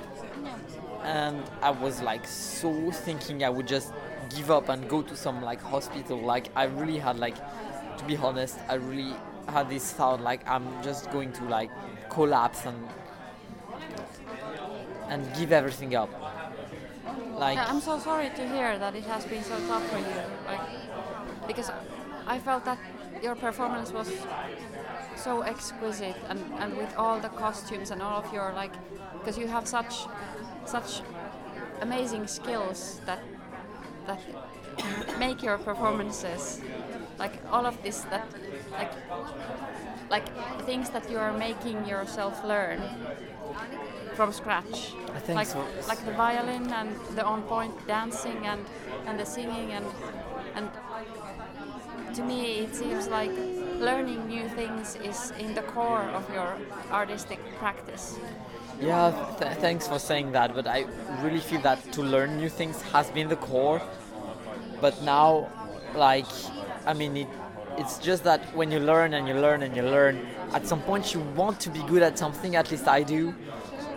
And 1.03 1.41
I 1.61 1.71
was 1.71 2.01
like 2.01 2.27
so 2.27 2.91
thinking 2.91 3.43
I 3.43 3.49
would 3.49 3.67
just 3.67 3.93
give 4.35 4.51
up 4.51 4.69
and 4.69 4.87
go 4.89 5.01
to 5.01 5.15
some 5.15 5.41
like 5.41 5.61
hospital. 5.61 6.19
Like 6.19 6.49
I 6.55 6.65
really 6.65 6.97
had 6.97 7.17
like 7.17 7.35
to 7.97 8.05
be 8.05 8.17
honest, 8.17 8.57
I 8.67 8.75
really 8.75 9.13
had 9.47 9.69
this 9.69 9.93
thought 9.93 10.21
like 10.21 10.47
I'm 10.47 10.65
just 10.83 11.11
going 11.11 11.31
to 11.33 11.43
like 11.45 11.71
collapse 12.09 12.65
and 12.65 12.77
and 15.09 15.25
give 15.35 15.51
everything 15.51 15.95
up. 15.95 16.09
Like 17.37 17.57
I'm 17.57 17.79
so 17.79 17.99
sorry 17.99 18.29
to 18.29 18.47
hear 18.47 18.77
that 18.77 18.95
it 18.95 19.05
has 19.05 19.25
been 19.25 19.43
so 19.43 19.59
tough 19.67 19.87
for 19.89 19.97
you. 19.97 20.05
Like, 20.47 21.47
because 21.47 21.71
I 22.25 22.39
felt 22.39 22.65
that 22.65 22.77
your 23.23 23.35
performance 23.35 23.91
was 23.91 24.11
so 25.15 25.41
exquisite, 25.41 26.15
and, 26.29 26.39
and 26.59 26.77
with 26.77 26.93
all 26.97 27.19
the 27.19 27.29
costumes 27.29 27.91
and 27.91 28.01
all 28.01 28.23
of 28.23 28.33
your 28.33 28.53
like, 28.53 28.73
because 29.19 29.37
you 29.37 29.47
have 29.47 29.67
such 29.67 30.05
such 30.65 31.01
amazing 31.81 32.27
skills 32.27 33.01
that 33.05 33.23
that 34.05 34.19
make 35.19 35.41
your 35.43 35.57
performances 35.57 36.61
like 37.17 37.33
all 37.51 37.65
of 37.65 37.81
this 37.83 38.01
that 38.13 38.27
like 38.71 38.91
like 40.09 40.27
things 40.65 40.89
that 40.89 41.09
you 41.09 41.17
are 41.17 41.33
making 41.37 41.85
yourself 41.85 42.43
learn 42.43 42.81
from 44.15 44.31
scratch 44.31 44.93
I 45.13 45.19
think 45.19 45.35
like 45.35 45.47
so. 45.47 45.65
like 45.87 46.03
the 46.05 46.13
violin 46.13 46.71
and 46.71 46.95
the 47.15 47.23
on 47.23 47.41
point 47.43 47.73
dancing 47.87 48.45
and 48.45 48.65
and 49.05 49.19
the 49.19 49.25
singing 49.25 49.71
and 49.73 49.85
and 50.55 50.69
to 52.17 52.23
me 52.23 52.61
it 52.65 52.73
seems 52.73 53.07
like 53.07 53.29
learning 53.79 54.27
new 54.27 54.49
things 54.49 54.95
is 55.03 55.31
in 55.37 55.53
the 55.53 55.61
core 55.61 56.09
of 56.19 56.23
your 56.33 56.57
artistic 56.91 57.39
practice 57.59 58.17
Yeah, 58.81 59.11
th- 59.39 59.57
thanks 59.57 59.87
for 59.87 59.99
saying 59.99 60.33
that, 60.33 60.53
but 60.53 60.67
I 60.67 60.85
really 61.23 61.39
feel 61.39 61.61
that 61.61 61.79
to 61.93 62.01
learn 62.03 62.37
new 62.37 62.49
things 62.49 62.81
has 62.93 63.09
been 63.09 63.27
the 63.27 63.35
core. 63.35 63.81
But 64.81 65.01
now, 65.01 65.49
like, 65.95 66.29
I 66.85 66.93
mean, 66.93 67.17
it, 67.17 67.27
it's 67.81 67.97
just 67.97 68.23
that 68.25 68.41
when 68.55 68.71
you 68.71 68.79
learn 68.79 69.15
and 69.15 69.27
you 69.27 69.33
learn 69.33 69.63
and 69.63 69.75
you 69.75 69.81
learn, 69.81 70.15
at 70.53 70.67
some 70.67 70.81
point 70.89 71.13
you 71.13 71.21
want 71.41 71.59
to 71.65 71.71
be 71.71 71.81
good 71.91 72.03
at 72.03 72.19
something, 72.19 72.55
at 72.55 72.69
least 72.69 72.87
I 72.87 73.01
do, 73.01 73.33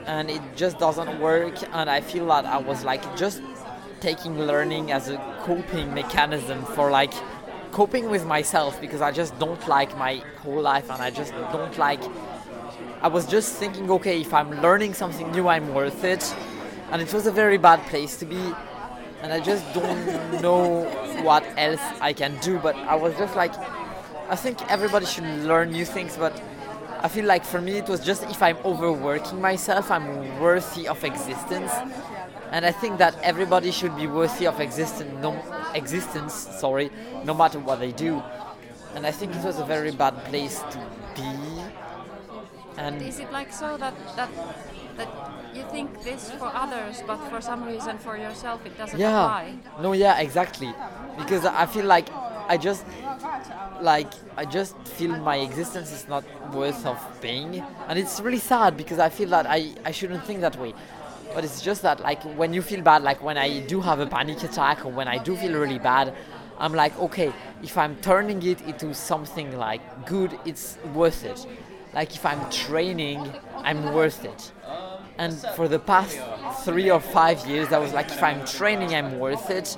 and 0.06 0.30
it 0.30 0.40
just 0.56 0.78
doesn't 0.78 1.20
work. 1.20 1.56
And 1.76 1.90
I 1.90 2.00
feel 2.00 2.26
that 2.28 2.46
I 2.46 2.56
was 2.56 2.82
like 2.82 3.04
just 3.16 3.42
taking 4.00 4.38
learning 4.38 4.92
as 4.92 5.10
a 5.10 5.18
coping 5.44 5.92
mechanism 5.92 6.64
for 6.74 6.90
like 6.90 7.12
coping 7.72 8.10
with 8.10 8.26
myself 8.26 8.80
because 8.80 9.00
I 9.00 9.12
just 9.12 9.38
don't 9.38 9.66
like 9.68 9.96
my 9.96 10.22
whole 10.42 10.60
life 10.60 10.90
and 10.90 11.00
I 11.00 11.10
just 11.10 11.32
don't 11.52 11.76
like 11.78 12.02
I 13.02 13.08
was 13.08 13.24
just 13.24 13.54
thinking, 13.54 13.90
okay, 13.92 14.20
if 14.20 14.34
I'm 14.34 14.60
learning 14.60 14.92
something 14.92 15.32
new, 15.32 15.48
I'm 15.48 15.72
worth 15.72 16.04
it. 16.04 16.34
And 16.90 17.00
it 17.00 17.14
was 17.14 17.26
a 17.26 17.32
very 17.32 17.56
bad 17.56 17.80
place 17.86 18.18
to 18.18 18.26
be. 18.26 18.52
And 19.22 19.32
I 19.32 19.40
just 19.40 19.64
don't 19.72 20.42
know 20.42 20.84
what 21.22 21.42
else 21.56 21.80
I 22.02 22.12
can 22.12 22.38
do. 22.40 22.58
But 22.58 22.76
I 22.76 22.96
was 22.96 23.16
just 23.16 23.34
like, 23.36 23.54
I 24.28 24.36
think 24.36 24.60
everybody 24.70 25.06
should 25.06 25.24
learn 25.24 25.70
new 25.70 25.86
things. 25.86 26.18
But 26.18 26.42
I 27.00 27.08
feel 27.08 27.24
like 27.24 27.42
for 27.42 27.62
me, 27.62 27.78
it 27.78 27.88
was 27.88 28.00
just 28.00 28.22
if 28.24 28.42
I'm 28.42 28.58
overworking 28.66 29.40
myself, 29.40 29.90
I'm 29.90 30.38
worthy 30.38 30.86
of 30.86 31.02
existence. 31.02 31.72
And 32.50 32.66
I 32.66 32.72
think 32.72 32.98
that 32.98 33.16
everybody 33.22 33.70
should 33.70 33.96
be 33.96 34.08
worthy 34.08 34.46
of 34.46 34.60
existence, 34.60 35.10
no, 35.22 35.32
existence, 35.74 36.34
sorry, 36.34 36.90
no 37.24 37.34
matter 37.34 37.58
what 37.58 37.80
they 37.80 37.92
do. 37.92 38.22
And 38.94 39.06
I 39.06 39.12
think 39.12 39.34
it 39.34 39.44
was 39.44 39.58
a 39.58 39.64
very 39.64 39.92
bad 39.92 40.14
place 40.24 40.58
to 40.58 40.78
be. 41.14 41.62
And 42.76 43.02
is 43.02 43.18
it 43.18 43.30
like 43.32 43.52
so 43.52 43.76
that 43.76 43.94
that 44.16 44.30
that 44.96 45.08
you 45.54 45.62
think 45.70 46.02
this 46.02 46.30
for 46.32 46.50
others 46.54 47.02
but 47.06 47.18
for 47.28 47.40
some 47.40 47.64
reason 47.64 47.98
for 47.98 48.16
yourself 48.16 48.64
it 48.64 48.76
doesn't 48.78 48.98
yeah. 48.98 49.24
apply? 49.24 49.54
No 49.82 49.92
yeah 49.92 50.18
exactly. 50.20 50.72
Because 51.18 51.44
i 51.44 51.66
feel 51.66 51.84
like 51.84 52.08
i 52.48 52.56
just 52.56 52.84
like 53.80 54.12
i 54.36 54.44
just 54.44 54.76
feel 54.96 55.16
my 55.18 55.36
existence 55.36 55.92
is 55.92 56.08
not 56.08 56.24
worth 56.54 56.84
of 56.86 56.98
being, 57.20 57.62
and 57.88 57.98
it's 57.98 58.20
really 58.20 58.38
sad 58.38 58.76
because 58.76 58.98
i 58.98 59.08
feel 59.08 59.28
that 59.28 59.46
i 59.46 59.72
i 59.84 59.90
shouldn't 59.90 60.24
think 60.24 60.40
that 60.40 60.56
way 60.58 60.72
but 61.34 61.44
it's 61.44 61.60
just 61.60 61.82
that 61.82 62.00
like 62.00 62.22
when 62.36 62.52
you 62.52 62.62
feel 62.62 62.82
bad 62.82 63.02
like 63.02 63.22
when 63.22 63.38
i 63.38 63.60
do 63.60 63.80
have 63.80 64.00
a 64.00 64.06
panic 64.06 64.42
attack 64.42 64.84
or 64.84 64.90
when 64.90 65.08
i 65.08 65.18
do 65.18 65.36
feel 65.36 65.58
really 65.58 65.78
bad 65.78 66.14
i'm 66.58 66.72
like 66.74 66.96
okay 66.98 67.32
if 67.62 67.76
i'm 67.78 67.96
turning 67.96 68.42
it 68.42 68.60
into 68.62 68.94
something 68.94 69.56
like 69.56 69.80
good 70.06 70.38
it's 70.44 70.78
worth 70.94 71.24
it. 71.24 71.46
Like 71.92 72.14
if 72.14 72.24
i'm 72.24 72.48
training 72.50 73.32
i'm 73.56 73.92
worth 73.92 74.24
it. 74.24 74.52
And 75.18 75.38
for 75.54 75.68
the 75.68 75.78
past 75.78 76.18
three 76.64 76.90
or 76.90 77.00
five 77.00 77.46
years 77.46 77.72
i 77.72 77.78
was 77.78 77.92
like 77.92 78.08
if 78.08 78.22
i'm 78.22 78.44
training 78.46 78.94
i'm 78.94 79.18
worth 79.18 79.50
it. 79.50 79.76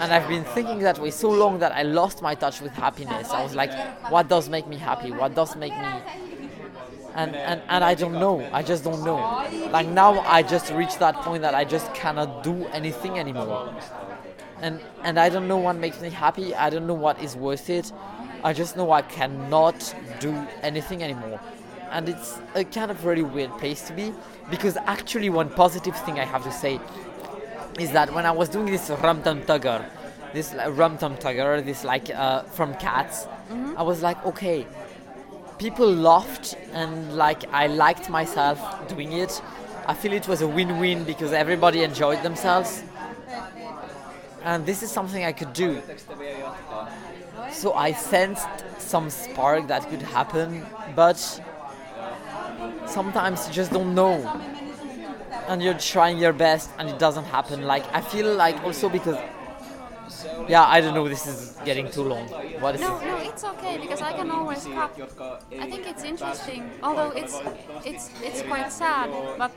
And 0.00 0.12
i've 0.12 0.28
been 0.28 0.44
thinking 0.44 0.80
that 0.80 0.98
way 0.98 1.10
so 1.10 1.30
long 1.30 1.58
that 1.58 1.72
i 1.72 1.82
lost 1.82 2.22
my 2.22 2.34
touch 2.34 2.60
with 2.60 2.72
happiness. 2.72 3.30
I 3.30 3.42
was 3.42 3.54
like 3.54 3.72
what 4.10 4.28
does 4.28 4.48
make 4.48 4.66
me 4.66 4.76
happy? 4.76 5.10
What 5.12 5.34
does 5.34 5.54
make 5.56 5.72
me 5.72 5.92
and, 7.14 7.36
and 7.36 7.62
and 7.68 7.84
i 7.84 7.94
don't 7.94 8.12
know. 8.12 8.48
i 8.52 8.62
just 8.62 8.84
don't 8.84 9.04
know. 9.04 9.16
Like 9.70 9.88
now 9.88 10.20
i 10.20 10.42
just 10.42 10.72
reached 10.72 10.98
that 10.98 11.14
point 11.16 11.42
that 11.42 11.54
i 11.54 11.64
just 11.64 11.92
cannot 11.94 12.42
do 12.42 12.66
anything 12.66 13.18
anymore. 13.18 13.74
And 14.60 14.80
and 15.02 15.18
i 15.18 15.28
don't 15.28 15.48
know 15.48 15.56
what 15.58 15.76
makes 15.76 16.00
me 16.00 16.10
happy. 16.10 16.54
I 16.54 16.70
don't 16.70 16.86
know 16.86 16.94
what 16.94 17.22
is 17.22 17.36
worth 17.36 17.70
it. 17.70 17.92
I 18.42 18.52
just 18.52 18.76
know 18.76 18.90
i 18.92 19.02
cannot 19.02 19.94
do 20.20 20.32
anything 20.62 21.02
anymore. 21.02 21.40
And 21.90 22.08
it's 22.08 22.38
a 22.54 22.64
kind 22.64 22.90
of 22.90 23.04
really 23.04 23.22
weird 23.22 23.56
place 23.58 23.86
to 23.86 23.92
be 23.92 24.12
because 24.50 24.76
actually 24.76 25.30
one 25.30 25.48
positive 25.48 25.96
thing 26.04 26.18
I 26.18 26.24
have 26.24 26.42
to 26.44 26.52
say 26.52 26.80
is 27.78 27.92
that 27.92 28.12
when 28.12 28.26
I 28.26 28.30
was 28.30 28.48
doing 28.48 28.66
this 28.66 28.90
rum 28.90 29.22
tum 29.22 29.42
tugger, 29.42 29.84
this 30.32 30.52
like, 30.54 30.76
rum 30.76 30.98
tum 30.98 31.16
tugger, 31.16 31.64
this 31.64 31.84
like 31.84 32.10
uh, 32.10 32.42
from 32.42 32.74
Cats, 32.74 33.26
I 33.76 33.82
was 33.82 34.02
like, 34.02 34.24
okay, 34.26 34.66
people 35.64 35.90
laughed 35.90 36.54
and 36.74 37.16
like 37.16 37.42
I 37.50 37.68
liked 37.68 38.10
myself 38.10 38.58
doing 38.86 39.12
it. 39.12 39.40
I 39.86 39.94
feel 39.94 40.12
it 40.12 40.28
was 40.28 40.42
a 40.42 40.46
win-win 40.46 41.04
because 41.04 41.32
everybody 41.32 41.82
enjoyed 41.82 42.22
themselves, 42.22 42.84
and 44.42 44.66
this 44.66 44.82
is 44.82 44.90
something 44.90 45.24
I 45.24 45.32
could 45.32 45.54
do. 45.54 45.80
So 47.50 47.72
I 47.72 47.92
sensed 47.92 48.46
some 48.78 49.08
spark 49.08 49.68
that 49.68 49.88
could 49.88 50.02
happen, 50.02 50.66
but 50.94 51.18
sometimes 52.84 53.46
you 53.48 53.54
just 53.54 53.72
don't 53.72 53.94
know 53.94 54.16
and 55.48 55.62
you're 55.62 55.80
trying 55.94 56.18
your 56.18 56.34
best 56.34 56.70
and 56.78 56.90
it 56.90 56.98
doesn't 56.98 57.24
happen 57.24 57.62
like 57.62 57.84
i 57.92 58.00
feel 58.00 58.34
like 58.34 58.56
also 58.64 58.88
because 58.88 59.18
yeah 60.48 60.64
i 60.64 60.80
don't 60.80 60.94
know 60.94 61.08
this 61.08 61.26
is 61.26 61.56
getting 61.64 61.90
too 61.90 62.02
long. 62.02 62.26
What 62.60 62.74
is 62.74 62.80
no 62.80 62.98
it? 62.98 63.06
no 63.06 63.16
it's 63.18 63.44
okay 63.44 63.78
because 63.78 64.02
i 64.02 64.12
can 64.12 64.30
always 64.30 64.64
cut. 64.64 64.92
I 65.64 65.66
think 65.70 65.86
it's 65.86 66.04
interesting 66.04 66.70
although 66.82 67.10
it's 67.10 67.36
it's 67.84 68.10
it's 68.22 68.42
quite 68.42 68.70
sad 68.72 69.10
but 69.38 69.52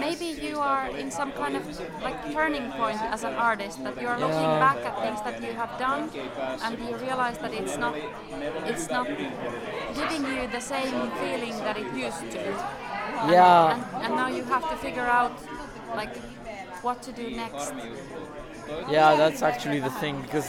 maybe 0.00 0.26
you 0.46 0.58
are 0.58 0.88
in 0.96 1.10
some 1.10 1.32
kind 1.32 1.56
of 1.56 1.64
like 2.02 2.18
turning 2.32 2.70
point 2.72 3.00
as 3.14 3.24
an 3.24 3.34
artist 3.34 3.82
that 3.84 4.00
you 4.00 4.08
are 4.08 4.18
looking 4.18 4.50
back 4.66 4.78
at 4.88 4.94
things 5.04 5.20
that 5.26 5.42
you 5.42 5.52
have 5.52 5.72
done 5.78 6.10
and 6.64 6.78
you 6.88 6.96
realize 6.96 7.38
that 7.38 7.52
it's 7.52 7.76
not 7.76 7.94
it's 8.66 8.88
not 8.88 9.06
giving 10.00 10.24
you 10.34 10.46
the 10.48 10.60
same 10.60 11.10
feeling 11.22 11.56
that 11.66 11.76
it 11.76 11.88
used 11.94 12.30
to. 12.32 12.40
And, 13.20 13.32
Yeah. 13.32 13.74
and, 13.74 14.04
and 14.04 14.14
now 14.16 14.28
you 14.28 14.44
have 14.44 14.68
to 14.70 14.76
figure 14.76 15.08
out 15.18 15.32
like 15.94 16.16
what 16.82 17.02
to 17.02 17.12
do 17.12 17.30
next 17.30 17.72
yeah 18.88 19.14
that's 19.16 19.42
actually 19.42 19.80
the 19.80 19.90
thing 19.90 20.20
because 20.22 20.48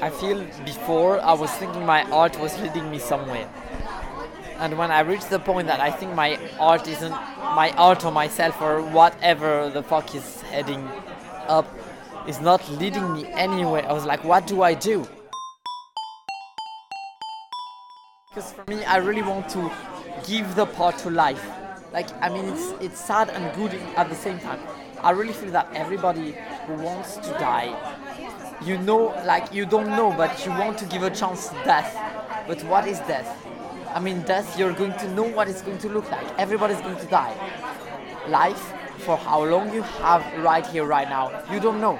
i 0.00 0.10
feel 0.10 0.44
before 0.64 1.20
i 1.20 1.32
was 1.32 1.50
thinking 1.52 1.84
my 1.84 2.02
art 2.10 2.38
was 2.40 2.58
leading 2.60 2.90
me 2.90 2.98
somewhere 2.98 3.48
And 4.60 4.76
when 4.76 4.90
I 4.90 5.00
reached 5.00 5.30
the 5.30 5.38
point 5.38 5.68
that 5.68 5.78
I 5.78 5.90
think 5.92 6.14
my 6.14 6.36
art 6.58 6.88
isn't 6.88 7.12
my 7.60 7.70
art 7.78 8.04
or 8.04 8.10
myself 8.10 8.60
or 8.60 8.82
whatever 8.82 9.70
the 9.70 9.82
fuck 9.84 10.14
is 10.16 10.42
heading 10.50 10.82
up 11.46 11.66
is 12.26 12.40
not 12.40 12.68
leading 12.80 13.12
me 13.12 13.26
anywhere, 13.26 13.84
I 13.88 13.92
was 13.92 14.04
like, 14.04 14.24
what 14.24 14.48
do 14.48 14.62
I 14.62 14.74
do? 14.74 15.06
Because 18.30 18.52
for 18.52 18.64
me, 18.68 18.84
I 18.84 18.96
really 18.96 19.22
want 19.22 19.48
to 19.50 19.70
give 20.26 20.54
the 20.56 20.66
part 20.66 20.98
to 20.98 21.10
life. 21.10 21.44
Like, 21.92 22.08
I 22.20 22.28
mean, 22.28 22.46
it's 22.46 22.66
it's 22.80 23.00
sad 23.00 23.30
and 23.30 23.54
good 23.54 23.72
at 23.96 24.08
the 24.10 24.16
same 24.16 24.38
time. 24.40 24.60
I 25.02 25.10
really 25.10 25.32
feel 25.32 25.50
that 25.52 25.68
everybody 25.74 26.34
who 26.66 26.74
wants 26.74 27.16
to 27.16 27.30
die, 27.32 27.74
you 28.64 28.78
know, 28.78 29.14
like 29.24 29.52
you 29.52 29.64
don't 29.64 29.88
know, 29.90 30.12
but 30.16 30.44
you 30.44 30.50
want 30.52 30.78
to 30.78 30.86
give 30.86 31.02
a 31.02 31.10
chance 31.10 31.48
to 31.48 31.54
death. 31.64 31.96
But 32.46 32.62
what 32.64 32.86
is 32.88 32.98
death? 33.00 33.28
I 33.94 34.00
mean, 34.00 34.22
death, 34.22 34.58
you're 34.58 34.72
going 34.72 34.92
to 34.98 35.08
know 35.14 35.22
what 35.22 35.48
it's 35.48 35.62
going 35.62 35.78
to 35.78 35.88
look 35.88 36.10
like. 36.10 36.26
Everybody's 36.38 36.80
going 36.80 36.98
to 36.98 37.06
die. 37.06 37.34
Life, 38.28 38.72
for 38.98 39.16
how 39.16 39.44
long 39.44 39.72
you 39.72 39.82
have 39.82 40.22
right 40.42 40.66
here, 40.66 40.84
right 40.84 41.08
now, 41.08 41.42
you 41.52 41.60
don't 41.60 41.80
know. 41.80 41.98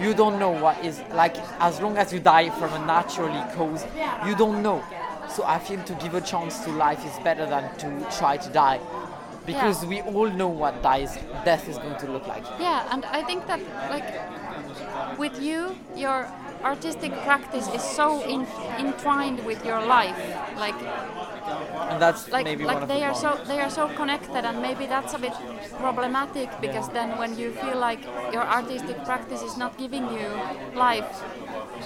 You 0.00 0.14
don't 0.14 0.38
know 0.38 0.50
what 0.50 0.84
is 0.84 1.00
like 1.12 1.36
as 1.60 1.80
long 1.80 1.96
as 1.96 2.12
you 2.12 2.20
die 2.20 2.50
from 2.50 2.72
a 2.72 2.86
naturally 2.86 3.42
cause, 3.54 3.84
you 4.26 4.36
don't 4.36 4.62
know. 4.62 4.82
So 5.28 5.44
I 5.44 5.58
feel 5.58 5.82
to 5.84 5.94
give 5.94 6.14
a 6.14 6.20
chance 6.20 6.60
to 6.64 6.70
life 6.72 7.04
is 7.04 7.24
better 7.24 7.46
than 7.46 7.74
to 7.78 8.16
try 8.16 8.36
to 8.36 8.50
die. 8.50 8.80
Because 9.50 9.78
we 9.92 9.98
all 10.02 10.30
know 10.40 10.48
what 10.62 10.74
dies 10.82 11.12
death 11.44 11.64
is 11.72 11.76
going 11.84 11.98
to 12.04 12.06
look 12.14 12.26
like. 12.34 12.44
Yeah, 12.60 12.92
and 12.92 13.02
I 13.18 13.20
think 13.28 13.40
that 13.50 13.60
like 13.94 14.08
with 15.18 15.40
you, 15.48 15.60
your 15.96 16.28
artistic 16.72 17.12
practice 17.28 17.66
is 17.78 17.82
so 17.82 18.06
in, 18.34 18.40
entwined 18.78 19.38
with 19.50 19.60
your 19.64 19.80
life. 19.96 20.18
Like 20.64 20.78
And 21.90 21.98
that's 22.02 22.22
like 22.36 22.44
maybe 22.44 22.64
like 22.64 22.86
they 22.88 23.00
the 23.00 23.06
are 23.08 23.14
so 23.24 23.30
they 23.50 23.58
are 23.64 23.70
so 23.70 23.84
connected 24.00 24.42
and 24.48 24.56
maybe 24.60 24.84
that's 24.94 25.14
a 25.14 25.20
bit 25.26 25.32
problematic 25.84 26.48
because 26.60 26.88
then 26.98 27.08
when 27.20 27.38
you 27.40 27.48
feel 27.62 27.78
like 27.88 28.02
your 28.34 28.44
artistic 28.58 28.96
practice 29.04 29.42
is 29.48 29.56
not 29.56 29.72
giving 29.78 30.04
you 30.18 30.28
life 30.86 31.08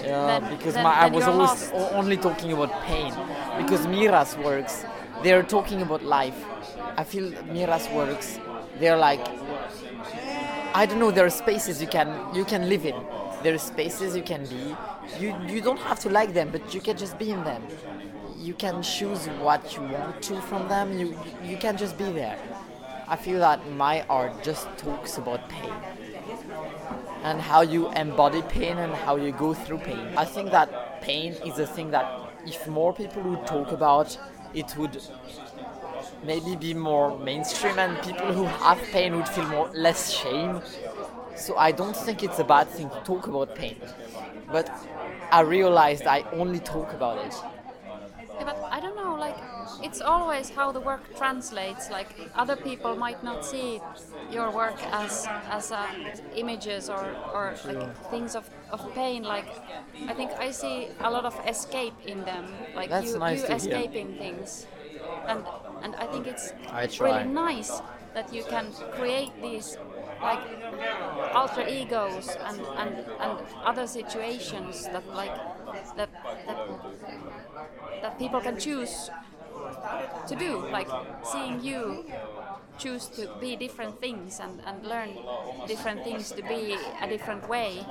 Yeah, 0.03 0.27
then- 0.31 0.45
because 0.57 0.75
then- 0.75 0.85
my, 0.89 0.95
I 1.07 1.09
was 1.19 1.25
always 1.33 1.51
lost. 1.71 1.95
only 2.01 2.17
talking 2.17 2.51
about 2.57 2.73
pain. 2.91 3.13
Because 3.61 3.83
Mira's 3.87 4.33
works, 4.49 4.75
they're 5.23 5.43
talking 5.43 5.83
about 5.83 6.03
life. 6.03 6.45
I 6.97 7.05
feel 7.05 7.31
Mira's 7.53 7.89
works, 7.91 8.39
they're 8.79 8.97
like, 8.97 9.27
I 10.75 10.87
don't 10.87 10.99
know. 10.99 11.11
There 11.11 11.27
are 11.27 11.31
spaces 11.31 11.81
you 11.81 11.89
can 11.89 12.09
you 12.35 12.45
can 12.45 12.69
live 12.69 12.87
in. 12.87 12.97
There 13.43 13.55
are 13.55 13.59
spaces 13.59 14.17
you 14.17 14.23
can 14.23 14.47
be. 14.47 14.75
You 15.21 15.35
you 15.47 15.61
don't 15.61 15.79
have 15.81 16.01
to 16.01 16.09
like 16.11 16.33
them, 16.33 16.51
but 16.51 16.75
you 16.75 16.81
can 16.81 16.97
just 16.97 17.19
be 17.19 17.31
in 17.31 17.45
them. 17.45 17.63
You 18.39 18.55
can 18.55 18.83
choose 18.83 19.27
what 19.47 19.75
you 19.77 19.83
want 19.83 20.23
to 20.23 20.41
from 20.43 20.69
them. 20.69 20.99
You 20.99 21.19
you 21.45 21.57
can 21.59 21.77
just 21.77 21.99
be 21.99 22.11
there. 22.11 22.39
I 23.07 23.17
feel 23.17 23.41
that 23.41 23.71
my 23.73 24.03
art 24.09 24.43
just 24.43 24.67
talks 24.79 25.19
about 25.19 25.49
pain 25.49 25.73
and 27.23 27.41
how 27.41 27.61
you 27.61 27.91
embody 27.93 28.43
pain 28.43 28.79
and 28.79 28.95
how 28.95 29.17
you 29.17 29.33
go 29.33 29.55
through 29.55 29.79
pain. 29.79 30.09
I 30.17 30.25
think 30.25 30.51
that 30.51 31.03
pain 31.03 31.35
is 31.45 31.59
a 31.59 31.67
thing 31.67 31.91
that 31.91 32.07
if 32.47 32.67
more 32.67 32.93
people 32.93 33.23
would 33.23 33.47
talk 33.47 33.73
about, 33.73 34.17
it 34.55 34.77
would 34.77 35.01
maybe 36.25 36.57
be 36.57 36.75
more 36.75 37.19
mainstream 37.19 37.79
and 37.79 38.01
people 38.03 38.33
who 38.33 38.45
have 38.45 38.81
pain 38.93 39.17
would 39.17 39.29
feel 39.29 39.47
more 39.47 39.69
less 39.75 40.11
shame. 40.13 40.61
So 41.35 41.57
I 41.57 41.73
don't 41.73 41.97
think 41.97 42.23
it's 42.23 42.39
a 42.39 42.45
bad 42.45 42.69
thing 42.69 42.91
to 42.91 42.97
talk 43.05 43.27
about 43.27 43.55
pain. 43.55 43.77
But 44.51 44.71
I 45.31 45.41
realized 45.41 46.07
I 46.07 46.25
only 46.33 46.61
talk 46.61 46.93
about 46.93 47.19
it. 47.19 47.35
Yeah, 48.39 48.45
but 48.45 48.59
I 48.71 48.81
don't 48.81 48.97
know, 48.97 49.15
like, 49.17 49.37
it's 49.83 50.01
always 50.01 50.51
how 50.51 50.73
the 50.73 50.81
work 50.81 51.17
translates. 51.17 51.91
Like, 51.91 52.09
other 52.35 52.57
people 52.57 52.97
might 52.97 53.23
not 53.23 53.45
see 53.45 53.81
your 54.31 54.51
work 54.51 54.77
as 54.93 55.27
as 55.51 55.73
uh, 55.73 55.87
images 56.35 56.89
or, 56.89 57.05
or 57.33 57.55
like 57.65 57.97
things 58.11 58.35
of, 58.35 58.49
of 58.71 58.81
pain. 58.95 59.23
Like, 59.23 59.47
I 60.09 60.15
think 60.15 60.31
I 60.33 60.51
see 60.51 60.89
a 61.01 61.11
lot 61.11 61.25
of 61.25 61.35
escape 61.47 61.95
in 62.07 62.25
them. 62.25 62.47
Like, 62.75 62.91
That's 62.91 63.13
you, 63.13 63.19
nice 63.19 63.41
you 63.41 63.47
to 63.49 63.49
hear. 63.49 63.57
escaping 63.57 64.15
things. 64.19 64.67
And, 65.27 65.45
and 65.83 65.95
I 65.97 66.07
think 66.07 66.27
it's 66.27 66.53
I 66.71 66.89
really 67.01 67.25
nice 67.25 67.81
that 68.15 68.33
you 68.33 68.45
can 68.45 68.73
create 68.93 69.33
these 69.43 69.77
like 70.21 70.41
alter 71.35 71.67
egos 71.67 72.29
and, 72.47 72.61
and, 72.61 73.05
and 73.21 73.39
other 73.65 73.87
situations 73.87 74.85
that 74.85 75.07
like 75.15 75.35
that, 75.97 75.97
that 75.97 76.11
that 78.03 78.19
people 78.19 78.41
can 78.41 78.59
choose 78.59 79.11
to 80.29 80.35
do 80.37 80.69
like 80.71 80.89
seeing 81.25 81.63
you 81.63 82.05
choose 82.79 83.07
to 83.07 83.29
be 83.41 83.55
different 83.57 84.01
things 84.01 84.41
and, 84.41 84.61
and 84.67 84.85
learn 84.87 85.11
different 85.67 86.03
things 86.05 86.33
to 86.33 86.43
be 86.43 86.77
a 87.01 87.09
different 87.09 87.49
way 87.49 87.85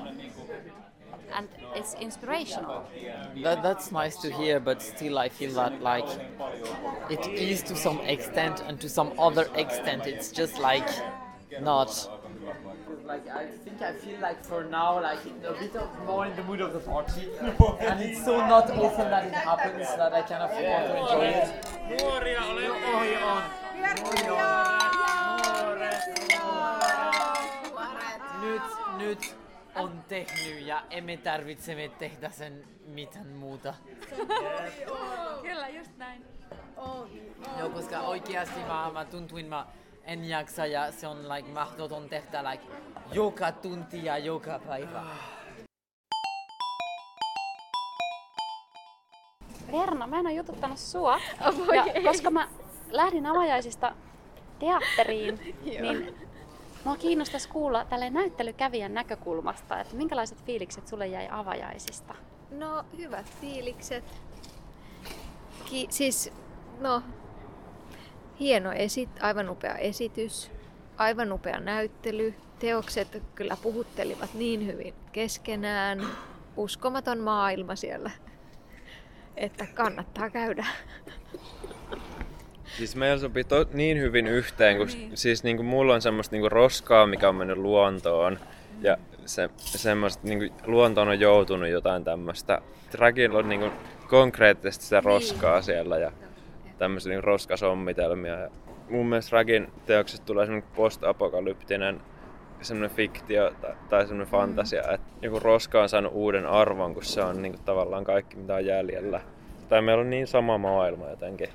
and 1.36 1.48
it's 1.76 1.94
inspirational 1.96 2.86
That, 3.44 3.64
that's 3.64 3.92
nice 3.92 4.16
to 4.18 4.32
hear, 4.32 4.60
but 4.60 4.82
still 4.82 5.18
I 5.18 5.30
feel 5.30 5.54
that 5.54 5.82
like 5.82 6.08
it 7.10 7.26
is 7.28 7.64
to 7.64 7.76
some 7.76 8.00
extent, 8.02 8.62
and 8.68 8.80
to 8.82 8.90
some 8.90 9.14
other 9.18 9.48
extent 9.56 10.06
it's 10.06 10.32
just 10.32 10.60
like 10.60 10.90
not. 11.62 11.90
Like 13.06 13.28
I 13.30 13.46
think 13.64 13.82
I 13.82 13.94
feel 13.94 14.20
like 14.20 14.44
for 14.44 14.64
now 14.64 15.02
like 15.02 15.20
a 15.46 15.54
bit 15.54 15.76
of 15.76 15.90
more 16.06 16.26
in 16.26 16.36
the 16.36 16.44
mood 16.44 16.62
of 16.62 16.74
the 16.74 16.80
party, 16.80 17.28
and 17.42 18.02
it's 18.02 18.24
so 18.24 18.38
not 18.38 18.70
often 18.72 19.10
that 19.10 19.26
it 19.26 19.34
happens 19.34 19.88
that 20.00 20.14
I 20.14 20.22
kind 20.22 20.44
of 20.44 20.52
want 20.52 20.86
to 20.88 20.98
enjoy 21.02 21.26
it. 21.40 21.81
Nuoria, 21.90 22.46
ole 22.46 22.72
ohi 22.72 23.18
on. 23.18 23.44
Nyt, 28.42 28.62
nyt 28.98 29.36
on 29.76 30.04
tehnyt 30.08 30.66
ja 30.66 30.84
emme 30.90 31.18
tarvitse 31.18 31.76
me 31.76 31.90
tehdä 32.00 32.30
sen 32.30 32.64
mitään 32.86 33.28
muuta. 33.28 33.74
kyllä 35.42 35.70
just 35.70 35.98
näin 35.98 36.26
Joo, 37.60 37.70
koska 37.70 38.00
oikeasti 38.00 38.60
mä, 38.60 38.90
mä 38.94 39.06
tuntuin, 39.06 39.46
mä 39.46 39.66
en 40.04 40.30
jaksa 40.30 40.66
ja 40.66 40.92
se 40.92 41.08
on 41.08 41.30
like 41.30 41.50
mahdoton 41.50 42.10
tehdä 42.10 42.44
like 42.52 42.64
joka 43.14 43.52
tunti 43.52 44.06
ja 44.06 44.18
joka 44.18 44.60
päivä. 44.68 45.04
Verna, 49.72 50.08
mä 50.08 50.20
en 50.20 50.26
ole 50.28 50.34
jututtanut 50.34 50.78
sua. 50.78 51.20
ja 51.76 52.02
koska 52.04 52.32
mä 52.32 52.48
lähdin 52.92 53.26
avajaisista 53.26 53.96
teatteriin, 54.60 55.56
niin 55.82 56.16
mua 56.84 56.96
kiinnostaisi 56.98 57.50
kuulla 57.50 57.86
tälle 57.86 58.10
näyttelykävijän 58.10 58.94
näkökulmasta, 58.94 59.80
että 59.80 59.96
minkälaiset 59.96 60.44
fiilikset 60.46 60.88
sulle 60.88 61.08
jäi 61.08 61.28
avajaisista? 61.32 62.16
No, 62.52 62.84
hyvät 62.98 63.26
fiilikset. 63.42 64.04
Ki- 65.66 65.88
siis, 65.90 66.34
no, 66.80 67.02
hieno 68.40 68.72
esit, 68.72 69.10
aivan 69.22 69.50
upea 69.50 69.76
esitys, 69.76 70.52
aivan 70.98 71.32
upea 71.32 71.60
näyttely. 71.60 72.34
Teokset 72.60 73.24
kyllä 73.36 73.58
puhuttelivat 73.64 74.34
niin 74.34 74.68
hyvin 74.68 74.94
keskenään. 75.12 76.08
Uskomaton 76.58 77.20
maailma 77.20 77.76
siellä, 77.76 78.12
että 79.38 79.68
kannattaa 79.74 80.30
käydä. 80.30 80.66
Siis 82.78 82.96
meillä 82.96 83.22
sopii 83.22 83.44
to, 83.44 83.66
niin 83.74 83.98
hyvin 84.00 84.28
yhteen, 84.28 84.78
kun 84.78 84.88
niin. 84.88 85.18
siis 85.18 85.44
niinku 85.44 85.64
mulla 85.64 85.94
on 85.94 86.02
semmoista 86.02 86.36
niinku 86.36 86.50
roskaa, 86.50 87.08
mikä 87.08 87.30
on 87.30 87.36
mennyt 87.36 87.58
luontoon. 87.58 88.40
Ja 88.82 88.98
se, 89.26 89.50
semmoista 89.58 90.28
niinku, 90.28 90.56
luontoon 90.66 91.08
on 91.08 91.20
joutunut 91.20 91.70
jotain 91.70 92.04
tämmöistä. 92.04 92.62
Dragilla 92.92 93.40
on 93.40 93.50
niinku 93.50 93.70
konkreettisesti 94.08 94.86
sitä 94.86 95.02
roskaa 95.02 95.56
niin. 95.56 95.64
siellä 95.64 95.98
ja 95.98 96.12
tämmöisiä 96.78 97.10
niinku 97.10 97.26
roskasommitelmia. 97.26 98.40
Ja 98.40 98.50
mun 98.90 99.06
mielestä 99.06 99.36
Ragin 99.36 99.68
teoksesta 99.86 100.26
tulee 100.26 100.46
semmoinen 100.46 100.72
post-apokalyptinen 100.76 102.02
semmoinen 102.62 102.96
fiktio 102.96 103.52
tai, 103.62 103.74
tai 103.90 104.08
semmoinen 104.08 104.32
fantasia, 104.32 104.82
että 104.92 105.08
joku 105.22 105.40
roska 105.40 105.82
on 105.82 105.90
saanut 105.90 106.12
uuden 106.16 106.46
arvon, 106.46 106.94
kun 106.94 107.04
se 107.04 107.24
on 107.24 107.42
niinku 107.42 107.60
tavallaan 107.66 108.04
kaikki 108.04 108.36
mitä 108.36 108.56
on 108.56 108.66
jäljellä. 108.66 109.22
Tai 109.70 109.82
meillä 109.82 110.02
on 110.02 110.10
niin 110.10 110.28
sama 110.28 110.58
maailma 110.58 111.10
jotenkin. 111.10 111.50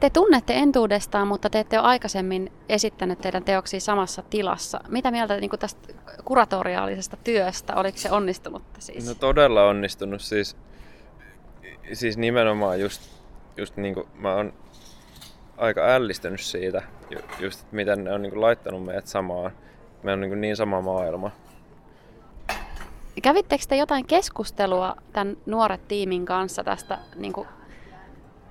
Te 0.00 0.10
tunnette 0.10 0.54
entuudestaan, 0.54 1.28
mutta 1.28 1.50
te 1.50 1.60
ette 1.60 1.78
ole 1.78 1.86
aikaisemmin 1.86 2.52
esittänyt 2.68 3.20
teidän 3.20 3.44
teoksia 3.44 3.80
samassa 3.80 4.22
tilassa. 4.30 4.80
Mitä 4.88 5.10
mieltä 5.10 5.36
niin 5.36 5.50
kuin 5.50 5.60
tästä 5.60 5.92
kuratoriaalisesta 6.24 7.16
työstä? 7.24 7.74
Oliko 7.74 7.98
se 7.98 8.10
onnistunutta 8.10 8.80
siis? 8.80 9.08
No 9.08 9.14
todella 9.14 9.64
onnistunut. 9.64 10.20
Siis, 10.20 10.56
siis 11.92 12.16
nimenomaan 12.16 12.80
just, 12.80 13.02
just 13.56 13.76
niin 13.76 13.94
kuin 13.94 14.06
mä 14.14 14.34
oon 14.34 14.52
aika 15.58 15.94
ällistynyt 15.94 16.40
siitä, 16.40 16.82
ju- 17.10 17.20
just 17.38 17.60
että 17.60 17.76
miten 17.76 18.04
ne 18.04 18.12
on 18.12 18.22
niin 18.22 18.32
kuin 18.32 18.40
laittanut 18.40 18.84
meidät 18.84 19.06
samaan. 19.06 19.50
Me 20.02 20.12
on 20.12 20.20
niin, 20.20 20.30
kuin 20.30 20.40
niin 20.40 20.56
sama 20.56 20.80
maailma. 20.80 21.30
Kävittekö 23.22 23.64
te 23.68 23.76
jotain 23.76 24.06
keskustelua 24.06 24.96
tämän 25.12 25.36
nuoret 25.46 25.88
tiimin 25.88 26.26
kanssa 26.26 26.64
tästä 26.64 26.98
niin 27.16 27.32
kuin, 27.32 27.48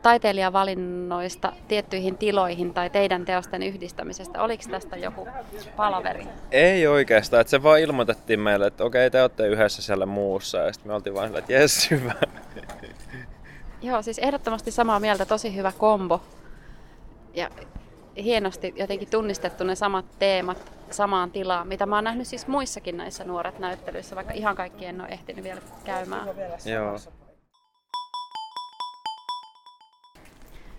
taiteilijavalinnoista 0.01 1.53
tiettyihin 1.67 2.17
tiloihin 2.17 2.73
tai 2.73 2.89
teidän 2.89 3.25
teosten 3.25 3.63
yhdistämisestä. 3.63 4.43
Oliko 4.43 4.63
tästä 4.71 4.97
joku 4.97 5.27
palaveri? 5.75 6.27
Ei 6.51 6.87
oikeastaan, 6.87 7.41
että 7.41 7.51
se 7.51 7.63
vaan 7.63 7.79
ilmoitettiin 7.79 8.39
meille, 8.39 8.67
että 8.67 8.83
okei, 8.83 9.11
te 9.11 9.21
olette 9.21 9.47
yhdessä 9.47 9.81
siellä 9.81 10.05
muussa, 10.05 10.57
ja 10.57 10.73
sitten 10.73 10.89
me 10.89 10.95
oltiin 10.95 11.13
vaan 11.13 11.27
sillä, 11.27 11.39
että 11.39 11.53
jes, 11.53 11.91
hyvä. 11.91 12.13
Joo, 13.81 14.01
siis 14.01 14.19
ehdottomasti 14.19 14.71
samaa 14.71 14.99
mieltä, 14.99 15.25
tosi 15.25 15.55
hyvä 15.55 15.71
kombo. 15.77 16.21
Ja 17.37 17.49
hienosti 18.23 18.73
jotenkin 18.75 19.09
tunnistettu 19.09 19.63
ne 19.63 19.75
samat 19.75 20.05
teemat 20.19 20.71
samaan 20.91 21.31
tilaan, 21.31 21.67
mitä 21.67 21.85
mä 21.85 21.95
oon 21.95 22.03
nähnyt 22.03 22.27
siis 22.27 22.47
muissakin 22.47 22.97
näissä 22.97 23.23
nuoret 23.23 23.59
näyttelyissä, 23.59 24.15
vaikka 24.15 24.33
ihan 24.33 24.55
kaikki 24.55 24.85
en 24.85 25.01
ole 25.01 25.09
ehtinyt 25.09 25.43
vielä 25.43 25.61
käymään. 25.83 26.27
Joo. 26.65 26.97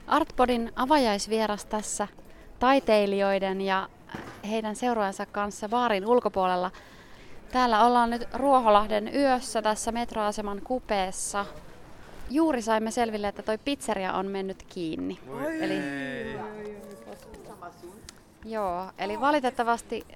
Artpodin 0.06 0.72
avajaisvieras 0.76 1.64
tässä 1.64 2.08
taiteilijoiden 2.58 3.60
ja 3.60 3.88
heidän 4.48 4.76
seurojensa 4.76 5.26
kanssa 5.26 5.68
baarin 5.68 6.06
ulkopuolella. 6.06 6.70
Täällä 7.52 7.84
ollaan 7.84 8.10
nyt 8.10 8.28
Ruoholahden 8.34 9.14
yössä 9.14 9.62
tässä 9.62 9.92
metroaseman 9.92 10.60
kupeessa. 10.64 11.46
Juuri 12.30 12.62
saimme 12.62 12.90
selville, 12.90 13.28
että 13.28 13.42
toi 13.42 13.58
pizzeria 13.58 14.12
on 14.12 14.26
mennyt 14.26 14.62
kiinni. 14.62 15.18
Eli, 15.60 15.74
joo, 18.44 18.90
eli 18.98 19.20
valitettavasti 19.20 20.06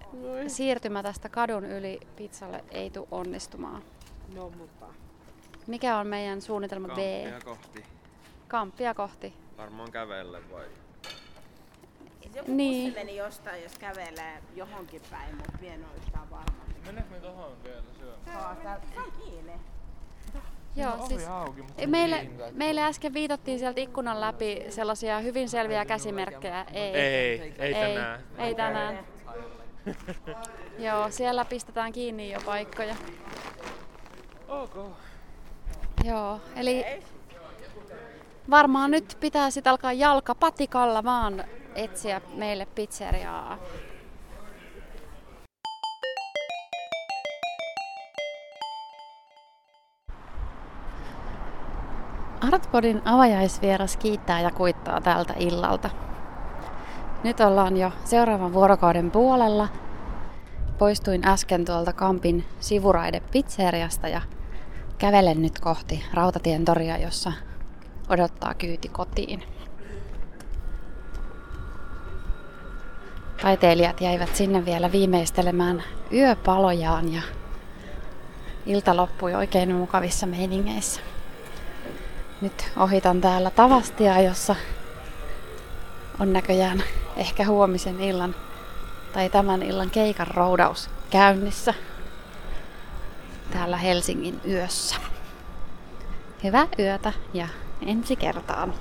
siirtymä 0.46 1.02
tästä 1.02 1.28
kadun 1.28 1.64
yli 1.64 2.00
pizzalle 2.16 2.64
ei 2.70 2.90
tule 2.90 3.08
onnistumaan. 3.10 3.82
No 4.34 4.50
mutta. 4.58 4.86
Mikä 5.66 5.96
on 5.98 6.06
meidän 6.06 6.42
suunnitelma 6.42 6.88
B? 6.88 6.96
Kamppia 6.98 7.40
kohti. 7.44 7.84
Kamppia 8.48 8.94
kohti. 8.94 9.34
Varmaan 9.58 9.92
kävelle 9.92 10.40
vai? 10.52 10.64
Siis 12.22 12.34
joku 12.36 12.52
Niin. 12.52 12.84
niin. 12.84 12.94
meni 12.94 13.16
jostain, 13.16 13.62
jos 13.62 13.78
kävelee 13.78 14.42
johonkin 14.54 15.00
päin, 15.10 15.36
mutta 15.36 15.52
mie 15.60 15.74
en 15.74 15.84
ole 15.84 15.96
yhtään 15.96 16.30
varma. 16.30 16.62
Meneekö 16.86 17.10
me 17.10 17.20
tohon 17.20 17.52
vielä 17.64 17.82
syömään? 17.98 18.80
Se 18.94 19.00
on 19.00 19.12
kiinni. 19.24 19.52
Joo, 20.76 20.92
Ovi 20.98 21.08
siis 21.08 21.28
auki, 21.28 21.62
mutta 21.62 21.80
Ei, 21.80 21.86
Meille, 21.86 22.30
meille 22.52 22.82
äsken 22.82 23.14
viitottiin 23.14 23.58
sieltä 23.58 23.80
ikkunan 23.80 24.20
läpi 24.20 24.64
sellaisia 24.68 25.18
hyvin 25.20 25.48
selviä 25.48 25.84
käsimerkkejä. 25.84 26.66
Ei, 26.72 26.94
Ei, 26.94 27.54
ei 27.58 27.74
tänään. 27.74 28.20
Ei, 28.38 28.46
ei 28.46 28.54
tänään. 28.54 28.98
Joo, 30.78 31.10
siellä 31.10 31.44
pistetään 31.44 31.92
kiinni 31.92 32.32
jo 32.32 32.40
paikkoja. 32.44 32.94
Ok. 34.48 34.76
Joo, 36.04 36.40
eli 36.56 36.84
varmaan 38.50 38.90
nyt 38.90 39.16
pitää 39.20 39.50
sitten 39.50 39.70
alkaa 39.70 39.92
jalka 39.92 40.34
patikalla 40.34 41.04
vaan 41.04 41.44
etsiä 41.74 42.20
meille 42.34 42.66
pizzeriaa. 42.66 43.58
Artpodin 52.52 53.02
avajaisvieras 53.04 53.96
kiittää 53.96 54.40
ja 54.40 54.50
kuittaa 54.50 55.00
tältä 55.00 55.34
illalta. 55.38 55.90
Nyt 57.24 57.40
ollaan 57.40 57.76
jo 57.76 57.92
seuraavan 58.04 58.52
vuorokauden 58.52 59.10
puolella. 59.10 59.68
Poistuin 60.78 61.26
äsken 61.26 61.64
tuolta 61.64 61.92
Kampin 61.92 62.44
sivuraide 62.60 63.20
pizzeriasta 63.20 64.08
ja 64.08 64.20
kävelen 64.98 65.42
nyt 65.42 65.60
kohti 65.60 66.04
Rautatien 66.14 66.64
toria, 66.64 66.98
jossa 66.98 67.32
odottaa 68.08 68.54
kyyti 68.54 68.88
kotiin. 68.88 69.42
Taiteilijat 73.42 74.00
jäivät 74.00 74.36
sinne 74.36 74.64
vielä 74.64 74.92
viimeistelemään 74.92 75.82
yöpalojaan 76.12 77.12
ja 77.12 77.22
ilta 78.66 78.96
loppui 78.96 79.34
oikein 79.34 79.74
mukavissa 79.74 80.26
meiningeissä. 80.26 81.00
Nyt 82.42 82.72
ohitan 82.76 83.20
täällä 83.20 83.50
Tavastia, 83.50 84.20
jossa 84.20 84.56
on 86.20 86.32
näköjään 86.32 86.82
ehkä 87.16 87.46
huomisen 87.46 88.00
illan 88.00 88.34
tai 89.12 89.30
tämän 89.30 89.62
illan 89.62 89.90
keikan 89.90 90.26
roudaus 90.26 90.90
käynnissä 91.10 91.74
täällä 93.52 93.76
Helsingin 93.76 94.40
yössä. 94.48 94.96
Hyvää 96.44 96.66
yötä 96.78 97.12
ja 97.34 97.48
ensi 97.86 98.16
kertaan. 98.16 98.74